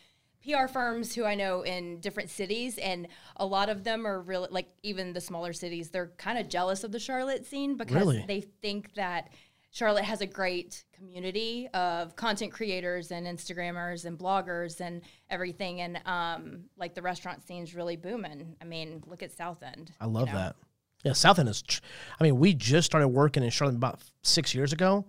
PR 0.44 0.68
firms 0.68 1.14
who 1.14 1.24
I 1.24 1.36
know 1.36 1.62
in 1.62 2.00
different 2.00 2.30
cities, 2.30 2.78
and 2.80 3.08
a 3.38 3.46
lot 3.46 3.70
of 3.70 3.84
them 3.84 4.08
are 4.08 4.20
really 4.22 4.48
like 4.52 4.68
even 4.84 5.14
the 5.14 5.22
smaller 5.22 5.54
cities. 5.54 5.92
They're 5.92 6.12
kind 6.18 6.40
of 6.40 6.50
jealous 6.50 6.84
of 6.84 6.92
the 6.92 7.00
Charlotte 7.00 7.46
scene 7.46 7.78
because 7.78 7.96
Really? 7.96 8.26
they 8.28 8.42
think 8.42 8.96
that 8.96 9.30
Charlotte 9.72 10.03
has 10.03 10.22
a 10.22 10.26
great 10.26 10.84
community 10.93 11.67
of 11.74 12.15
content 12.15 12.51
creators 12.51 13.11
and 13.11 13.28
Instagrammers 13.28 14.05
and 14.05 14.17
bloggers 14.17 14.82
and 14.82 15.01
everything, 15.30 15.82
and 15.82 16.01
um, 16.05 16.63
like 16.78 16.95
the 16.95 17.01
restaurant 17.01 17.45
scene's 17.45 17.76
really 17.76 17.95
booming. 17.95 18.55
I 18.61 18.65
mean, 18.65 19.03
look 19.05 19.22
at 19.22 19.32
South 19.32 19.61
End. 19.61 19.91
I 19.99 20.05
love 20.05 20.28
you 20.28 20.34
know? 20.34 20.39
that. 20.39 20.55
Yeah, 21.03 21.13
South 21.13 21.39
End 21.39 21.49
is. 21.49 21.61
Tr- 21.61 21.82
I 22.20 22.24
mean, 22.24 22.39
we 22.39 22.53
just 22.53 22.88
started 22.88 23.09
working 23.09 23.43
in 23.43 23.49
Charlotte 23.51 23.76
about 23.76 24.01
six 24.24 24.55
years 24.55 24.74
ago, 24.74 25.05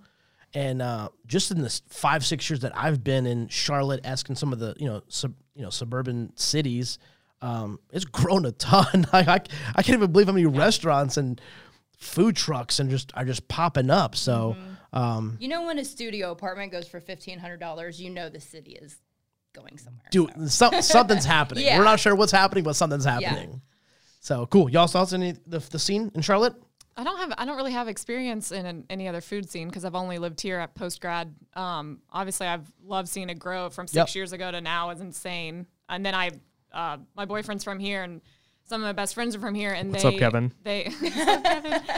and 0.52 0.82
uh, 0.82 1.08
just 1.26 1.50
in 1.50 1.62
the 1.62 1.80
five 1.88 2.24
six 2.24 2.48
years 2.50 2.61
that 2.61 2.76
I've 2.76 3.02
been 3.02 3.26
in 3.26 3.48
Charlotte, 3.48 4.00
asking 4.04 4.36
some 4.36 4.52
of 4.52 4.58
the 4.58 4.74
you 4.78 4.86
know 4.86 5.02
sub, 5.08 5.32
you 5.54 5.62
know 5.62 5.70
suburban 5.70 6.32
cities, 6.36 6.98
um, 7.40 7.80
it's 7.90 8.04
grown 8.04 8.44
a 8.44 8.52
ton. 8.52 9.06
I, 9.12 9.20
I 9.20 9.40
I 9.74 9.82
can't 9.82 9.96
even 9.96 10.12
believe 10.12 10.26
how 10.26 10.34
many 10.34 10.46
restaurants 10.46 11.16
and 11.16 11.40
food 12.01 12.34
trucks 12.34 12.80
and 12.80 12.90
just 12.90 13.12
are 13.14 13.24
just 13.24 13.46
popping 13.46 13.90
up. 13.90 14.16
So, 14.16 14.57
um, 14.92 15.36
You 15.38 15.48
know, 15.48 15.66
when 15.66 15.78
a 15.78 15.84
studio 15.84 16.32
apartment 16.32 16.72
goes 16.72 16.88
for 16.88 16.98
fifteen 17.01 17.38
hundred 17.38 17.61
dollars, 17.61 18.01
you 18.01 18.11
know 18.11 18.28
the 18.28 18.40
city 18.40 18.72
is 18.72 18.96
going 19.53 19.78
somewhere. 19.78 20.03
dude, 20.11 20.51
some, 20.51 20.80
something's 20.82 21.24
happening. 21.36 21.64
Yeah. 21.64 21.78
We're 21.78 21.84
not 21.84 22.01
sure 22.01 22.14
what's 22.16 22.32
happening, 22.32 22.64
but 22.64 22.74
something's 22.74 23.05
happening. 23.05 23.61
So 24.20 24.46
cool. 24.46 24.68
Y'all 24.70 24.88
saw 24.88 25.07
any 25.12 25.34
the 25.46 25.59
the 25.61 25.78
scene 25.78 26.11
in 26.14 26.22
Charlotte? 26.22 26.55
I 26.96 27.05
don't 27.05 27.16
have 27.18 27.32
I 27.38 27.44
don't 27.46 27.57
really 27.57 27.72
have 27.72 27.88
experience 27.88 28.53
in 28.53 28.66
an, 28.66 28.84
any 28.90 29.09
other 29.09 29.20
food 29.22 29.48
scene 29.48 29.68
because 29.68 29.84
I've 29.84 29.94
only 29.94 30.18
lived 30.18 30.40
here 30.40 30.59
at 30.59 30.74
post 30.74 31.01
grad. 31.01 31.34
Um, 31.55 32.01
obviously, 32.11 32.46
I've 32.46 32.70
loved 32.84 33.09
seeing 33.09 33.30
it 33.30 33.38
grow 33.38 33.70
from 33.70 33.86
six 33.86 33.96
Yep. 34.11 34.14
years 34.14 34.32
ago 34.32 34.51
to 34.51 34.61
now 34.61 34.90
is 34.90 35.01
insane. 35.01 35.66
And 35.88 36.05
then 36.05 36.14
I, 36.14 36.30
uh, 36.72 36.98
my 37.16 37.24
boyfriend's 37.24 37.64
from 37.64 37.78
here, 37.78 38.03
and 38.03 38.20
some 38.71 38.83
of 38.83 38.87
my 38.87 38.93
best 38.93 39.14
friends 39.14 39.35
are 39.35 39.41
from 39.41 39.55
here. 39.57 39.73
And 39.73 39.91
What's 39.91 40.05
they, 40.05 40.09
up, 40.14 40.18
Kevin? 40.18 40.53
They 40.62 40.91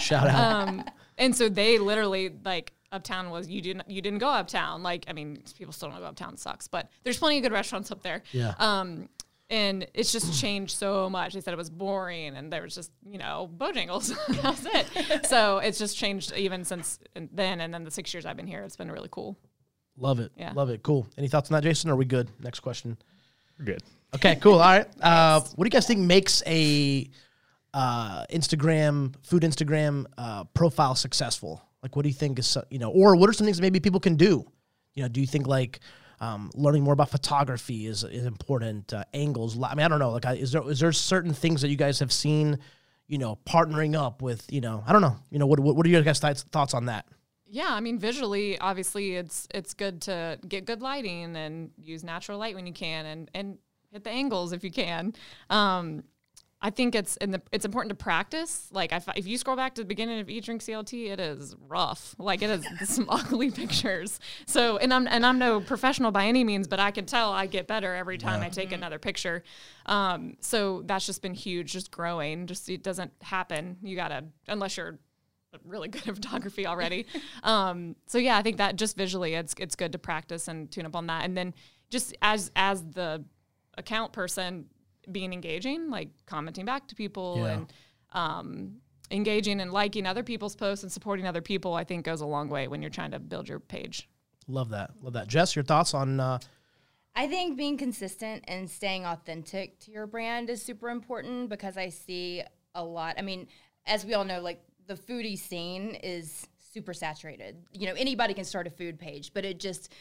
Shout 0.00 0.26
out. 0.26 0.68
um, 0.68 0.84
and 1.18 1.36
so 1.36 1.48
they 1.50 1.78
literally 1.78 2.32
like 2.44 2.72
uptown 2.90 3.30
was 3.30 3.48
you 3.48 3.60
didn't 3.60 3.88
you 3.90 4.00
didn't 4.00 4.20
go 4.20 4.28
uptown. 4.28 4.82
Like 4.82 5.04
I 5.06 5.12
mean, 5.12 5.42
people 5.56 5.74
still 5.74 5.90
don't 5.90 6.00
go 6.00 6.06
uptown. 6.06 6.38
Sucks, 6.38 6.68
but 6.68 6.88
there's 7.04 7.18
plenty 7.18 7.36
of 7.36 7.42
good 7.42 7.52
restaurants 7.52 7.92
up 7.92 8.02
there. 8.02 8.22
Yeah. 8.32 8.54
Um, 8.58 9.10
and 9.50 9.86
it's 9.92 10.10
just 10.10 10.40
changed 10.40 10.78
so 10.78 11.10
much. 11.10 11.34
They 11.34 11.42
said 11.42 11.52
it 11.52 11.58
was 11.58 11.68
boring, 11.68 12.36
and 12.38 12.50
there 12.50 12.62
was 12.62 12.74
just 12.74 12.90
you 13.06 13.18
know 13.18 13.50
Bojangles. 13.54 14.16
That's 14.42 14.64
it. 14.64 15.26
So 15.26 15.58
it's 15.58 15.78
just 15.78 15.98
changed 15.98 16.32
even 16.34 16.64
since 16.64 16.98
then, 17.14 17.60
and 17.60 17.72
then 17.72 17.84
the 17.84 17.90
six 17.90 18.14
years 18.14 18.24
I've 18.24 18.38
been 18.38 18.46
here, 18.46 18.62
it's 18.62 18.76
been 18.76 18.90
really 18.90 19.10
cool. 19.10 19.36
Love 19.98 20.20
it. 20.20 20.32
Yeah. 20.38 20.54
Love 20.54 20.70
it. 20.70 20.82
Cool. 20.82 21.06
Any 21.18 21.28
thoughts 21.28 21.50
on 21.50 21.54
that, 21.56 21.64
Jason? 21.64 21.90
Are 21.90 21.96
we 21.96 22.06
good? 22.06 22.30
Next 22.40 22.60
question. 22.60 22.96
Good. 23.62 23.82
Okay, 24.14 24.36
cool. 24.36 24.54
All 24.54 24.60
right. 24.60 24.86
Uh, 25.00 25.40
what 25.40 25.64
do 25.64 25.66
you 25.66 25.70
guys 25.70 25.86
think 25.86 26.00
makes 26.00 26.42
a 26.46 27.08
uh, 27.72 28.26
Instagram 28.26 29.14
food 29.22 29.42
Instagram 29.42 30.04
uh, 30.18 30.44
profile 30.44 30.94
successful? 30.94 31.62
Like, 31.82 31.96
what 31.96 32.02
do 32.02 32.08
you 32.08 32.14
think 32.14 32.38
is 32.38 32.56
you 32.70 32.78
know, 32.78 32.90
or 32.90 33.16
what 33.16 33.30
are 33.30 33.32
some 33.32 33.46
things 33.46 33.60
maybe 33.60 33.80
people 33.80 34.00
can 34.00 34.16
do? 34.16 34.44
You 34.94 35.02
know, 35.02 35.08
do 35.08 35.20
you 35.20 35.26
think 35.26 35.46
like 35.46 35.80
um, 36.20 36.50
learning 36.54 36.82
more 36.82 36.92
about 36.92 37.10
photography 37.10 37.86
is 37.86 38.04
is 38.04 38.26
important? 38.26 38.92
Uh, 38.92 39.04
angles. 39.14 39.60
I 39.60 39.74
mean, 39.74 39.84
I 39.84 39.88
don't 39.88 39.98
know. 39.98 40.10
Like, 40.10 40.26
is 40.38 40.52
there 40.52 40.68
is 40.70 40.80
there 40.80 40.92
certain 40.92 41.32
things 41.32 41.62
that 41.62 41.68
you 41.68 41.76
guys 41.76 41.98
have 42.00 42.12
seen? 42.12 42.58
You 43.08 43.18
know, 43.18 43.38
partnering 43.46 43.98
up 43.98 44.22
with 44.22 44.46
you 44.50 44.60
know, 44.60 44.84
I 44.86 44.92
don't 44.92 45.02
know. 45.02 45.16
You 45.30 45.38
know, 45.38 45.46
what 45.46 45.58
what, 45.58 45.86
are 45.86 45.88
your 45.88 46.02
guys' 46.02 46.20
thoughts 46.20 46.74
on 46.74 46.86
that? 46.86 47.06
Yeah, 47.46 47.68
I 47.68 47.80
mean 47.80 47.98
visually, 47.98 48.58
obviously 48.58 49.16
it's 49.16 49.48
it's 49.52 49.74
good 49.74 50.02
to 50.02 50.38
get 50.46 50.64
good 50.66 50.80
lighting 50.80 51.36
and 51.36 51.70
use 51.76 52.04
natural 52.04 52.38
light 52.38 52.54
when 52.54 52.66
you 52.66 52.72
can, 52.72 53.06
and 53.06 53.30
and 53.34 53.58
hit 53.92 54.04
the 54.04 54.10
angles 54.10 54.52
if 54.52 54.64
you 54.64 54.70
can. 54.70 55.14
Um, 55.50 56.04
I 56.64 56.70
think 56.70 56.94
it's 56.94 57.16
in 57.16 57.32
the 57.32 57.42
it's 57.50 57.64
important 57.64 57.90
to 57.90 57.96
practice. 57.96 58.68
Like 58.70 58.92
if, 58.92 59.08
if 59.16 59.26
you 59.26 59.36
scroll 59.36 59.56
back 59.56 59.74
to 59.74 59.82
the 59.82 59.86
beginning 59.86 60.20
of 60.20 60.30
Eat 60.30 60.44
Drink 60.44 60.62
CLT, 60.62 61.10
it 61.10 61.18
is 61.18 61.56
rough. 61.66 62.14
Like 62.18 62.40
it 62.40 62.50
is 62.50 62.64
some 62.88 63.06
ugly 63.08 63.50
pictures. 63.50 64.20
So 64.46 64.76
and 64.76 64.94
I'm 64.94 65.08
and 65.08 65.26
I'm 65.26 65.40
no 65.40 65.60
professional 65.60 66.12
by 66.12 66.26
any 66.26 66.44
means, 66.44 66.68
but 66.68 66.78
I 66.78 66.92
can 66.92 67.04
tell 67.04 67.32
I 67.32 67.46
get 67.46 67.66
better 67.66 67.92
every 67.94 68.16
time 68.16 68.42
I 68.42 68.48
take 68.48 68.70
another 68.70 69.00
picture. 69.00 69.42
Um, 69.86 70.36
so 70.38 70.82
that's 70.86 71.04
just 71.04 71.20
been 71.20 71.34
huge, 71.34 71.72
just 71.72 71.90
growing. 71.90 72.46
Just 72.46 72.68
it 72.68 72.84
doesn't 72.84 73.12
happen. 73.22 73.78
You 73.82 73.96
gotta 73.96 74.26
unless 74.46 74.76
you're 74.76 75.00
really 75.64 75.88
good 75.88 76.06
at 76.06 76.14
photography 76.14 76.66
already. 76.66 77.06
um, 77.42 77.96
so 78.06 78.18
yeah, 78.18 78.36
I 78.36 78.42
think 78.42 78.58
that 78.58 78.76
just 78.76 78.96
visually, 78.96 79.34
it's 79.34 79.52
it's 79.58 79.74
good 79.74 79.90
to 79.92 79.98
practice 79.98 80.46
and 80.46 80.70
tune 80.70 80.86
up 80.86 80.94
on 80.94 81.08
that, 81.08 81.24
and 81.24 81.36
then 81.36 81.54
just 81.90 82.16
as 82.22 82.52
as 82.54 82.84
the 82.84 83.24
account 83.78 84.12
person, 84.12 84.66
being 85.10 85.32
engaging, 85.32 85.90
like 85.90 86.10
commenting 86.26 86.64
back 86.64 86.86
to 86.88 86.94
people 86.94 87.38
Yeah. 87.38 87.46
and 87.52 87.72
um, 88.12 88.76
engaging 89.10 89.60
and 89.60 89.72
liking 89.72 90.06
other 90.06 90.22
people's 90.22 90.54
posts 90.54 90.82
and 90.82 90.92
supporting 90.92 91.26
other 91.26 91.40
people, 91.42 91.74
I 91.74 91.84
think 91.84 92.04
goes 92.04 92.20
a 92.20 92.26
long 92.26 92.48
way 92.48 92.68
when 92.68 92.82
you're 92.82 92.90
trying 92.90 93.10
to 93.12 93.18
build 93.18 93.48
your 93.48 93.60
page. 93.60 94.08
Love 94.48 94.70
that. 94.70 94.90
Love 95.00 95.14
that. 95.14 95.28
Jess, 95.28 95.56
your 95.56 95.64
thoughts 95.64 95.94
on 95.94 96.20
uh, 96.20 96.38
I 97.14 97.26
think 97.28 97.58
being 97.58 97.76
consistent 97.76 98.44
and 98.48 98.68
staying 98.70 99.04
authentic 99.04 99.78
to 99.80 99.90
your 99.90 100.06
brand 100.06 100.48
is 100.48 100.62
super 100.62 100.88
important 100.88 101.50
because 101.50 101.76
I 101.76 101.90
see 101.90 102.42
a 102.74 102.82
lot. 102.84 103.16
I 103.18 103.22
mean, 103.22 103.48
as 103.86 104.04
we 104.06 104.14
all 104.14 104.24
know, 104.24 104.40
like 104.40 104.62
the 104.86 104.94
foodie 104.94 105.38
scene 105.38 105.94
is 106.02 106.46
super 106.72 106.94
saturated. 106.94 107.56
You 107.72 107.86
know, 107.86 107.94
anybody 107.94 108.32
can 108.34 108.44
start 108.44 108.66
a 108.66 108.70
food 108.70 108.98
page, 108.98 109.32
but 109.34 109.44
it 109.44 109.60
just 109.60 109.92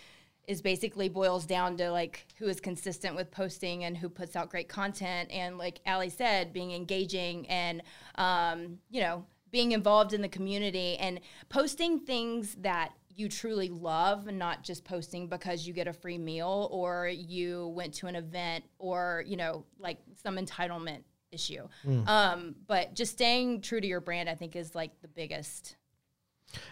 is 0.48 0.62
basically 0.62 1.08
boils 1.08 1.46
down 1.46 1.78
to 1.78 1.92
like 1.92 2.26
who 2.38 2.48
is 2.48 2.60
consistent 2.60 3.16
with 3.16 3.32
posting 3.32 3.84
and 3.84 3.98
who 3.98 4.10
puts 4.10 4.36
out 4.36 4.50
great 4.50 4.68
content. 4.68 5.30
And 5.32 5.58
like 5.58 5.80
Ali 5.86 6.10
said, 6.10 6.52
being 6.54 6.72
engaging 6.72 7.48
and, 7.48 7.82
um, 8.16 8.80
you 8.90 9.02
know, 9.02 9.26
being 9.52 9.74
involved 9.74 10.14
in 10.14 10.22
the 10.22 10.30
community 10.30 10.98
and 10.98 11.20
posting 11.50 12.00
things 12.00 12.56
that 12.56 12.94
you 13.16 13.30
truly 13.30 13.70
love 13.70 14.28
and 14.28 14.40
not 14.40 14.64
just 14.64 14.84
posting 14.84 15.28
because 15.28 15.68
you 15.68 15.74
get 15.74 15.88
a 15.88 15.94
free 15.94 16.18
meal 16.18 16.70
or 16.72 17.08
you 17.08 17.68
went 17.76 17.94
to 17.94 18.08
an 18.08 18.16
event 18.16 18.64
or 18.80 19.24
you 19.28 19.36
know 19.36 19.66
like 19.80 19.98
some 20.24 20.38
entitlement 20.38 21.00
issue 21.32 21.68
um, 22.08 22.56
but 22.68 22.94
just 22.94 23.12
staying 23.12 23.62
true 23.62 23.80
to 23.82 23.88
your 23.88 24.02
brand 24.02 24.30
i 24.30 24.36
think 24.36 24.56
is 24.56 24.76
like 24.76 24.92
the 25.02 25.08
biggest 25.08 25.76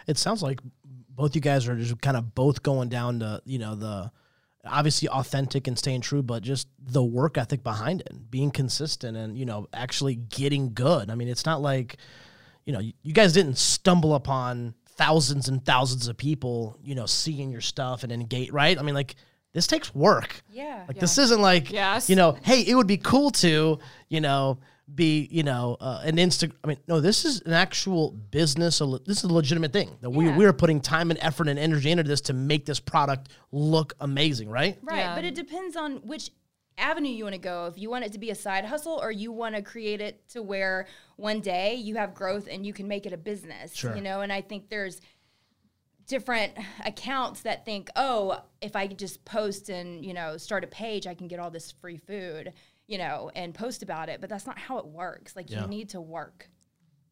it 0.08 0.18
sounds 0.18 0.42
like 0.42 0.60
both 1.20 1.36
you 1.36 1.42
guys 1.42 1.68
are 1.68 1.76
just 1.76 2.00
kind 2.02 2.16
of 2.16 2.34
both 2.34 2.64
going 2.64 2.88
down 2.88 3.20
to 3.20 3.42
you 3.44 3.60
know 3.60 3.76
the 3.76 4.10
obviously 4.66 5.10
authentic 5.10 5.68
and 5.68 5.78
staying 5.78 6.00
true 6.00 6.24
but 6.24 6.42
just 6.42 6.70
the 6.80 7.04
work 7.04 7.38
ethic 7.38 7.62
behind 7.62 8.00
it 8.00 8.32
being 8.32 8.50
consistent 8.50 9.18
and 9.18 9.38
you 9.38 9.46
know 9.46 9.68
actually 9.74 10.16
getting 10.16 10.74
good. 10.74 11.10
I 11.10 11.16
mean 11.16 11.28
it's 11.28 11.46
not 11.46 11.62
like 11.62 11.98
you 12.66 12.72
know 12.72 12.80
you, 12.80 12.94
you 13.04 13.14
guys 13.14 13.34
didn't 13.34 13.58
stumble 13.58 14.16
upon 14.16 14.76
thousands 14.96 15.50
and 15.50 15.64
thousands 15.66 16.08
of 16.08 16.16
people 16.16 16.78
you 16.82 16.96
know 16.96 17.06
seeing 17.06 17.52
your 17.52 17.62
stuff 17.62 18.04
and 18.04 18.14
engage 18.14 18.52
right? 18.52 18.80
I 18.80 18.82
mean 18.82 18.96
like 18.96 19.16
this 19.52 19.68
takes 19.68 19.94
work. 19.94 20.42
Yeah. 20.50 20.86
Like 20.88 21.00
this 21.00 21.18
isn't 21.18 21.42
like 21.42 21.70
Yes. 21.70 22.10
you 22.10 22.16
know, 22.16 22.38
hey, 22.44 22.62
it 22.62 22.76
would 22.76 22.88
be 22.88 22.98
cool 22.98 23.32
to, 23.32 23.80
you 24.08 24.22
know, 24.22 24.60
be, 24.96 25.28
you 25.32 25.44
know, 25.44 25.78
uh, 25.80 26.02
an 26.04 26.18
Insta. 26.18 26.52
I 26.64 26.68
mean, 26.68 26.78
no, 26.88 27.00
this 27.00 27.26
is 27.26 27.42
an 27.42 27.54
actual 27.54 28.12
business. 28.12 28.80
A 28.80 28.86
le- 28.86 29.00
this 29.00 29.18
is 29.20 29.24
a 29.26 29.34
legitimate 29.34 29.72
thing 29.74 29.90
that 30.02 30.10
we 30.10 30.26
Yeah. 30.26 30.38
we 30.38 30.46
are 30.46 30.54
putting 30.54 30.82
time 30.82 31.10
and 31.12 31.20
effort 31.22 31.48
and 31.48 31.60
energy 31.60 31.92
into 31.92 32.04
this 32.04 32.22
to 32.22 32.34
make 32.34 32.66
this 32.66 32.80
product 32.80 33.30
look 33.52 33.94
amazing, 34.00 34.50
right? 34.50 34.78
right 34.82 34.98
Yeah. 35.00 35.16
but 35.16 35.24
it 35.26 35.36
depends 35.36 35.76
on 35.76 35.98
which 35.98 36.32
avenue 36.78 37.10
you 37.12 37.26
want 37.26 37.34
to 37.36 37.40
go. 37.40 37.66
If 37.66 37.78
you 37.78 37.90
want 37.90 38.06
it 38.06 38.14
to 38.14 38.20
be 38.20 38.30
a 38.30 38.36
side 38.36 38.64
hustle 38.66 39.00
or 39.02 39.12
you 39.12 39.32
want 39.32 39.56
to 39.56 39.62
create 39.62 40.00
it 40.02 40.28
to 40.30 40.42
where 40.42 40.88
one 41.18 41.42
day 41.42 41.76
you 41.76 41.96
have 41.98 42.14
growth 42.14 42.48
and 42.50 42.66
you 42.66 42.74
can 42.74 42.88
make 42.88 43.06
it 43.06 43.12
a 43.14 43.18
business. 43.18 43.76
Sure. 43.76 43.96
You 43.96 44.02
know, 44.02 44.22
and 44.22 44.32
I 44.32 44.42
think 44.42 44.70
there's 44.70 45.02
different 46.08 46.54
accounts 46.86 47.42
that 47.42 47.66
think, 47.66 47.90
oh, 47.96 48.42
if 48.62 48.76
I 48.76 48.88
just 48.88 49.24
post 49.26 49.70
and, 49.70 50.04
you 50.04 50.14
know, 50.14 50.38
start 50.38 50.64
a 50.64 50.68
page, 50.68 51.06
I 51.06 51.14
can 51.14 51.28
get 51.28 51.40
all 51.40 51.52
this 51.52 51.72
free 51.72 51.98
food, 51.98 52.54
you 52.90 52.98
know, 52.98 53.30
and 53.36 53.54
post 53.54 53.84
about 53.84 54.10
it. 54.10 54.20
But 54.20 54.30
that's 54.30 54.46
not 54.48 54.58
how 54.60 54.80
it 54.80 54.86
works. 54.88 55.36
Like 55.36 55.50
Yeah. 55.50 55.62
you 55.62 55.68
need 55.68 55.90
to 55.90 56.02
work 56.02 56.50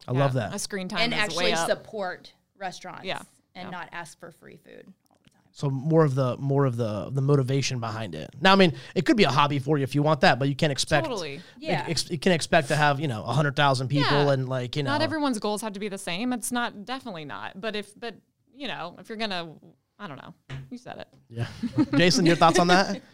I 0.06 0.12
love 0.12 0.32
that. 0.34 0.52
A 0.54 0.58
screen 0.58 0.88
time 0.88 1.00
and 1.00 1.12
is 1.14 1.18
actually 1.20 1.44
way 1.46 1.52
up. 1.52 1.68
support 1.68 2.32
restaurants 2.56 3.04
Yeah. 3.04 3.22
and 3.54 3.66
Yeah. 3.66 3.70
not 3.70 3.88
ask 3.92 4.18
for 4.18 4.30
free 4.32 4.56
food 4.56 4.92
all 5.10 5.18
the 5.22 5.30
time. 5.30 5.42
So 5.52 5.70
more 5.70 6.04
of 6.04 6.14
the 6.14 6.36
more 6.38 6.64
of 6.66 6.76
the 6.76 7.10
the 7.10 7.20
motivation 7.20 7.78
behind 7.80 8.14
it. 8.14 8.30
Now, 8.40 8.52
I 8.52 8.56
mean, 8.56 8.74
it 8.96 9.04
could 9.06 9.16
be 9.16 9.24
a 9.24 9.30
hobby 9.30 9.58
for 9.60 9.78
you 9.78 9.84
if 9.84 9.94
you 9.94 10.02
want 10.02 10.20
that, 10.22 10.38
but 10.38 10.48
you 10.48 10.56
can't 10.56 10.72
expect. 10.72 11.06
Totally. 11.06 11.40
Yeah. 11.58 11.84
ex- 11.88 12.10
you 12.10 12.18
can 12.18 12.32
expect 12.32 12.68
to 12.68 12.76
have 12.76 12.98
you 13.00 13.06
know 13.08 13.22
a 13.24 13.32
hundred 13.32 13.54
thousand 13.56 13.88
people 13.88 14.24
Yeah. 14.26 14.32
and 14.32 14.48
like 14.48 14.74
you 14.76 14.82
know. 14.82 14.90
not 14.90 15.02
everyone's 15.02 15.38
goals 15.38 15.62
have 15.62 15.74
to 15.74 15.80
be 15.80 15.88
the 15.88 15.98
same. 15.98 16.32
It's 16.32 16.50
not 16.50 16.84
definitely 16.84 17.24
not. 17.24 17.60
But 17.60 17.76
if 17.76 17.98
but 17.98 18.14
you 18.54 18.66
know, 18.66 18.96
if 18.98 19.08
you're 19.08 19.18
gonna 19.18 19.54
I 19.98 20.06
don't 20.08 20.20
know. 20.22 20.34
You 20.70 20.78
said 20.78 20.98
it. 20.98 21.08
Yeah. 21.28 21.46
Jason, 21.96 22.24
your 22.26 22.36
thoughts 22.36 22.58
on 22.58 22.66
that? 22.68 23.00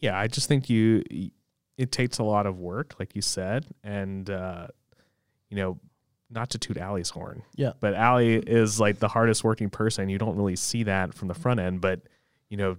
Yeah, 0.00 0.18
I 0.18 0.26
just 0.26 0.48
think 0.48 0.68
you 0.68 1.04
it 1.82 1.90
takes 1.90 2.18
a 2.18 2.22
lot 2.22 2.46
of 2.46 2.60
work, 2.60 2.94
like 3.00 3.16
you 3.16 3.22
said, 3.22 3.66
and 3.82 4.30
uh, 4.30 4.68
you 5.48 5.56
know, 5.56 5.80
not 6.30 6.50
to 6.50 6.58
toot 6.58 6.76
Allie's 6.76 7.10
horn. 7.10 7.42
Yeah. 7.56 7.72
But 7.80 7.94
Allie 7.94 8.36
is 8.36 8.78
like 8.78 9.00
the 9.00 9.08
hardest 9.08 9.42
working 9.42 9.68
person. 9.68 10.08
You 10.08 10.16
don't 10.16 10.36
really 10.36 10.54
see 10.54 10.84
that 10.84 11.12
from 11.12 11.26
the 11.26 11.34
front 11.34 11.58
end, 11.58 11.80
but 11.80 12.02
you 12.48 12.56
know, 12.56 12.76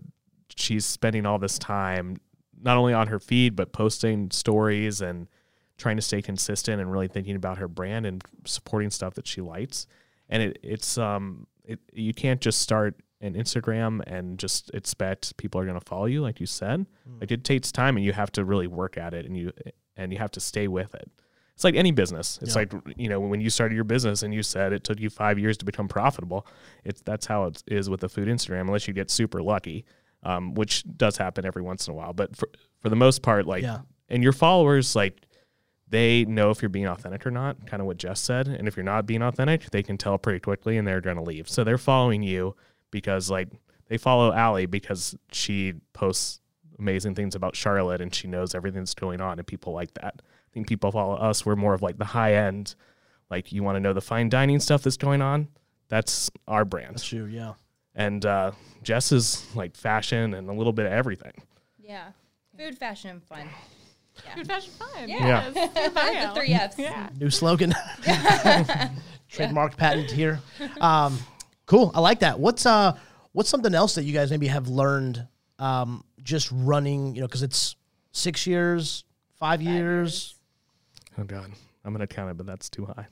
she's 0.56 0.86
spending 0.86 1.26
all 1.26 1.38
this 1.38 1.60
time 1.60 2.16
not 2.62 2.78
only 2.78 2.94
on 2.94 3.08
her 3.08 3.20
feed, 3.20 3.58
but 3.58 3.74
posting 3.74 4.32
stories 4.32 5.02
and 5.02 5.28
trying 5.78 5.98
to 5.98 6.02
stay 6.02 6.22
consistent 6.22 6.80
and 6.80 6.90
really 6.90 7.10
thinking 7.10 7.36
about 7.36 7.58
her 7.58 7.68
brand 7.68 8.06
and 8.06 8.24
supporting 8.46 8.90
stuff 8.90 9.16
that 9.16 9.28
she 9.28 9.42
likes. 9.42 9.86
And 10.30 10.42
it, 10.42 10.60
it's 10.64 10.98
um 10.98 11.46
it 11.66 11.82
you 11.92 12.14
can't 12.14 12.40
just 12.40 12.60
start 12.60 12.96
an 13.24 13.34
Instagram 13.36 14.02
and 14.06 14.38
just 14.38 14.70
expect 14.74 15.36
people 15.38 15.60
are 15.60 15.66
going 15.66 15.80
to 15.80 15.86
follow 15.86 16.06
you 16.06 16.22
like 16.22 16.40
you 16.40 16.46
said. 16.46 16.86
Like 17.20 17.32
it 17.32 17.44
takes 17.44 17.72
time 17.72 17.96
and 17.98 18.06
you 18.06 18.14
have 18.14 18.32
to 18.34 18.44
really 18.46 18.68
work 18.68 18.98
at 18.98 19.14
it 19.14 19.26
and 19.26 19.36
you 19.38 19.52
and 19.96 20.12
you 20.12 20.20
have 20.20 20.32
to 20.32 20.40
stay 20.40 20.68
with 20.68 20.94
it. 20.94 21.10
It's 21.56 21.64
like 21.64 21.76
any 21.76 21.92
business. 21.92 22.40
It's 22.42 22.56
Yeah. 22.56 22.62
like 22.62 22.74
you 22.98 23.08
know 23.10 23.20
when 23.20 23.40
you 23.42 23.50
started 23.50 23.76
your 23.76 23.84
business 23.84 24.24
and 24.24 24.34
you 24.34 24.44
said 24.44 24.74
it 24.74 24.84
took 24.84 25.00
you 25.00 25.10
5 25.10 25.40
years 25.40 25.58
to 25.60 25.66
become 25.66 25.88
profitable. 25.88 26.46
It's 26.84 27.02
that's 27.02 27.26
how 27.26 27.46
it 27.46 27.64
is 27.68 27.90
with 27.90 28.02
the 28.02 28.10
food 28.10 28.28
Instagram 28.28 28.62
unless 28.62 28.88
you 28.88 28.94
get 28.94 29.10
super 29.10 29.42
lucky. 29.42 29.86
Um, 30.26 30.54
which 30.54 30.84
does 30.98 31.18
happen 31.18 31.46
every 31.46 31.62
once 31.62 31.86
in 31.88 31.94
a 31.94 31.96
while, 31.98 32.14
but 32.14 32.36
for 32.36 32.48
for 32.82 32.90
the 32.90 32.96
most 32.96 33.22
part 33.24 33.46
like 33.46 33.64
Yeah. 33.64 33.80
and 34.10 34.24
your 34.24 34.32
followers 34.34 34.96
like 34.96 35.22
they 35.88 36.26
know 36.26 36.50
if 36.50 36.62
you're 36.62 36.70
being 36.70 36.88
authentic 36.88 37.26
or 37.26 37.32
not, 37.32 37.68
kind 37.68 37.80
of 37.82 37.86
what 37.88 37.98
Jess 37.98 38.20
said. 38.20 38.48
And 38.48 38.68
if 38.68 38.76
you're 38.76 38.84
not 38.84 39.06
being 39.06 39.22
authentic, 39.22 39.70
they 39.70 39.84
can 39.84 39.98
tell 39.98 40.18
pretty 40.18 40.40
quickly 40.40 40.78
and 40.78 40.88
they're 40.88 41.02
going 41.02 41.18
to 41.18 41.22
leave. 41.22 41.48
So 41.48 41.64
they're 41.64 41.78
following 41.78 42.24
you 42.24 42.56
because, 42.94 43.30
like, 43.30 43.50
they 43.88 43.98
follow 43.98 44.32
Allie 44.32 44.68
because 44.68 45.16
she 45.32 45.74
posts 45.92 46.40
amazing 46.80 47.16
things 47.16 47.36
about 47.36 47.56
Charlotte 47.56 48.00
and 48.00 48.14
she 48.14 48.28
knows 48.28 48.56
everything 48.56 48.82
that's 48.82 48.94
going 48.94 49.20
on, 49.20 49.40
and 49.40 49.46
people 49.46 49.74
like 49.74 49.94
that. 49.96 50.22
I 50.22 50.50
think 50.54 50.68
people 50.68 50.92
follow 50.92 51.16
us. 51.16 51.46
We're 51.46 51.58
more 51.58 51.74
of 51.74 51.82
like 51.82 51.98
the 51.98 52.06
high 52.06 52.36
end, 52.36 52.76
like, 53.30 53.52
you 53.52 53.64
want 53.64 53.76
to 53.76 53.80
know 53.80 53.92
the 53.94 54.02
fine 54.02 54.30
dining 54.30 54.60
stuff 54.60 54.84
that's 54.84 54.98
going 54.98 55.22
on. 55.22 55.50
That's 55.90 56.30
our 56.48 56.64
brand. 56.64 56.96
That's 56.96 57.12
you, 57.12 57.26
yeah. 57.26 57.54
And 57.96 58.26
uh, 58.26 58.52
Jess 58.84 59.12
is 59.12 59.46
like 59.56 59.76
fashion 59.76 60.34
and 60.34 60.50
a 60.50 60.54
little 60.54 60.74
bit 60.74 60.86
of 60.86 60.92
everything. 60.92 61.34
Yeah. 61.80 62.10
Food, 62.58 62.78
fashion, 62.78 63.10
and 63.10 63.24
fun. 63.24 63.50
Good 64.36 64.48
fashion 64.48 64.72
fine. 64.78 65.10
Yeah. 65.10 65.52
Yes. 65.52 65.74
the 65.74 66.32
three 66.36 66.54
F's. 66.54 66.80
Yeah. 66.80 67.10
New 67.20 67.30
slogan. 67.30 67.74
Trademark 69.30 69.76
patent 69.78 70.12
here. 70.12 70.40
Um, 70.80 71.18
cool. 71.66 71.92
I 71.96 72.00
like 72.00 72.20
that. 72.22 72.40
What's 72.40 72.66
uh 72.66 72.98
what's 73.32 73.50
something 73.50 73.74
else 73.74 73.96
that 73.96 74.04
you 74.04 74.14
guys 74.14 74.32
maybe 74.32 74.48
have 74.48 74.68
learned 74.68 75.28
um 75.60 76.04
just 76.22 76.50
running, 76.52 77.16
you 77.16 77.22
know, 77.22 77.28
because 77.28 77.44
it's 77.44 77.76
six 78.12 78.46
years, 78.48 79.04
five, 79.38 79.62
years. 79.62 80.36
Oh, 81.18 81.24
God. 81.24 81.52
I'm 81.86 81.94
going 81.94 82.08
to 82.08 82.14
count 82.14 82.32
it, 82.32 82.38
but 82.38 82.46
that's 82.46 82.70
too 82.70 82.86
high. 82.86 83.08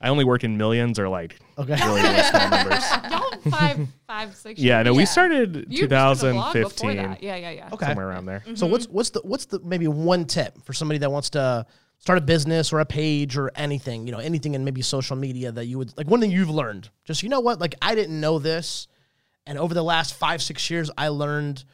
I 0.00 0.08
only 0.08 0.24
work 0.24 0.42
in 0.44 0.56
millions 0.56 0.98
or 0.98 1.08
like 1.08 1.38
Okay. 1.58 1.74
really, 1.84 2.00
really 2.02 2.22
small 2.22 2.48
numbers. 2.50 2.84
Y'all 3.10 3.50
five, 3.50 3.86
five, 4.06 4.34
six. 4.34 4.58
Yeah, 4.58 4.78
years. 4.78 4.86
no, 4.86 4.94
we 4.94 5.04
started 5.04 5.66
You 5.68 5.86
started 5.86 6.26
a 6.26 6.32
blog 6.32 6.52
before 6.54 6.70
2015. 6.90 7.18
Yeah, 7.20 7.36
yeah, 7.36 7.50
yeah. 7.50 7.68
Okay. 7.72 7.86
somewhere 7.86 8.08
around 8.08 8.26
there. 8.26 8.42
So 8.54 8.66
what's 8.66 8.86
what's 8.88 9.10
the 9.10 9.20
what's 9.22 9.44
the 9.44 9.60
maybe 9.60 9.86
one 9.86 10.24
tip 10.24 10.60
for 10.64 10.72
somebody 10.72 10.98
that 10.98 11.12
wants 11.12 11.30
to 11.30 11.66
start 12.02 12.18
a 12.18 12.22
business 12.22 12.72
or 12.72 12.80
a 12.80 12.84
page 12.84 13.36
or 13.36 13.52
anything, 13.54 14.06
you 14.06 14.12
know, 14.12 14.18
anything 14.18 14.56
in 14.56 14.64
maybe 14.64 14.82
social 14.82 15.14
media 15.14 15.52
that 15.52 15.66
you 15.66 15.78
would 15.78 15.96
like 15.96 16.08
one 16.08 16.20
thing 16.20 16.32
you've 16.32 16.50
learned. 16.50 16.90
Just 17.04 17.22
you 17.22 17.28
know 17.28 17.38
what, 17.38 17.60
like 17.60 17.76
I 17.80 17.94
didn't 17.94 18.20
know 18.20 18.40
this, 18.40 18.88
and 19.46 19.56
over 19.56 19.72
the 19.72 19.84
last 19.84 20.14
five 20.14 20.42
six 20.42 20.68
years, 20.68 20.90
I 20.98 21.08
learned. 21.08 21.64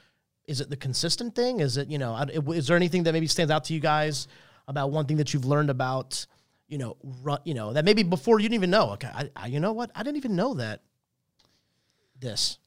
Is 0.44 0.62
it 0.62 0.70
the 0.70 0.76
consistent 0.76 1.34
thing? 1.34 1.60
Is 1.60 1.76
it 1.76 1.88
you 1.88 1.98
know? 1.98 2.14
Is 2.54 2.66
there 2.66 2.76
anything 2.76 3.02
that 3.02 3.12
maybe 3.12 3.26
stands 3.26 3.50
out 3.50 3.64
to 3.64 3.74
you 3.74 3.80
guys 3.80 4.28
about 4.66 4.90
one 4.90 5.06
thing 5.06 5.16
that 5.16 5.34
you've 5.34 5.44
learned 5.44 5.70
about? 5.70 6.26
You 6.68 6.78
know, 6.78 6.96
run, 7.02 7.38
you 7.44 7.54
know 7.54 7.72
that 7.72 7.84
maybe 7.84 8.02
before 8.02 8.38
you 8.38 8.48
didn't 8.48 8.60
even 8.60 8.70
know. 8.70 8.90
Okay, 8.92 9.08
I, 9.08 9.30
I, 9.34 9.46
you 9.46 9.60
know 9.60 9.72
what? 9.72 9.90
I 9.94 10.02
didn't 10.02 10.18
even 10.18 10.36
know 10.36 10.54
that. 10.54 10.82
This. 12.20 12.58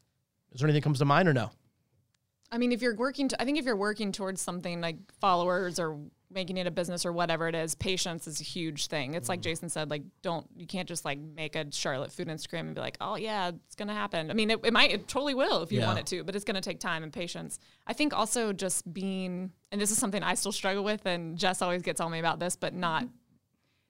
Is 0.51 0.59
there 0.59 0.67
anything 0.67 0.81
comes 0.81 0.99
to 0.99 1.05
mind 1.05 1.27
or 1.27 1.33
no? 1.33 1.51
I 2.51 2.57
mean, 2.57 2.71
if 2.71 2.81
you're 2.81 2.95
working, 2.95 3.29
to, 3.29 3.41
I 3.41 3.45
think 3.45 3.57
if 3.57 3.65
you're 3.65 3.75
working 3.75 4.11
towards 4.11 4.41
something 4.41 4.81
like 4.81 4.97
followers 5.19 5.79
or 5.79 5.97
making 6.31 6.57
it 6.57 6.65
a 6.67 6.71
business 6.71 7.05
or 7.05 7.11
whatever 7.11 7.47
it 7.47 7.55
is, 7.55 7.75
patience 7.75 8.25
is 8.27 8.39
a 8.39 8.43
huge 8.43 8.87
thing. 8.87 9.13
It's 9.13 9.27
Mm. 9.27 9.29
like 9.29 9.41
Jason 9.41 9.69
said, 9.69 9.89
like 9.89 10.03
don't 10.21 10.47
you 10.55 10.65
can't 10.65 10.87
just 10.87 11.03
like 11.05 11.19
make 11.19 11.55
a 11.55 11.65
Charlotte 11.71 12.11
food 12.11 12.27
Instagram 12.27 12.61
and 12.61 12.75
be 12.75 12.81
like, 12.81 12.97
oh 13.01 13.15
yeah, 13.15 13.49
it's 13.65 13.75
gonna 13.75 13.93
happen. 13.93 14.31
I 14.31 14.33
mean, 14.33 14.49
it, 14.49 14.59
it 14.63 14.73
might, 14.73 14.91
it 14.91 15.07
totally 15.07 15.33
will 15.35 15.61
if 15.63 15.71
you 15.71 15.79
Yeah. 15.79 15.87
want 15.87 15.99
it 15.99 16.05
to, 16.07 16.23
but 16.23 16.35
it's 16.35 16.45
gonna 16.45 16.61
take 16.61 16.79
time 16.79 17.03
and 17.03 17.11
patience. 17.11 17.59
I 17.87 17.93
think 17.93 18.13
also 18.17 18.53
just 18.53 18.91
being, 18.93 19.51
and 19.71 19.79
this 19.81 19.91
is 19.91 19.97
something 19.97 20.23
I 20.23 20.35
still 20.35 20.51
struggle 20.51 20.83
with, 20.83 21.05
and 21.05 21.37
Jess 21.37 21.61
always 21.61 21.81
gets 21.81 21.99
on 22.01 22.11
me 22.11 22.19
about 22.19 22.39
this, 22.39 22.55
but 22.55 22.73
not 22.73 23.05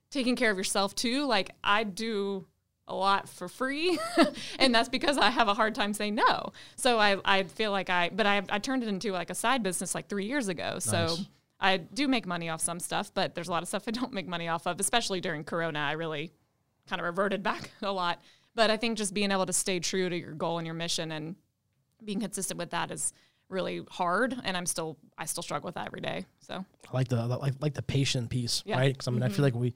taking 0.10 0.36
care 0.36 0.52
of 0.52 0.58
yourself 0.58 0.96
too. 0.96 1.26
Like 1.26 1.52
I 1.64 1.84
do 1.84 2.48
a 2.88 2.96
lot 2.96 3.30
for 3.30 3.48
free, 3.48 3.98
and 4.60 4.76
that's 4.76 4.90
because 4.90 5.18
I 5.18 5.30
have 5.30 5.48
a 5.48 5.54
hard 5.54 5.76
time 5.76 5.94
saying 5.94 6.16
no. 6.16 6.52
So 6.76 7.00
I, 7.00 7.18
I 7.24 7.44
feel 7.44 7.72
like 7.72 7.90
I, 7.90 8.10
but 8.14 8.26
I, 8.26 8.42
I 8.50 8.60
turned 8.60 8.84
it 8.84 8.90
into 8.90 9.12
like 9.14 9.30
a 9.30 9.36
side 9.36 9.64
business 9.64 9.96
like 9.96 10.10
three 10.10 10.26
years 10.26 10.48
ago. 10.50 10.80
So 10.80 10.98
Nice. 11.06 11.26
I 11.62 11.78
do 11.78 12.08
make 12.08 12.26
money 12.26 12.50
off 12.50 12.60
some 12.60 12.80
stuff, 12.80 13.14
but 13.14 13.36
there's 13.36 13.48
a 13.48 13.52
lot 13.52 13.62
of 13.62 13.70
stuff 13.70 13.84
I 13.88 13.92
don't 13.92 14.14
make 14.14 14.28
money 14.28 14.48
off 14.48 14.66
of, 14.66 14.80
especially 14.80 15.22
during 15.22 15.44
Corona. 15.44 15.80
I 15.80 15.92
really 15.94 16.32
kind 16.90 17.00
of 17.00 17.06
reverted 17.06 17.44
back 17.52 17.70
a 17.82 17.92
lot. 17.92 18.20
But 18.56 18.70
I 18.72 18.78
think 18.78 18.98
just 18.98 19.14
being 19.14 19.32
able 19.32 19.46
to 19.46 19.54
stay 19.54 19.80
true 19.80 20.10
to 20.10 20.18
your 20.18 20.34
goal 20.34 20.58
and 20.58 20.66
your 20.66 20.74
mission 20.74 21.12
and 21.12 21.36
being 22.04 22.20
consistent 22.20 22.58
with 22.58 22.72
that 22.72 22.92
is 22.92 23.14
really 23.48 23.82
hard. 23.90 24.36
And 24.44 24.58
I'm 24.58 24.66
still, 24.66 24.98
I 25.18 25.26
still 25.26 25.44
struggle 25.44 25.68
with 25.68 25.76
that 25.76 25.86
every 25.88 26.02
day. 26.02 26.26
So 26.40 26.56
I 26.56 26.94
like 26.94 27.08
the 27.08 27.28
like 27.28 27.54
like 27.60 27.74
the 27.76 27.82
patient 27.82 28.30
piece, 28.30 28.64
Yeah. 28.66 28.74
Mm-hmm. 28.76 28.82
right? 28.82 28.94
Because 28.94 29.08
I 29.08 29.12
mean, 29.12 29.24
I 29.24 29.30
feel 29.30 29.44
like 29.44 29.56
we, 29.56 29.74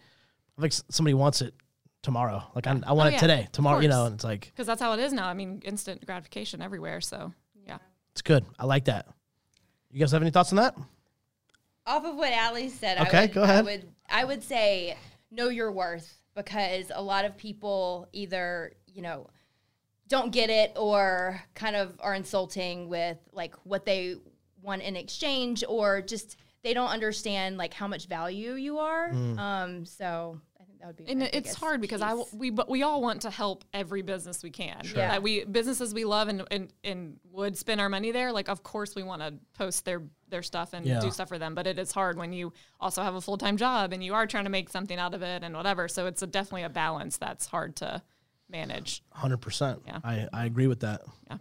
I 0.57 0.61
think 0.61 0.73
somebody 0.89 1.13
wants 1.13 1.41
it 1.41 1.53
tomorrow. 2.01 2.43
Like 2.55 2.67
I 2.67 2.73
want 2.73 2.86
Oh, 2.88 3.03
it 3.03 3.11
yeah, 3.13 3.17
today, 3.19 3.47
tomorrow. 3.51 3.79
You 3.79 3.88
know, 3.89 4.07
and 4.07 4.15
it's 4.15 4.23
like 4.23 4.51
because 4.53 4.67
that's 4.67 4.81
how 4.81 4.91
it 4.93 4.99
is 4.99 5.13
now. 5.13 5.27
I 5.27 5.33
mean, 5.36 5.61
instant 5.63 6.05
gratification 6.05 6.61
everywhere. 6.61 6.99
So 6.99 7.31
yeah. 7.65 7.77
it's 8.11 8.21
good. 8.23 8.43
I 8.59 8.65
like 8.65 8.86
that. 8.86 9.07
You 9.91 9.99
guys 9.99 10.11
have 10.11 10.21
any 10.21 10.31
thoughts 10.31 10.51
on 10.51 10.57
that? 10.57 10.75
Off 11.88 12.05
of 12.05 12.15
what 12.15 12.33
Ali 12.33 12.69
said, 12.69 12.97
Okay, 13.07 13.17
I 13.17 13.21
would, 13.21 13.33
go 13.33 13.43
ahead. 13.43 13.59
I 13.59 13.61
would, 13.61 13.88
I 14.09 14.25
would 14.25 14.43
say 14.43 14.97
know 15.31 15.49
your 15.49 15.71
worth 15.71 16.17
because 16.36 16.91
a 16.93 17.01
lot 17.01 17.25
of 17.25 17.38
people 17.38 18.07
either, 18.11 18.73
you 18.88 19.01
know, 19.01 19.29
don't 20.07 20.31
get 20.31 20.49
it 20.49 20.73
or 20.75 21.41
kind 21.53 21.75
of 21.75 21.95
are 21.99 22.13
insulting 22.13 22.89
with 22.89 23.17
like 23.31 23.55
what 23.63 23.86
they 23.86 24.15
want 24.61 24.81
in 24.81 24.95
exchange 24.95 25.63
or 25.67 26.01
just 26.01 26.38
they 26.63 26.73
don't 26.73 26.89
understand 26.89 27.57
like 27.57 27.73
how 27.73 27.88
much 27.88 28.07
value 28.07 28.53
you 28.53 28.79
are. 28.79 29.11
Mm. 29.11 29.38
Um, 29.38 29.86
so 29.86 30.39
I 30.59 30.63
think 30.63 30.79
that 30.79 30.88
would 30.88 30.97
be. 30.97 31.05
and 31.07 31.23
it's 31.23 31.53
hard 31.53 31.79
because 31.81 32.01
I 32.01 32.15
we 32.33 32.49
but 32.49 32.69
we 32.69 32.83
all 32.83 33.01
want 33.01 33.21
to 33.21 33.29
help 33.29 33.63
every 33.73 34.01
business 34.01 34.43
we 34.43 34.49
can. 34.49 34.81
Yeah. 34.83 35.09
That 35.09 35.23
we 35.23 35.45
businesses 35.45 35.93
we 35.93 36.05
love 36.05 36.27
and, 36.27 36.43
and 36.51 36.73
and 36.83 37.19
would 37.31 37.57
spend 37.57 37.79
our 37.81 37.89
money 37.89 38.11
there. 38.11 38.31
Like 38.31 38.49
of 38.49 38.63
course 38.63 38.95
we 38.95 39.03
want 39.03 39.21
to 39.21 39.36
post 39.53 39.86
their 39.86 40.01
their 40.36 40.43
stuff 40.43 40.73
and 40.73 40.86
Yeah. 40.86 40.99
do 40.99 41.09
stuff 41.11 41.29
for 41.29 41.39
them, 41.39 41.55
but 41.55 41.65
it 41.65 41.79
is 41.79 41.93
hard 41.93 42.17
when 42.17 42.33
you 42.33 42.51
also 42.79 43.01
have 43.01 43.15
a 43.15 43.21
full 43.21 43.38
time 43.38 43.55
job 43.55 43.93
and 43.93 44.03
you 44.03 44.13
are 44.13 44.27
trying 44.27 44.43
to 44.43 44.49
make 44.49 44.69
something 44.69 44.99
out 44.99 45.13
of 45.13 45.21
it 45.21 45.43
and 45.43 45.55
whatever. 45.55 45.88
So 45.88 46.07
it's 46.07 46.21
a, 46.21 46.27
definitely 46.27 46.63
a 46.63 46.69
balance 46.69 47.17
that's 47.17 47.45
hard 47.45 47.75
to 47.77 48.01
manage. 48.49 49.01
Hundred 49.11 49.38
percent. 49.38 49.81
Yeah. 49.88 49.99
I 50.03 50.27
I 50.33 50.45
agree 50.45 50.67
with 50.67 50.81
that. 50.81 51.01
Yeah, 51.31 51.38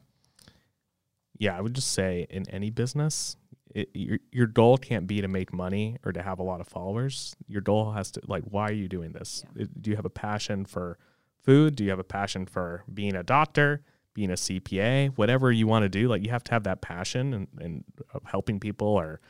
Yeah. 1.39 1.59
I 1.59 1.61
would 1.61 1.75
just 1.75 1.93
say 1.93 2.27
in 2.31 2.49
any 2.51 2.71
business, 2.71 3.37
it, 3.75 3.91
your 3.95 4.19
your 4.31 4.47
goal 4.47 4.79
can't 4.79 5.07
be 5.09 5.21
to 5.21 5.29
make 5.29 5.53
money 5.53 5.97
or 6.05 6.13
to 6.13 6.23
have 6.23 6.39
a 6.39 6.43
lot 6.45 6.61
of 6.61 6.69
followers. 6.69 7.35
Your 7.49 7.61
goal 7.63 7.91
has 7.93 8.13
to 8.13 8.21
like, 8.29 8.45
why 8.45 8.69
are 8.69 8.73
you 8.73 8.89
doing 8.89 9.13
this? 9.13 9.45
It- 9.57 9.83
do 9.83 9.91
you 9.91 9.97
have 9.97 10.05
a 10.07 10.11
passion 10.29 10.65
for 10.65 10.99
food? 11.43 11.75
Do 11.77 11.83
you 11.85 11.91
have 11.91 11.99
a 11.99 12.05
passion 12.05 12.47
for 12.47 12.85
being 12.93 13.15
a 13.17 13.23
doctor, 13.25 13.83
being 14.15 14.31
a 14.31 14.35
CPA, 14.35 15.11
whatever 15.17 15.53
you 15.53 15.67
want 15.67 15.83
to 15.83 15.89
do? 15.89 16.09
Like, 16.09 16.25
you 16.25 16.31
have 16.31 16.45
to 16.45 16.53
have 16.53 16.65
that 16.65 16.81
passion 16.81 17.35
and, 17.35 17.49
and 17.61 17.85
uh, 18.15 18.21
helping 18.25 18.61
people 18.61 18.89
or 18.89 19.21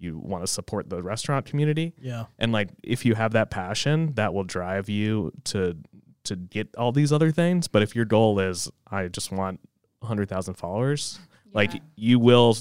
you 0.00 0.18
want 0.18 0.42
to 0.42 0.46
support 0.46 0.88
the 0.88 1.02
restaurant 1.02 1.46
community. 1.46 1.92
Yeah. 2.00 2.24
And 2.38 2.52
like 2.52 2.70
if 2.82 3.04
you 3.04 3.14
have 3.14 3.32
that 3.32 3.50
passion, 3.50 4.14
that 4.14 4.34
will 4.34 4.44
drive 4.44 4.88
you 4.88 5.32
to 5.44 5.76
to 6.24 6.36
get 6.36 6.74
all 6.76 6.92
these 6.92 7.12
other 7.12 7.30
things. 7.30 7.68
But 7.68 7.82
if 7.82 7.94
your 7.94 8.06
goal 8.06 8.40
is 8.40 8.70
I 8.90 9.08
just 9.08 9.30
want 9.30 9.60
100,000 10.00 10.54
followers, 10.54 11.20
like 11.52 11.72
you 11.96 12.18
will 12.18 12.56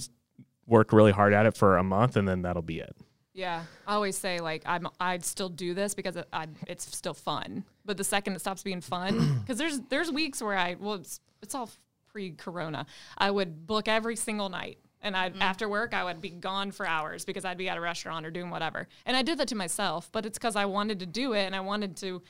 work 0.68 0.92
really 0.94 1.12
hard 1.12 1.34
at 1.34 1.46
it 1.46 1.56
for 1.56 1.78
a 1.78 1.84
month 1.84 2.16
and 2.16 2.28
then 2.28 2.42
that'll 2.44 2.62
be 2.62 2.80
it. 2.80 2.96
Yeah, 3.40 3.64
I 3.88 3.94
always 3.94 4.18
say 4.18 4.40
like 4.40 4.64
I'm 4.66 4.86
I'd 5.00 5.24
still 5.24 5.48
do 5.48 5.74
this 5.74 5.94
because 5.94 6.18
it, 6.18 6.28
I, 6.34 6.48
it's 6.68 6.94
still 6.98 7.14
fun. 7.14 7.64
But 7.86 7.96
the 7.96 8.04
second 8.04 8.34
it 8.34 8.40
stops 8.40 8.64
being 8.64 8.82
fun, 8.82 9.40
because 9.42 9.58
there's 9.58 9.80
there's 9.88 10.12
weeks 10.12 10.42
where 10.42 10.58
I 10.58 10.76
well 10.78 10.96
it's 10.96 11.22
it's 11.42 11.56
all 11.56 11.70
pre-corona. 12.12 12.86
I 13.18 13.32
would 13.32 13.66
book 13.66 13.88
every 13.88 14.18
single 14.18 14.50
night, 14.50 14.78
and 15.02 15.16
I 15.16 15.30
would 15.30 15.42
after 15.42 15.70
work 15.70 15.94
I 15.94 16.04
would 16.04 16.20
be 16.20 16.32
gone 16.32 16.72
for 16.72 16.86
hours 16.86 17.24
because 17.24 17.46
I'd 17.46 17.58
be 17.58 17.70
at 17.70 17.78
a 17.78 17.82
restaurant 17.82 18.26
or 18.26 18.30
doing 18.30 18.50
whatever. 18.50 18.90
And 19.06 19.16
I 19.16 19.22
did 19.22 19.38
that 19.38 19.48
to 19.48 19.56
myself, 19.56 20.10
but 20.12 20.26
it's 20.26 20.38
because 20.38 20.58
I 20.58 20.66
wanted 20.66 21.00
to 21.00 21.06
do 21.06 21.32
it 21.32 21.46
and 21.46 21.56
I 21.56 21.62
wanted 21.62 21.96
to 21.98 22.22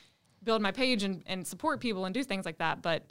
build 0.44 0.62
my 0.62 0.70
page 0.70 1.02
and, 1.02 1.24
and 1.26 1.44
support 1.44 1.80
people 1.80 2.04
and 2.04 2.14
do 2.14 2.22
things 2.22 2.46
like 2.46 2.58
that. 2.58 2.82
But 2.82 3.02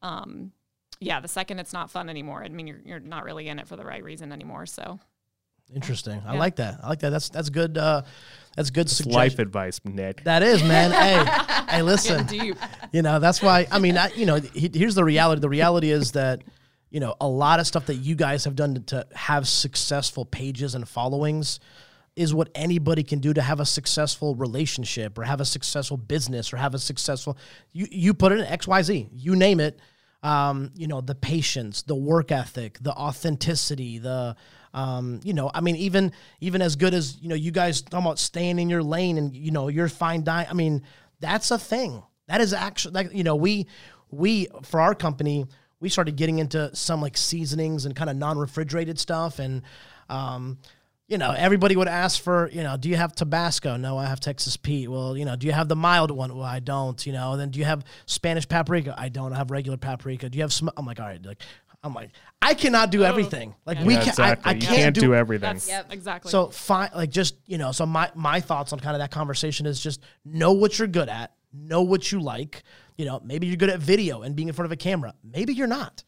um, 0.00 0.50
yeah, 0.98 1.20
the 1.20 1.28
second 1.28 1.58
it's 1.58 1.74
not 1.74 1.90
fun 1.90 2.08
anymore, 2.08 2.42
I 2.42 2.48
mean 2.48 2.66
you're 2.66 2.80
you're 2.86 3.00
not 3.00 3.24
really 3.24 3.48
in 3.48 3.58
it 3.58 3.68
for 3.68 3.76
the 3.76 3.84
right 3.84 4.02
reason 4.02 4.32
anymore. 4.32 4.64
So 4.64 4.98
Interesting. 5.74 6.22
I 6.26 6.34
Yeah. 6.34 6.38
like 6.38 6.56
that. 6.56 6.80
I 6.82 6.88
like 6.88 7.00
that. 7.00 7.10
That's 7.10 7.28
that's 7.28 7.50
good. 7.50 7.76
Uh, 7.76 8.02
that's 8.56 8.70
good 8.70 8.82
It's 8.86 8.96
suggestion. 8.96 9.18
life 9.18 9.38
advice, 9.40 9.80
Nick. 9.84 10.22
That 10.24 10.42
is, 10.44 10.62
man. 10.62 10.90
hey, 11.66 11.66
hey, 11.76 11.82
listen. 11.82 12.24
deep. 12.26 12.56
You 12.92 13.02
know, 13.02 13.18
that's 13.18 13.42
why. 13.42 13.66
I 13.70 13.78
mean, 13.80 13.96
I, 13.98 14.10
you 14.14 14.26
know, 14.26 14.36
he, 14.36 14.70
here's 14.72 14.94
the 14.94 15.02
reality. 15.04 15.40
The 15.40 15.48
reality 15.48 15.90
is 15.90 16.12
that, 16.12 16.42
you 16.90 17.00
know, 17.00 17.16
a 17.20 17.26
lot 17.26 17.58
of 17.58 17.66
stuff 17.66 17.86
that 17.86 17.96
you 17.96 18.14
guys 18.14 18.44
have 18.44 18.54
done 18.54 18.74
to, 18.74 18.80
to 18.82 19.06
have 19.14 19.48
successful 19.48 20.24
pages 20.24 20.76
and 20.76 20.88
followings 20.88 21.58
is 22.14 22.32
what 22.32 22.48
anybody 22.54 23.02
can 23.02 23.18
do 23.18 23.34
to 23.34 23.42
have 23.42 23.58
a 23.58 23.66
successful 23.66 24.36
relationship 24.36 25.18
or 25.18 25.24
have 25.24 25.40
a 25.40 25.44
successful 25.44 25.96
business 25.96 26.52
or 26.52 26.56
have 26.58 26.72
a 26.74 26.78
successful. 26.78 27.36
You 27.72 27.88
you 27.90 28.14
put 28.14 28.30
it 28.30 28.38
in 28.38 28.44
X 28.44 28.68
Y 28.68 28.82
Z. 28.82 29.08
You 29.12 29.34
name 29.34 29.58
it. 29.58 29.80
Um, 30.22 30.70
you 30.76 30.86
know, 30.86 31.00
the 31.00 31.16
patience, 31.16 31.82
the 31.82 31.96
work 31.96 32.30
ethic, 32.32 32.78
the 32.80 32.92
authenticity, 32.92 33.98
the 33.98 34.36
um, 34.74 35.20
you 35.24 35.32
know, 35.32 35.50
I 35.54 35.60
mean, 35.60 35.76
even 35.76 36.12
even 36.40 36.60
as 36.60 36.76
good 36.76 36.92
as 36.92 37.16
you 37.22 37.28
know, 37.28 37.34
you 37.34 37.52
guys 37.52 37.80
talking 37.80 38.04
about 38.04 38.18
staying 38.18 38.58
in 38.58 38.68
your 38.68 38.82
lane 38.82 39.16
and 39.16 39.34
you 39.34 39.52
know, 39.52 39.68
you're 39.68 39.88
fine 39.88 40.24
dining. 40.24 40.50
I 40.50 40.54
mean, 40.54 40.82
that's 41.20 41.50
a 41.50 41.58
thing. 41.58 42.02
That 42.26 42.40
is 42.40 42.52
actually 42.52 42.94
like 42.94 43.14
you 43.14 43.24
know, 43.24 43.36
we 43.36 43.68
we 44.10 44.48
for 44.64 44.80
our 44.80 44.94
company 44.94 45.46
we 45.80 45.88
started 45.88 46.16
getting 46.16 46.38
into 46.38 46.74
some 46.74 47.00
like 47.00 47.16
seasonings 47.16 47.84
and 47.84 47.94
kind 47.94 48.08
of 48.08 48.16
non-refrigerated 48.16 48.98
stuff 48.98 49.38
and 49.38 49.62
um, 50.08 50.58
you 51.06 51.18
know, 51.18 51.32
everybody 51.32 51.76
would 51.76 51.88
ask 51.88 52.22
for, 52.22 52.48
you 52.50 52.62
know, 52.62 52.78
do 52.78 52.88
you 52.88 52.96
have 52.96 53.14
Tabasco? 53.14 53.76
No, 53.76 53.98
I 53.98 54.06
have 54.06 54.20
Texas 54.20 54.56
Pete. 54.56 54.88
Well, 54.88 55.16
you 55.16 55.26
know, 55.26 55.36
do 55.36 55.46
you 55.46 55.52
have 55.52 55.68
the 55.68 55.76
mild 55.76 56.10
one? 56.10 56.34
Well, 56.34 56.46
I 56.46 56.60
don't. 56.60 57.04
You 57.06 57.12
know, 57.12 57.36
then 57.36 57.50
do 57.50 57.58
you 57.58 57.66
have 57.66 57.84
Spanish 58.06 58.48
paprika? 58.48 58.94
I 58.96 59.10
don't. 59.10 59.32
I 59.34 59.36
have 59.36 59.50
regular 59.50 59.76
paprika. 59.76 60.30
Do 60.30 60.38
you 60.38 60.42
have? 60.42 60.52
Sm-? 60.52 60.70
I'm 60.78 60.86
like, 60.86 61.00
all 61.00 61.06
right, 61.06 61.24
like, 61.24 61.42
I'm 61.84 61.92
like, 61.94 62.10
I 62.40 62.54
cannot 62.54 62.90
do 62.90 63.04
everything. 63.04 63.54
Like 63.66 63.78
we 63.84 63.94
Yeah, 63.94 64.00
can, 64.00 64.08
exactly. 64.08 64.44
I, 64.46 64.50
I 64.50 64.54
you 64.54 64.60
can't, 64.62 64.76
can't 64.76 64.94
do, 64.94 65.00
do 65.02 65.14
everything. 65.14 65.52
That's 65.52 65.68
Yep. 65.68 65.92
exactly. 65.92 66.30
So 66.30 66.48
fine, 66.48 66.90
like 66.94 67.10
just 67.10 67.36
you 67.46 67.58
know, 67.58 67.72
so 67.72 67.84
my 67.84 68.10
my 68.14 68.40
thoughts 68.40 68.72
on 68.72 68.80
kind 68.80 68.96
of 68.96 69.00
that 69.00 69.10
conversation 69.10 69.66
is 69.66 69.78
just 69.80 70.00
know 70.24 70.52
what 70.52 70.78
you're 70.78 70.88
good 70.88 71.08
at, 71.10 71.34
know 71.52 71.82
what 71.82 72.10
you 72.10 72.20
like. 72.20 72.62
You 72.96 73.04
know, 73.04 73.20
maybe 73.22 73.46
you're 73.46 73.56
good 73.56 73.70
at 73.70 73.80
video 73.80 74.22
and 74.22 74.34
being 74.34 74.48
in 74.48 74.54
front 74.54 74.66
of 74.66 74.72
a 74.72 74.76
camera. 74.76 75.14
Maybe 75.22 75.52
you're 75.52 75.66
not. 75.66 76.04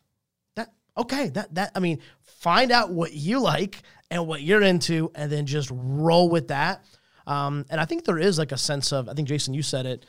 That 0.56 0.72
okay? 0.96 1.28
That 1.28 1.54
that 1.54 1.72
I 1.74 1.80
mean, 1.80 2.00
find 2.22 2.72
out 2.72 2.90
what 2.90 3.12
you 3.12 3.40
like 3.40 3.82
and 4.10 4.26
what 4.26 4.40
you're 4.40 4.62
into, 4.62 5.10
and 5.14 5.30
then 5.30 5.44
just 5.46 5.70
roll 5.72 6.28
with 6.30 6.48
that. 6.48 6.84
Um, 7.26 7.66
and 7.70 7.80
I 7.80 7.84
think 7.84 8.04
there 8.04 8.18
is 8.18 8.38
like 8.38 8.52
a 8.52 8.56
sense 8.56 8.92
of 8.92 9.08
I 9.08 9.12
think 9.12 9.28
Jason, 9.28 9.52
you 9.52 9.62
said 9.62 9.84
it. 9.84 10.06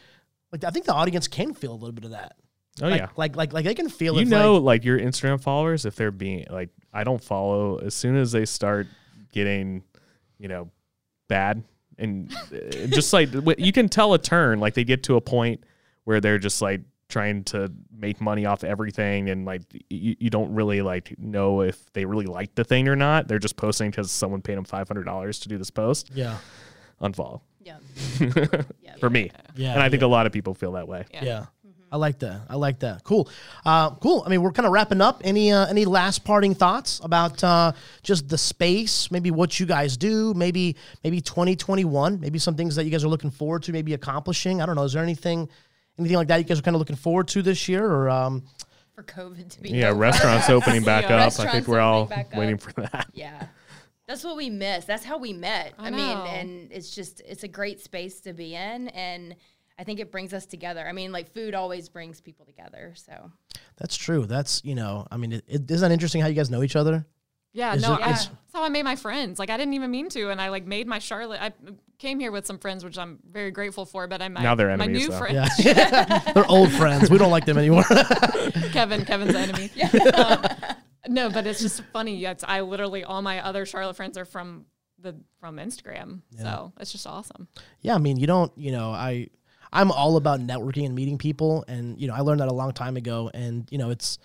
Like 0.52 0.64
I 0.64 0.70
think 0.70 0.86
the 0.86 0.94
audience 0.94 1.28
can 1.28 1.54
feel 1.54 1.74
a 1.74 1.76
little 1.76 1.92
bit 1.92 2.06
of 2.06 2.12
that. 2.12 2.38
Oh 2.82 2.88
like, 2.88 3.02
yeah. 3.02 3.08
like 3.16 3.36
like 3.36 3.54
like 3.54 3.66
they 3.66 3.74
can 3.74 3.90
feel 3.90 4.16
you 4.16 4.22
if, 4.22 4.28
know 4.28 4.56
like, 4.56 4.64
like, 4.64 4.86
your 4.86 5.00
instagram 5.00 5.42
followers 5.42 5.86
if 5.86 5.96
they're 5.96 6.12
being 6.12 6.46
like 6.50 6.70
i 6.94 7.04
don't 7.04 7.24
follow 7.24 7.78
as 7.78 7.96
soon 7.96 8.16
as 8.16 8.32
they 8.32 8.46
start 8.46 8.88
getting 9.32 9.84
you 10.38 10.48
know 10.48 10.70
bad 11.28 11.64
and 11.98 12.32
uh, 12.54 12.88
just 12.88 13.14
like 13.14 13.30
you 13.58 13.72
can 13.72 13.90
tell 13.90 14.14
a 14.14 14.20
turn 14.20 14.60
like 14.60 14.74
they 14.74 14.84
get 14.84 15.04
to 15.04 15.16
a 15.16 15.22
point 15.22 15.64
where 16.04 16.22
they're 16.22 16.38
just 16.38 16.62
like 16.62 16.82
trying 17.10 17.44
to 17.46 17.72
make 17.98 18.20
money 18.20 18.46
off 18.46 18.64
everything 18.64 19.30
and 19.30 19.46
like 19.46 19.62
you, 19.90 20.16
you 20.20 20.30
don't 20.30 20.54
really 20.54 20.82
like 20.82 21.18
know 21.18 21.62
if 21.62 21.92
they 21.94 22.06
really 22.06 22.26
like 22.26 22.54
the 22.56 22.64
thing 22.64 22.88
or 22.88 22.96
not 22.96 23.28
they're 23.28 23.40
just 23.40 23.56
posting 23.56 23.90
because 23.90 24.12
someone 24.12 24.42
paid 24.42 24.58
them 24.58 24.66
$500 24.66 25.42
to 25.42 25.50
do 25.50 25.58
this 25.58 25.72
post 25.72 26.12
yeah 26.14 26.38
unfollow 27.02 27.42
Yeah. 27.62 27.78
for 29.00 29.10
me 29.10 29.32
yeah 29.56 29.74
and 29.74 29.82
i 29.82 29.90
think 29.90 30.02
a 30.02 30.08
lot 30.08 30.26
of 30.26 30.32
people 30.32 30.54
feel 30.54 30.74
that 30.74 30.88
way 30.88 31.06
yeah. 31.14 31.24
Yeah. 31.24 31.46
I 31.92 31.98
like 31.98 32.20
that. 32.20 32.42
I 32.50 32.56
like 32.56 32.80
that. 32.80 33.04
Cool. 33.04 33.30
Uh, 33.66 33.92
cool. 33.92 34.24
I 34.26 34.30
mean, 34.30 34.42
we're 34.42 34.52
kind 34.52 34.66
of 34.66 34.74
wrapping 34.74 35.00
up. 35.02 35.22
Any 35.24 35.52
uh, 35.52 35.68
any 35.68 35.86
last 35.86 36.26
parting 36.26 36.54
thoughts 36.54 37.00
about 37.04 37.44
uh, 37.44 37.72
just 38.04 38.28
the 38.28 38.38
space? 38.38 39.10
Maybe 39.10 39.32
what 39.32 39.60
you 39.60 39.66
guys 39.66 39.96
do. 39.98 40.34
Maybe 40.34 40.76
maybe 41.04 41.22
2021. 41.22 42.20
Maybe 42.20 42.40
some 42.40 42.56
things 42.56 42.76
that 42.76 42.84
you 42.84 42.92
guys 42.92 43.04
are 43.04 43.08
looking 43.10 43.32
forward 43.32 43.64
to. 43.64 43.72
Maybe 43.72 43.94
accomplishing. 43.94 44.62
I 44.62 44.66
don't 44.66 44.76
know. 44.76 44.84
Is 44.84 44.94
there 44.94 45.04
anything 45.04 45.48
anything 45.98 46.18
like 46.18 46.28
that 46.28 46.38
you 46.38 46.44
guys 46.44 46.60
are 46.60 46.62
kind 46.62 46.76
of 46.76 46.80
looking 46.80 46.96
forward 46.98 47.28
to 47.30 47.42
this 47.42 47.68
year? 47.70 47.86
Or 47.86 48.10
um, 48.10 48.44
For 48.96 49.04
COVID 49.04 49.50
to 49.52 49.62
be 49.62 49.70
yeah 49.70 49.90
over. 49.90 50.00
restaurants 50.00 50.50
opening 50.50 50.84
back 50.94 51.06
Yeah. 51.10 51.26
up 51.26 51.40
i 51.40 51.52
think 51.52 51.68
we're 51.68 51.80
all 51.80 52.02
opening 52.04 52.18
back 52.26 52.34
up. 52.34 52.40
waiting 52.40 52.58
for 52.58 52.74
that 52.82 53.08
Yeah. 53.14 53.48
That's 54.08 54.24
what 54.24 54.38
we 54.38 54.50
miss. 54.50 54.86
That's 54.86 55.04
how 55.04 55.18
we 55.18 55.34
met. 55.34 55.74
I, 55.78 55.90
mean, 55.92 56.18
and 56.18 56.72
it's 56.72 56.96
just 56.96 57.22
it's 57.26 57.44
a 57.44 57.48
great 57.50 57.82
space 57.82 58.22
to 58.22 58.32
be 58.32 58.56
in 58.56 58.88
and 58.90 59.36
I 59.80 59.84
think 59.84 60.00
it 60.00 60.12
brings 60.12 60.34
us 60.34 60.46
together. 60.46 60.88
I 60.88 60.92
mean, 60.92 61.12
like 61.12 61.32
food 61.34 61.54
always 61.54 61.88
brings 61.90 62.20
people 62.22 62.46
together. 62.46 62.94
So 62.96 63.32
that's 63.78 63.96
true. 63.96 64.26
That's 64.26 64.64
you 64.64 64.76
know. 64.76 65.08
I 65.12 65.18
mean, 65.18 65.34
it, 65.34 65.44
it, 65.48 65.70
isn't 65.72 65.88
that 65.88 65.94
interesting 65.94 66.22
how 66.22 66.28
you 66.28 66.34
guys 66.36 66.50
know 66.50 66.64
each 66.64 66.76
other? 66.76 67.06
Yeah, 67.54 67.74
Is 67.76 67.82
no, 67.82 67.96
it- 67.96 68.02
I, 68.02 68.08
that's 68.12 68.30
how 68.54 68.64
I 68.64 68.70
made 68.70 68.84
my 68.84 68.96
friends. 68.96 69.40
Like 69.40 69.50
I 69.50 69.58
didn't 69.58 69.74
even 69.74 69.90
mean 69.90 70.10
to, 70.10 70.30
and 70.30 70.40
I 70.42 70.50
like 70.50 70.66
made 70.66 70.86
my 70.88 71.00
Charlotte. 71.00 71.42
I 71.42 71.52
came 71.98 72.20
here 72.20 72.32
with 72.32 72.46
some 72.46 72.60
friends, 72.60 72.84
which 72.84 72.98
I'm 72.98 73.20
very 73.32 73.52
grateful 73.52 73.86
for. 73.86 74.08
But 74.08 74.22
I'm 74.22 74.34
my, 74.34 74.44
Now 74.44 74.54
they're 74.56 74.76
my 74.78 74.86
new 74.86 75.10
though. 75.10 75.18
friend, 75.18 75.50
Yeah, 75.60 76.20
they're 76.34 76.50
old 76.52 76.72
friends. 76.72 77.10
We 77.10 77.18
don't 77.18 77.32
like 77.32 77.46
them 77.46 77.58
anymore. 77.58 77.84
Kevin. 78.72 79.06
Kevin's 79.06 79.34
enemy. 79.36 79.72
Um, 80.14 80.46
no, 81.08 81.30
but 81.30 81.48
it's 81.48 81.62
just 81.62 81.82
funny. 81.94 82.24
It's 82.26 82.44
I 82.48 82.62
literally 82.62 83.04
all 83.04 83.22
my 83.22 83.44
other 83.44 83.66
Charlotte 83.66 83.96
friends 83.96 84.18
are 84.18 84.26
from 84.26 84.66
the 85.00 85.16
from 85.40 85.58
Instagram, 85.58 86.22
so 86.40 86.74
it's 86.80 86.92
just 86.92 87.08
awesome. 87.08 87.48
yeah, 87.82 87.96
I 87.96 87.98
mean, 88.00 88.18
you 88.18 88.26
don't, 88.28 88.52
you 88.58 88.72
know, 88.72 88.92
I 88.92 89.28
I'm 89.74 89.92
all 89.92 90.18
about 90.18 90.40
networking 90.40 90.86
and 90.86 90.96
meeting 90.96 91.18
people 91.18 91.66
and 91.68 92.00
you 92.00 92.08
know, 92.08 92.14
I 92.14 92.22
learned 92.22 92.42
that 92.42 92.48
a 92.48 92.54
long 92.54 92.72
time 92.74 92.98
ago 92.98 93.30
and 93.34 93.68
you 93.72 93.78
know, 93.78 93.90
it's 93.90 94.18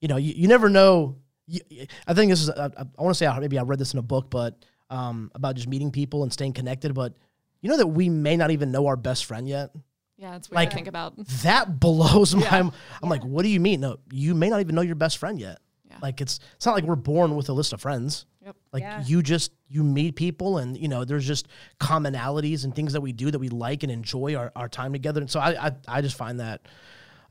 you 0.00 0.08
know, 0.08 0.16
you, 0.16 0.32
you 0.36 0.48
never 0.48 0.68
know 0.68 1.16
you, 1.46 1.60
I 2.06 2.14
think 2.14 2.30
this 2.30 2.42
is 2.42 2.50
I, 2.50 2.66
I 2.66 3.02
want 3.02 3.10
to 3.10 3.14
say 3.14 3.26
I- 3.26 3.38
maybe 3.38 3.58
I 3.58 3.62
read 3.62 3.78
this 3.78 3.92
in 3.92 3.98
a 3.98 4.02
book 4.02 4.30
but 4.30 4.64
um 4.90 5.30
about 5.34 5.54
just 5.56 5.68
meeting 5.68 5.90
people 5.90 6.22
and 6.22 6.32
staying 6.32 6.52
connected 6.52 6.94
but 6.94 7.14
you 7.60 7.68
know 7.70 7.76
that 7.76 7.86
we 7.86 8.08
may 8.08 8.36
not 8.36 8.50
even 8.50 8.70
know 8.70 8.86
our 8.86 8.96
best 8.96 9.24
friend 9.24 9.48
yet. 9.48 9.70
Yeah, 10.16 10.34
it's 10.36 10.50
weird 10.50 10.56
Like- 10.56 10.70
to 10.70 10.74
think 10.76 10.88
about. 10.88 11.16
That 11.42 11.78
blows 11.80 12.34
my 12.34 12.42
Yeah. 12.42 12.70
I'm 13.02 13.08
like, 13.08 13.24
what 13.24 13.42
do 13.44 13.48
you 13.48 13.60
mean? 13.60 13.80
No, 13.80 13.98
you 14.12 14.34
may 14.34 14.48
not 14.50 14.60
even 14.60 14.74
know 14.74 14.80
your 14.82 14.94
best 14.96 15.18
friend 15.18 15.38
yet. 15.40 15.58
Like 16.02 16.20
it's 16.20 16.40
it's 16.56 16.66
not 16.66 16.74
like 16.74 16.84
we're 16.84 16.94
born 16.96 17.36
with 17.36 17.48
a 17.48 17.52
list 17.52 17.72
of 17.72 17.80
friends. 17.80 18.26
Yep. 18.44 18.56
Like 18.72 18.82
Yeah. 18.82 19.04
you 19.04 19.22
just 19.22 19.52
you 19.68 19.82
meet 19.84 20.16
people 20.16 20.58
and 20.58 20.76
you 20.76 20.88
know 20.88 21.04
there's 21.04 21.26
just 21.26 21.48
commonalities 21.80 22.64
and 22.64 22.74
things 22.74 22.92
that 22.92 23.00
we 23.00 23.12
do 23.12 23.30
that 23.30 23.38
we 23.38 23.48
like 23.48 23.82
and 23.82 23.90
enjoy 23.92 24.34
our, 24.36 24.52
our 24.56 24.68
time 24.68 24.92
together. 24.92 25.20
And 25.20 25.30
so 25.30 25.40
I 25.40 25.66
I, 25.68 25.72
I 25.86 26.00
just 26.02 26.16
find 26.16 26.40
that 26.40 26.62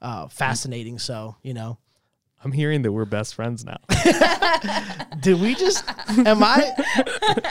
uh, 0.01 0.28
fascinating. 0.28 0.99
So 0.99 1.36
you 1.43 1.53
know, 1.53 1.78
I'm 2.47 2.53
hearing 2.53 2.81
that 2.83 2.93
we're 2.93 3.03
best 3.03 3.35
friends 3.35 3.65
now. 3.65 3.75
did 5.19 5.41
we 5.41 5.53
just 5.53 5.83
am 6.25 6.41
I 6.41 6.71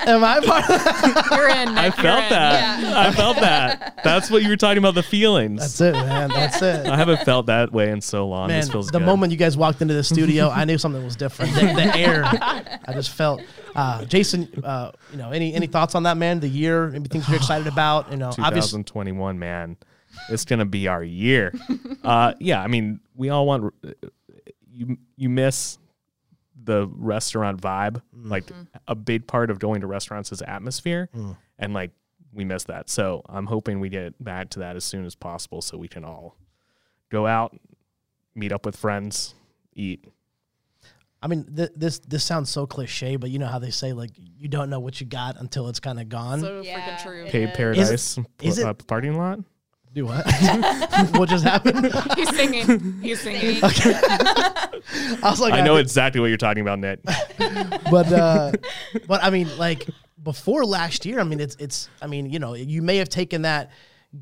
am 0.07 0.25
I 0.25 0.41
part 0.41 0.65
of 0.71 1.37
You're 1.37 1.49
in. 1.51 1.69
I 1.69 1.89
Nick, 1.89 1.97
you're 1.97 2.03
felt 2.03 2.25
in. 2.25 2.31
that. 2.31 2.97
I 2.97 3.13
felt 3.13 3.37
that. 3.37 4.01
That's 4.03 4.31
what 4.31 4.43
you 4.43 4.49
were 4.49 4.57
talking 4.57 4.79
about 4.79 4.95
the 4.95 5.03
feelings. 5.03 5.61
That's 5.61 5.81
it, 5.83 5.93
man. 5.93 6.31
That's 6.31 6.63
it. 6.63 6.87
I 6.87 6.97
haven't 6.97 7.27
felt 7.27 7.45
that 7.45 7.73
way 7.73 7.91
in 7.91 8.01
so 8.01 8.27
long. 8.27 8.49
Man, 8.49 8.59
this 8.63 8.71
feels 8.71 8.87
the 8.87 8.99
good. 8.99 9.05
moment 9.05 9.33
you 9.33 9.37
guys 9.37 9.55
walked 9.55 9.83
into 9.83 9.93
the 9.93 10.03
studio, 10.03 10.49
I 10.49 10.65
knew 10.65 10.79
something 10.79 11.05
was 11.05 11.15
different. 11.15 11.53
The, 11.53 11.61
the 11.61 11.97
air, 11.99 12.23
I 12.25 12.95
just 12.95 13.11
felt. 13.11 13.43
Uh, 13.75 14.07
Jason, 14.07 14.49
uh, 14.65 14.93
you 15.13 15.19
know, 15.19 15.31
any 15.31 15.53
any 15.53 15.67
thoughts 15.67 15.95
on 15.95 16.05
that, 16.05 16.17
man? 16.17 16.41
The 16.41 16.49
year, 16.49 16.95
anything 16.95 17.21
you're 17.29 17.37
excited 17.37 17.67
about? 17.67 18.11
You 18.11 18.17
know, 18.17 18.29
obviously, 18.39 18.83
2021, 18.83 19.39
man, 19.39 19.77
it's 20.31 20.47
gonna 20.47 20.65
be 20.65 20.89
our 20.89 21.05
year. 21.05 21.53
uh, 22.03 22.33
yeah, 22.41 22.63
I 22.63 22.69
mean, 22.69 23.01
we 23.15 23.29
all 23.29 23.47
want 23.47 23.75
you. 24.77 24.99
You 25.17 25.29
miss 25.29 25.79
the 26.63 26.89
restaurant 26.89 27.61
vibe. 27.61 28.03
Mm. 28.17 28.31
Like 28.31 28.47
mm-hmm. 28.47 28.63
a 28.89 28.95
big 28.95 29.27
part 29.27 29.51
of 29.51 29.59
going 29.59 29.81
to 29.81 29.87
restaurants 29.87 30.33
is 30.33 30.43
atmosphere, 30.43 31.09
mm. 31.15 31.37
and 31.59 31.75
like 31.75 31.93
we 32.33 32.45
miss 32.45 32.65
that. 32.65 32.91
So 32.91 33.23
I'm 33.29 33.47
hoping 33.47 33.81
we 33.81 33.89
get 33.89 34.23
back 34.23 34.51
to 34.51 34.61
that 34.61 34.77
as 34.77 34.85
soon 34.85 35.05
as 35.05 35.15
possible, 35.15 35.63
so 35.63 35.79
we 35.79 35.89
can 35.89 36.05
all 36.05 36.37
go 37.11 37.27
out, 37.27 37.57
meet 38.35 38.53
up 38.53 38.67
with 38.67 38.77
friends, 38.77 39.35
eat. 39.75 40.05
I 41.23 41.29
mean, 41.29 41.45
th- 41.57 41.71
this 41.75 41.99
this 42.01 42.25
sounds 42.25 42.51
so 42.51 42.67
cliche, 42.67 43.17
but 43.17 43.31
you 43.31 43.39
know 43.39 43.47
how 43.47 43.59
they 43.59 43.71
say 43.71 43.93
like 43.93 44.11
you 44.17 44.49
don't 44.49 44.71
know 44.71 44.81
what 44.81 45.01
you 45.01 45.07
got 45.07 45.41
until 45.41 45.69
it's 45.69 45.81
kind 45.81 45.99
of 45.99 46.09
gone. 46.09 46.41
So 46.41 46.61
Yeah, 46.61 46.81
freaking 46.81 47.03
true. 47.03 47.25
it 47.25 47.33
Paved 47.33 47.51
is. 47.51 47.57
Paradise 47.57 48.19
is 48.43 48.59
it- 48.59 48.67
uh, 48.67 48.75
parking 48.75 49.17
lot. 49.17 49.41
Do 49.95 50.05
what? 50.05 50.27
what 51.13 51.31
just 51.31 51.45
happened? 51.45 51.91
He's 52.17 52.29
singing. 52.37 53.01
He's 53.01 53.21
singing. 53.21 53.63
I 54.93 55.31
was 55.31 55.41
like, 55.41 55.55
I 55.55 55.63
know 55.63 55.77
exactly 55.77 56.21
what 56.21 56.29
you're 56.29 56.37
talking 56.37 56.63
about, 56.63 56.79
Nick. 56.79 57.01
but 57.91 58.13
uh, 58.13 58.53
but 59.07 59.23
I 59.23 59.31
mean, 59.31 59.49
like 59.59 59.89
before 60.23 60.65
last 60.65 61.05
year, 61.07 61.21
I 61.21 61.25
mean, 61.25 61.41
it's 61.41 61.57
it's. 61.59 61.89
I 62.01 62.07
mean, 62.07 62.31
you 62.31 62.39
know, 62.39 62.55
you 62.55 62.83
may 62.83 62.97
have 62.99 63.09
taken 63.09 63.43
that 63.43 63.71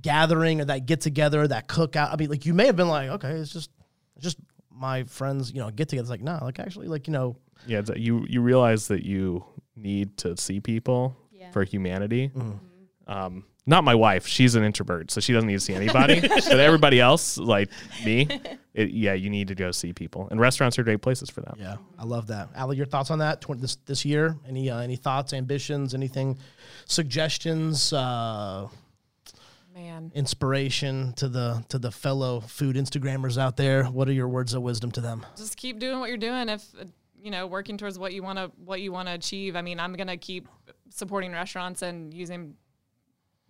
gathering 0.00 0.60
or 0.60 0.64
that 0.66 0.86
get 0.86 1.00
together, 1.00 1.46
that 1.46 1.68
cookout. 1.68 2.12
I 2.12 2.16
mean, 2.16 2.30
like 2.30 2.46
you 2.46 2.54
may 2.54 2.66
have 2.66 2.76
been 2.76 2.88
like, 2.88 3.10
okay, 3.10 3.30
it's 3.32 3.52
just 3.52 3.70
it's 4.16 4.24
just 4.24 4.38
my 4.70 5.04
friends, 5.04 5.52
you 5.52 5.60
know, 5.60 5.70
get 5.70 5.88
together. 5.88 6.02
It's 6.04 6.10
like, 6.10 6.22
nah, 6.22 6.44
like 6.44 6.58
actually, 6.58 6.88
like 6.88 7.06
you 7.06 7.12
know, 7.12 7.36
Yeah, 7.66 7.80
it's, 7.80 7.90
you 7.96 8.24
you 8.28 8.40
realize 8.40 8.88
that 8.88 9.04
you 9.04 9.44
need 9.76 10.16
to 10.18 10.36
see 10.36 10.60
people 10.60 11.16
Yeah. 11.32 11.50
for 11.50 11.64
humanity. 11.64 12.30
Mm-hmm. 12.34 13.12
Um, 13.12 13.44
not 13.66 13.84
my 13.84 13.94
wife; 13.94 14.26
she's 14.26 14.54
an 14.54 14.62
introvert, 14.64 15.10
so 15.10 15.20
she 15.20 15.32
doesn't 15.32 15.46
need 15.46 15.54
to 15.54 15.60
see 15.60 15.74
anybody. 15.74 16.20
but 16.20 16.60
everybody 16.60 17.00
else, 17.00 17.38
like 17.38 17.70
me, 18.04 18.28
it, 18.74 18.90
yeah, 18.90 19.14
you 19.14 19.30
need 19.30 19.48
to 19.48 19.54
go 19.54 19.70
see 19.70 19.92
people, 19.92 20.28
and 20.30 20.38
restaurants 20.40 20.78
are 20.78 20.82
great 20.84 21.00
places 21.02 21.30
for 21.30 21.40
that. 21.40 21.54
yeah, 21.58 21.76
I 21.98 22.04
love 22.04 22.26
that. 22.28 22.50
Ali, 22.56 22.76
your 22.76 22.86
thoughts 22.86 23.10
on 23.10 23.20
that 23.20 23.40
tw- 23.40 23.58
this 23.60 23.76
this 23.86 24.04
year? 24.04 24.36
Any 24.46 24.70
uh, 24.70 24.78
any 24.80 24.96
thoughts, 24.96 25.32
ambitions, 25.32 25.94
anything, 25.94 26.38
suggestions? 26.86 27.92
Uh, 27.92 28.68
Man. 29.74 30.12
inspiration 30.14 31.14
to 31.14 31.28
the 31.28 31.64
to 31.68 31.80
the 31.80 31.90
fellow 31.90 32.38
food 32.38 32.76
instagrammers 32.76 33.36
out 33.36 33.56
there 33.56 33.82
what 33.86 34.08
are 34.08 34.12
your 34.12 34.28
words 34.28 34.54
of 34.54 34.62
wisdom 34.62 34.92
to 34.92 35.00
them 35.00 35.26
just 35.36 35.56
keep 35.56 35.80
doing 35.80 35.98
what 35.98 36.08
you're 36.08 36.16
doing 36.16 36.48
if 36.48 36.64
uh, 36.80 36.84
you 37.20 37.32
know 37.32 37.48
working 37.48 37.76
towards 37.76 37.98
what 37.98 38.12
you 38.12 38.22
want 38.22 38.38
to 38.38 38.52
what 38.64 38.80
you 38.80 38.92
want 38.92 39.08
to 39.08 39.14
achieve 39.14 39.56
i 39.56 39.62
mean 39.62 39.80
i'm 39.80 39.92
going 39.94 40.06
to 40.06 40.16
keep 40.16 40.46
supporting 40.90 41.32
restaurants 41.32 41.82
and 41.82 42.14
using 42.14 42.54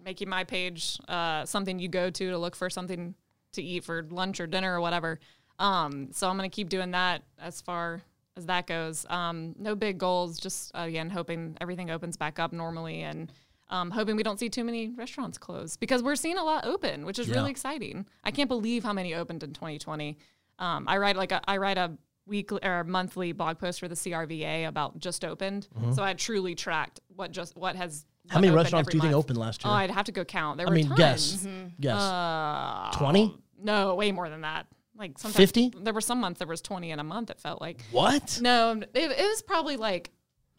making 0.04 0.28
my 0.28 0.44
page 0.44 0.98
uh, 1.08 1.44
something 1.44 1.78
you 1.78 1.88
go 1.88 2.10
to 2.10 2.30
to 2.30 2.38
look 2.38 2.54
for 2.56 2.68
something 2.70 3.14
to 3.52 3.62
eat 3.62 3.84
for 3.84 4.02
lunch 4.10 4.40
or 4.40 4.46
dinner 4.46 4.76
or 4.76 4.80
whatever 4.80 5.18
um, 5.58 6.08
so 6.12 6.28
i'm 6.28 6.36
going 6.36 6.48
to 6.48 6.54
keep 6.54 6.68
doing 6.68 6.90
that 6.90 7.22
as 7.40 7.60
far 7.60 8.02
as 8.36 8.46
that 8.46 8.66
goes 8.66 9.06
um, 9.08 9.54
no 9.58 9.74
big 9.74 9.98
goals 9.98 10.38
just 10.38 10.70
again 10.74 11.08
hoping 11.10 11.56
everything 11.60 11.90
opens 11.90 12.16
back 12.16 12.38
up 12.38 12.52
normally 12.52 13.02
and 13.02 13.32
um, 13.70 13.90
hoping 13.90 14.14
we 14.16 14.22
don't 14.22 14.38
see 14.38 14.48
too 14.50 14.62
many 14.64 14.90
restaurants 14.90 15.38
close 15.38 15.76
because 15.76 16.02
we're 16.02 16.16
seeing 16.16 16.36
a 16.38 16.44
lot 16.44 16.66
open 16.66 17.06
which 17.06 17.18
is 17.18 17.28
Yeah. 17.28 17.36
really 17.36 17.50
exciting 17.50 18.06
i 18.24 18.30
can't 18.30 18.48
believe 18.48 18.84
how 18.84 18.92
many 18.92 19.14
opened 19.14 19.42
in 19.42 19.52
2020 19.52 20.18
um, 20.60 20.86
I 20.86 20.98
write 20.98 21.16
like 21.16 21.32
a, 21.32 21.40
I 21.50 21.56
write 21.56 21.78
a 21.78 21.90
weekly 22.26 22.60
or 22.62 22.84
monthly 22.84 23.32
blog 23.32 23.58
post 23.58 23.80
for 23.80 23.88
the 23.88 23.96
CRVA 23.96 24.68
about 24.68 25.00
just 25.00 25.24
opened. 25.24 25.66
So 25.90 26.00
I 26.00 26.14
truly 26.14 26.54
tracked 26.54 27.00
what 27.08 27.32
just 27.32 27.56
what 27.56 27.74
has. 27.74 28.06
Mm-hmm. 28.26 28.32
how 28.34 28.40
many 28.40 28.54
restaurants 28.54 28.90
do 28.90 28.96
you 28.96 29.00
think 29.02 29.12
month. 29.12 29.24
opened 29.24 29.38
last 29.38 29.62
Oh, 29.64 29.68
year 29.70 29.78
I'd 29.80 29.90
have 29.90 30.06
to 30.06 30.12
go 30.12 30.24
count. 30.24 30.56
There 30.58 30.66
i 30.66 30.70
were 30.70 30.74
mean 30.76 30.86
tons. 30.88 30.98
guess 30.98 31.46
guess 31.80 32.00
Uh, 32.00 32.90
20 32.94 33.36
no, 33.62 33.94
way 33.94 34.12
more 34.12 34.28
than 34.28 34.42
that. 34.42 34.66
Like 34.96 35.18
sometimes 35.18 35.36
50? 35.36 35.72
There 35.82 35.92
were 35.94 36.00
some 36.00 36.20
months 36.20 36.38
there 36.38 36.46
was 36.48 36.60
twenty 36.60 36.90
in 36.90 36.98
a 37.00 37.04
month. 37.04 37.30
It 37.30 37.38
felt 37.40 37.60
like 37.60 37.82
what 37.90 38.38
no, 38.42 38.72
it, 38.72 38.88
it 38.94 39.18
was 39.28 39.42
probably 39.42 39.76
like 39.76 40.10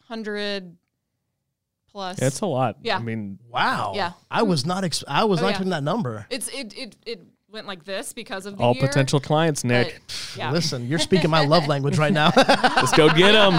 hundred 0.04 0.76
plus. 1.90 2.20
Yeah, 2.20 2.26
it's 2.28 2.40
a 2.40 2.46
lot. 2.46 2.76
Yeah. 2.82 2.96
I 2.98 3.00
mean, 3.02 3.38
wow 3.48 3.92
Yeah. 3.94 4.12
i 4.30 4.42
was 4.42 4.66
not 4.66 4.84
ex- 4.84 5.04
i 5.08 5.24
was 5.24 5.38
Oh, 5.40 5.42
not 5.42 5.46
yeah. 5.48 5.50
expecting 5.52 5.70
that 5.70 5.82
number 5.82 6.26
it's 6.30 6.48
it 6.48 6.74
it 6.76 6.96
it 7.06 7.22
went 7.50 7.66
like 7.66 7.84
this 7.84 8.12
because 8.12 8.44
of 8.44 8.56
the 8.58 8.62
all 8.62 8.74
year, 8.74 8.86
potential 8.86 9.20
clients, 9.20 9.62
but 9.62 9.68
Nick. 9.68 10.00
yeah. 10.36 10.50
listen 10.56 10.86
you're 10.88 10.98
speaking 10.98 11.30
my 11.30 11.44
love 11.44 11.66
language 11.68 11.96
right 11.96 12.12
now 12.12 12.30
Let's 12.36 12.92
go 12.92 13.08
get 13.08 13.32
them. 13.32 13.54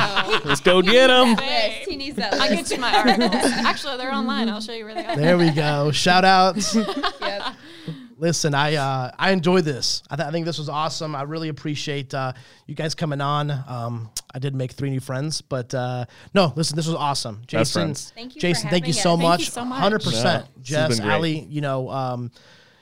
Let's 0.46 0.60
go 0.62 0.82
get 0.82 1.08
them. 1.08 1.36
Yes, 1.40 1.86
he 1.88 1.96
needs 1.96 2.18
that 2.18 2.34
I'll 2.34 2.50
get 2.50 2.70
you 2.70 2.78
my 2.80 2.94
articles. 2.96 3.34
Actually, 3.44 3.98
they're 3.98 4.12
online. 4.12 4.50
I'll 4.50 4.62
show 4.62 4.74
you 4.74 4.86
where 4.86 4.94
they 4.94 5.06
are. 5.06 5.16
there 5.16 5.38
we 5.38 5.52
go 5.52 5.92
shout 5.92 6.26
outs 6.26 6.76
Yep. 6.76 7.44
listen 8.18 8.54
i 8.54 8.76
uh 8.76 9.12
i 9.18 9.32
enjoy 9.32 9.62
this 9.62 10.04
I, 10.10 10.16
th- 10.16 10.28
I 10.28 10.32
think 10.32 10.46
this 10.46 10.58
was 10.58 10.70
awesome 10.70 11.16
i 11.16 11.22
really 11.24 11.50
appreciate 11.50 12.14
uh 12.14 12.34
you 12.66 12.76
guys 12.76 12.94
coming 12.96 13.22
on 13.22 13.52
um 13.68 14.10
i 14.34 14.40
did 14.40 14.54
make 14.56 14.72
three 14.72 14.90
new 14.90 15.00
friends 15.00 15.42
but 15.42 15.74
uh 15.74 16.06
no 16.34 16.52
listen 16.56 16.76
this 16.76 16.88
was 16.88 16.96
awesome 16.96 17.42
jason. 17.48 17.94
Thank 17.94 18.36
you 18.36 18.42
for 18.42 18.48
jason 18.48 18.70
thank 18.70 18.88
you 18.88 18.94
so. 18.94 19.12
Thank 19.18 19.22
much 19.22 19.40
you 19.42 19.46
so 19.46 19.64
much. 19.66 19.82
100% 19.94 20.24
Yeah, 20.24 20.88
this 20.88 20.98
jess 20.98 21.00
ali 21.00 21.40
you 21.50 21.62
know 21.62 21.90
um 21.90 22.32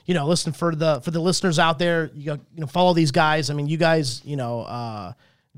you 0.05 0.13
know 0.13 0.25
listen 0.27 0.53
for 0.53 0.75
the 0.75 1.01
for 1.01 1.11
the 1.11 1.19
listeners 1.19 1.59
out 1.59 1.79
there 1.79 2.11
you, 2.13 2.25
go, 2.25 2.33
you 2.53 2.61
know 2.61 2.67
follow 2.67 2.93
these 2.93 3.11
guys. 3.11 3.49
I 3.49 3.53
mean 3.53 3.67
you 3.67 3.77
guys 3.77 4.21
you 4.23 4.35
know 4.35 4.61
uh 4.61 5.13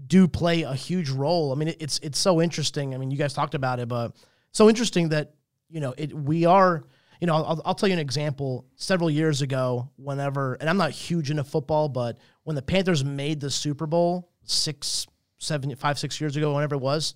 do 0.07 0.27
play 0.27 0.61
a 0.63 0.73
huge 0.73 1.09
role. 1.09 1.51
I 1.51 1.55
mean 1.55 1.69
it, 1.69 1.77
it's 1.79 1.99
it's 1.99 2.19
so 2.19 2.41
interesting. 2.41 2.93
I 2.93 2.97
mean 2.97 3.11
you 3.11 3.17
guys 3.17 3.33
talked 3.33 3.55
about 3.55 3.79
it 3.79 3.87
but 3.87 4.15
so 4.51 4.69
interesting 4.69 5.09
that 5.09 5.33
you 5.69 5.79
know 5.79 5.93
it 5.97 6.13
we 6.13 6.45
are 6.45 6.83
you 7.19 7.27
know 7.27 7.35
I'll, 7.35 7.61
I'll 7.65 7.75
tell 7.75 7.89
you 7.89 7.93
an 7.93 7.99
example. 7.99 8.65
Several 8.75 9.09
years 9.09 9.41
ago 9.41 9.89
whenever 9.97 10.53
and 10.55 10.69
i'm 10.69 10.77
not 10.77 10.91
huge 10.91 11.31
into 11.31 11.43
football 11.43 11.89
but 11.89 12.17
when 12.43 12.55
the 12.55 12.61
panthers 12.61 13.03
made 13.03 13.39
the 13.39 13.49
super 13.49 13.87
bowl 13.87 14.29
six 14.43 15.07
seven 15.39 15.75
five 15.75 15.99
six 15.99 16.21
years 16.21 16.35
ago 16.35 16.53
whenever 16.53 16.75
it 16.75 16.81
was 16.81 17.15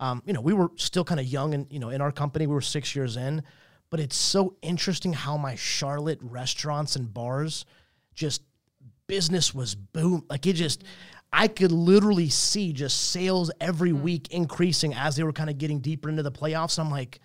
um, 0.00 0.22
you 0.26 0.32
know 0.32 0.40
we 0.40 0.52
were 0.52 0.70
still 0.76 1.04
kind 1.04 1.20
of 1.20 1.26
young 1.26 1.54
and 1.54 1.66
you 1.70 1.78
know 1.78 1.90
in 1.90 2.00
our 2.00 2.10
company 2.10 2.46
we 2.46 2.54
were 2.54 2.60
six 2.60 2.94
years 2.96 3.16
in 3.16 3.42
but 3.94 4.00
it's 4.00 4.16
so 4.16 4.56
interesting 4.60 5.12
how 5.12 5.36
my 5.36 5.54
charlotte 5.54 6.18
restaurants 6.20 6.96
and 6.96 7.14
bars 7.14 7.64
just 8.12 8.42
business 9.06 9.54
was 9.54 9.76
boom 9.76 10.24
like 10.28 10.48
it 10.48 10.54
just 10.54 10.82
i 11.32 11.46
could 11.46 11.70
literally 11.70 12.28
see 12.28 12.72
just 12.72 13.10
sales 13.12 13.52
every 13.60 13.92
week 13.92 14.26
increasing 14.32 14.92
as 14.94 15.14
they 15.14 15.22
were 15.22 15.32
kind 15.32 15.48
of 15.48 15.58
getting 15.58 15.78
deeper 15.78 16.08
into 16.08 16.24
the 16.24 16.32
playoffs 16.32 16.76
i'm 16.76 16.90
like 16.90 17.20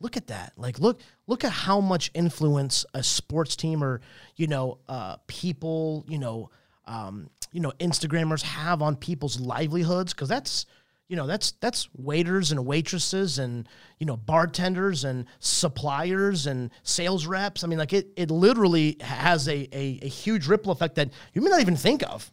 look 0.00 0.18
at 0.18 0.26
that 0.26 0.52
like 0.58 0.78
look 0.78 1.00
look 1.26 1.42
at 1.42 1.52
how 1.52 1.80
much 1.80 2.10
influence 2.12 2.84
a 2.92 3.02
sports 3.02 3.56
team 3.56 3.82
or 3.82 4.02
you 4.36 4.46
know 4.46 4.76
uh, 4.90 5.16
people 5.26 6.04
you 6.06 6.18
know 6.18 6.50
um, 6.84 7.30
you 7.50 7.60
know 7.60 7.72
instagrammers 7.80 8.42
have 8.42 8.82
on 8.82 8.94
people's 8.94 9.40
livelihoods 9.40 10.12
because 10.12 10.28
that's 10.28 10.66
you 11.10 11.16
know 11.16 11.26
that's 11.26 11.50
that's 11.60 11.88
waiters 11.96 12.52
and 12.52 12.64
waitresses 12.64 13.40
and 13.40 13.68
you 13.98 14.06
know 14.06 14.16
bartenders 14.16 15.02
and 15.02 15.26
suppliers 15.40 16.46
and 16.46 16.70
sales 16.84 17.26
reps. 17.26 17.64
I 17.64 17.66
mean 17.66 17.80
like 17.80 17.92
it 17.92 18.12
it 18.16 18.30
literally 18.30 18.96
has 19.00 19.48
a 19.48 19.68
a, 19.76 19.98
a 20.02 20.08
huge 20.08 20.46
ripple 20.46 20.70
effect 20.70 20.94
that 20.94 21.10
you 21.34 21.42
may 21.42 21.50
not 21.50 21.60
even 21.60 21.74
think 21.76 22.04
of. 22.08 22.30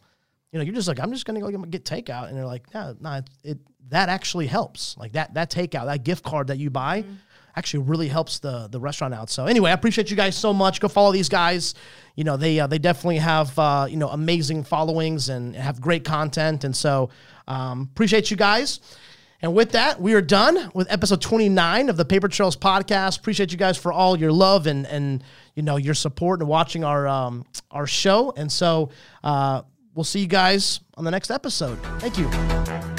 You 0.52 0.60
know 0.60 0.64
you're 0.64 0.76
just 0.76 0.86
like 0.86 1.00
i'm 1.00 1.12
just 1.12 1.26
gonna 1.26 1.40
go 1.40 1.50
get 1.50 1.84
takeout. 1.84 2.28
And 2.28 2.38
they're 2.38 2.46
like 2.46 2.72
no 2.72 2.96
no 3.00 3.14
it, 3.14 3.28
it 3.42 3.58
that 3.88 4.08
actually 4.08 4.46
helps. 4.46 4.96
Like 4.96 5.12
that 5.12 5.34
that 5.34 5.50
takeout 5.50 5.86
that 5.86 6.04
gift 6.04 6.24
card 6.24 6.46
that 6.46 6.58
you 6.58 6.70
buy 6.70 7.04
actually 7.56 7.82
really 7.82 8.06
helps 8.06 8.38
the 8.38 8.68
the 8.70 8.78
restaurant 8.78 9.12
out. 9.12 9.28
So 9.28 9.46
anyway 9.46 9.70
i 9.70 9.74
appreciate 9.74 10.08
you 10.08 10.16
guys 10.16 10.36
so 10.36 10.52
much. 10.52 10.80
Go 10.80 10.86
follow 10.86 11.10
these 11.10 11.28
guys. 11.28 11.74
You 12.14 12.22
know 12.22 12.36
they 12.36 12.60
uh, 12.60 12.68
they 12.68 12.78
definitely 12.78 13.18
have 13.18 13.58
uh, 13.58 13.88
you 13.90 13.96
know 13.96 14.08
amazing 14.10 14.62
followings 14.62 15.30
and 15.30 15.56
have 15.56 15.80
great 15.80 16.04
content. 16.04 16.62
And 16.62 16.76
so 16.76 17.10
um, 17.48 17.88
appreciate 17.92 18.30
you 18.30 18.36
guys 18.36 18.78
and 19.40 19.54
with 19.54 19.72
that, 19.72 20.00
we 20.00 20.14
are 20.14 20.20
done 20.20 20.70
with 20.74 20.90
episode 20.90 21.22
29 21.22 21.88
of 21.88 21.96
the 21.96 22.04
Paper 22.04 22.28
Trails 22.28 22.56
podcast. 22.56 23.18
Appreciate 23.18 23.52
you 23.52 23.58
guys 23.58 23.78
for 23.78 23.92
all 23.92 24.18
your 24.18 24.32
love 24.32 24.66
and 24.66 24.84
and 24.86 25.22
you 25.54 25.62
know 25.62 25.76
your 25.76 25.94
support 25.94 26.40
and 26.40 26.48
watching 26.48 26.82
our 26.82 27.06
um, 27.06 27.44
our 27.70 27.86
show. 27.86 28.32
And 28.36 28.50
so 28.50 28.90
uh, 29.22 29.62
we'll 29.94 30.04
see 30.04 30.20
you 30.20 30.26
guys 30.26 30.80
on 30.96 31.04
the 31.04 31.12
next 31.12 31.30
episode. 31.30 31.78
Thank 32.00 32.18
you. 32.18 32.97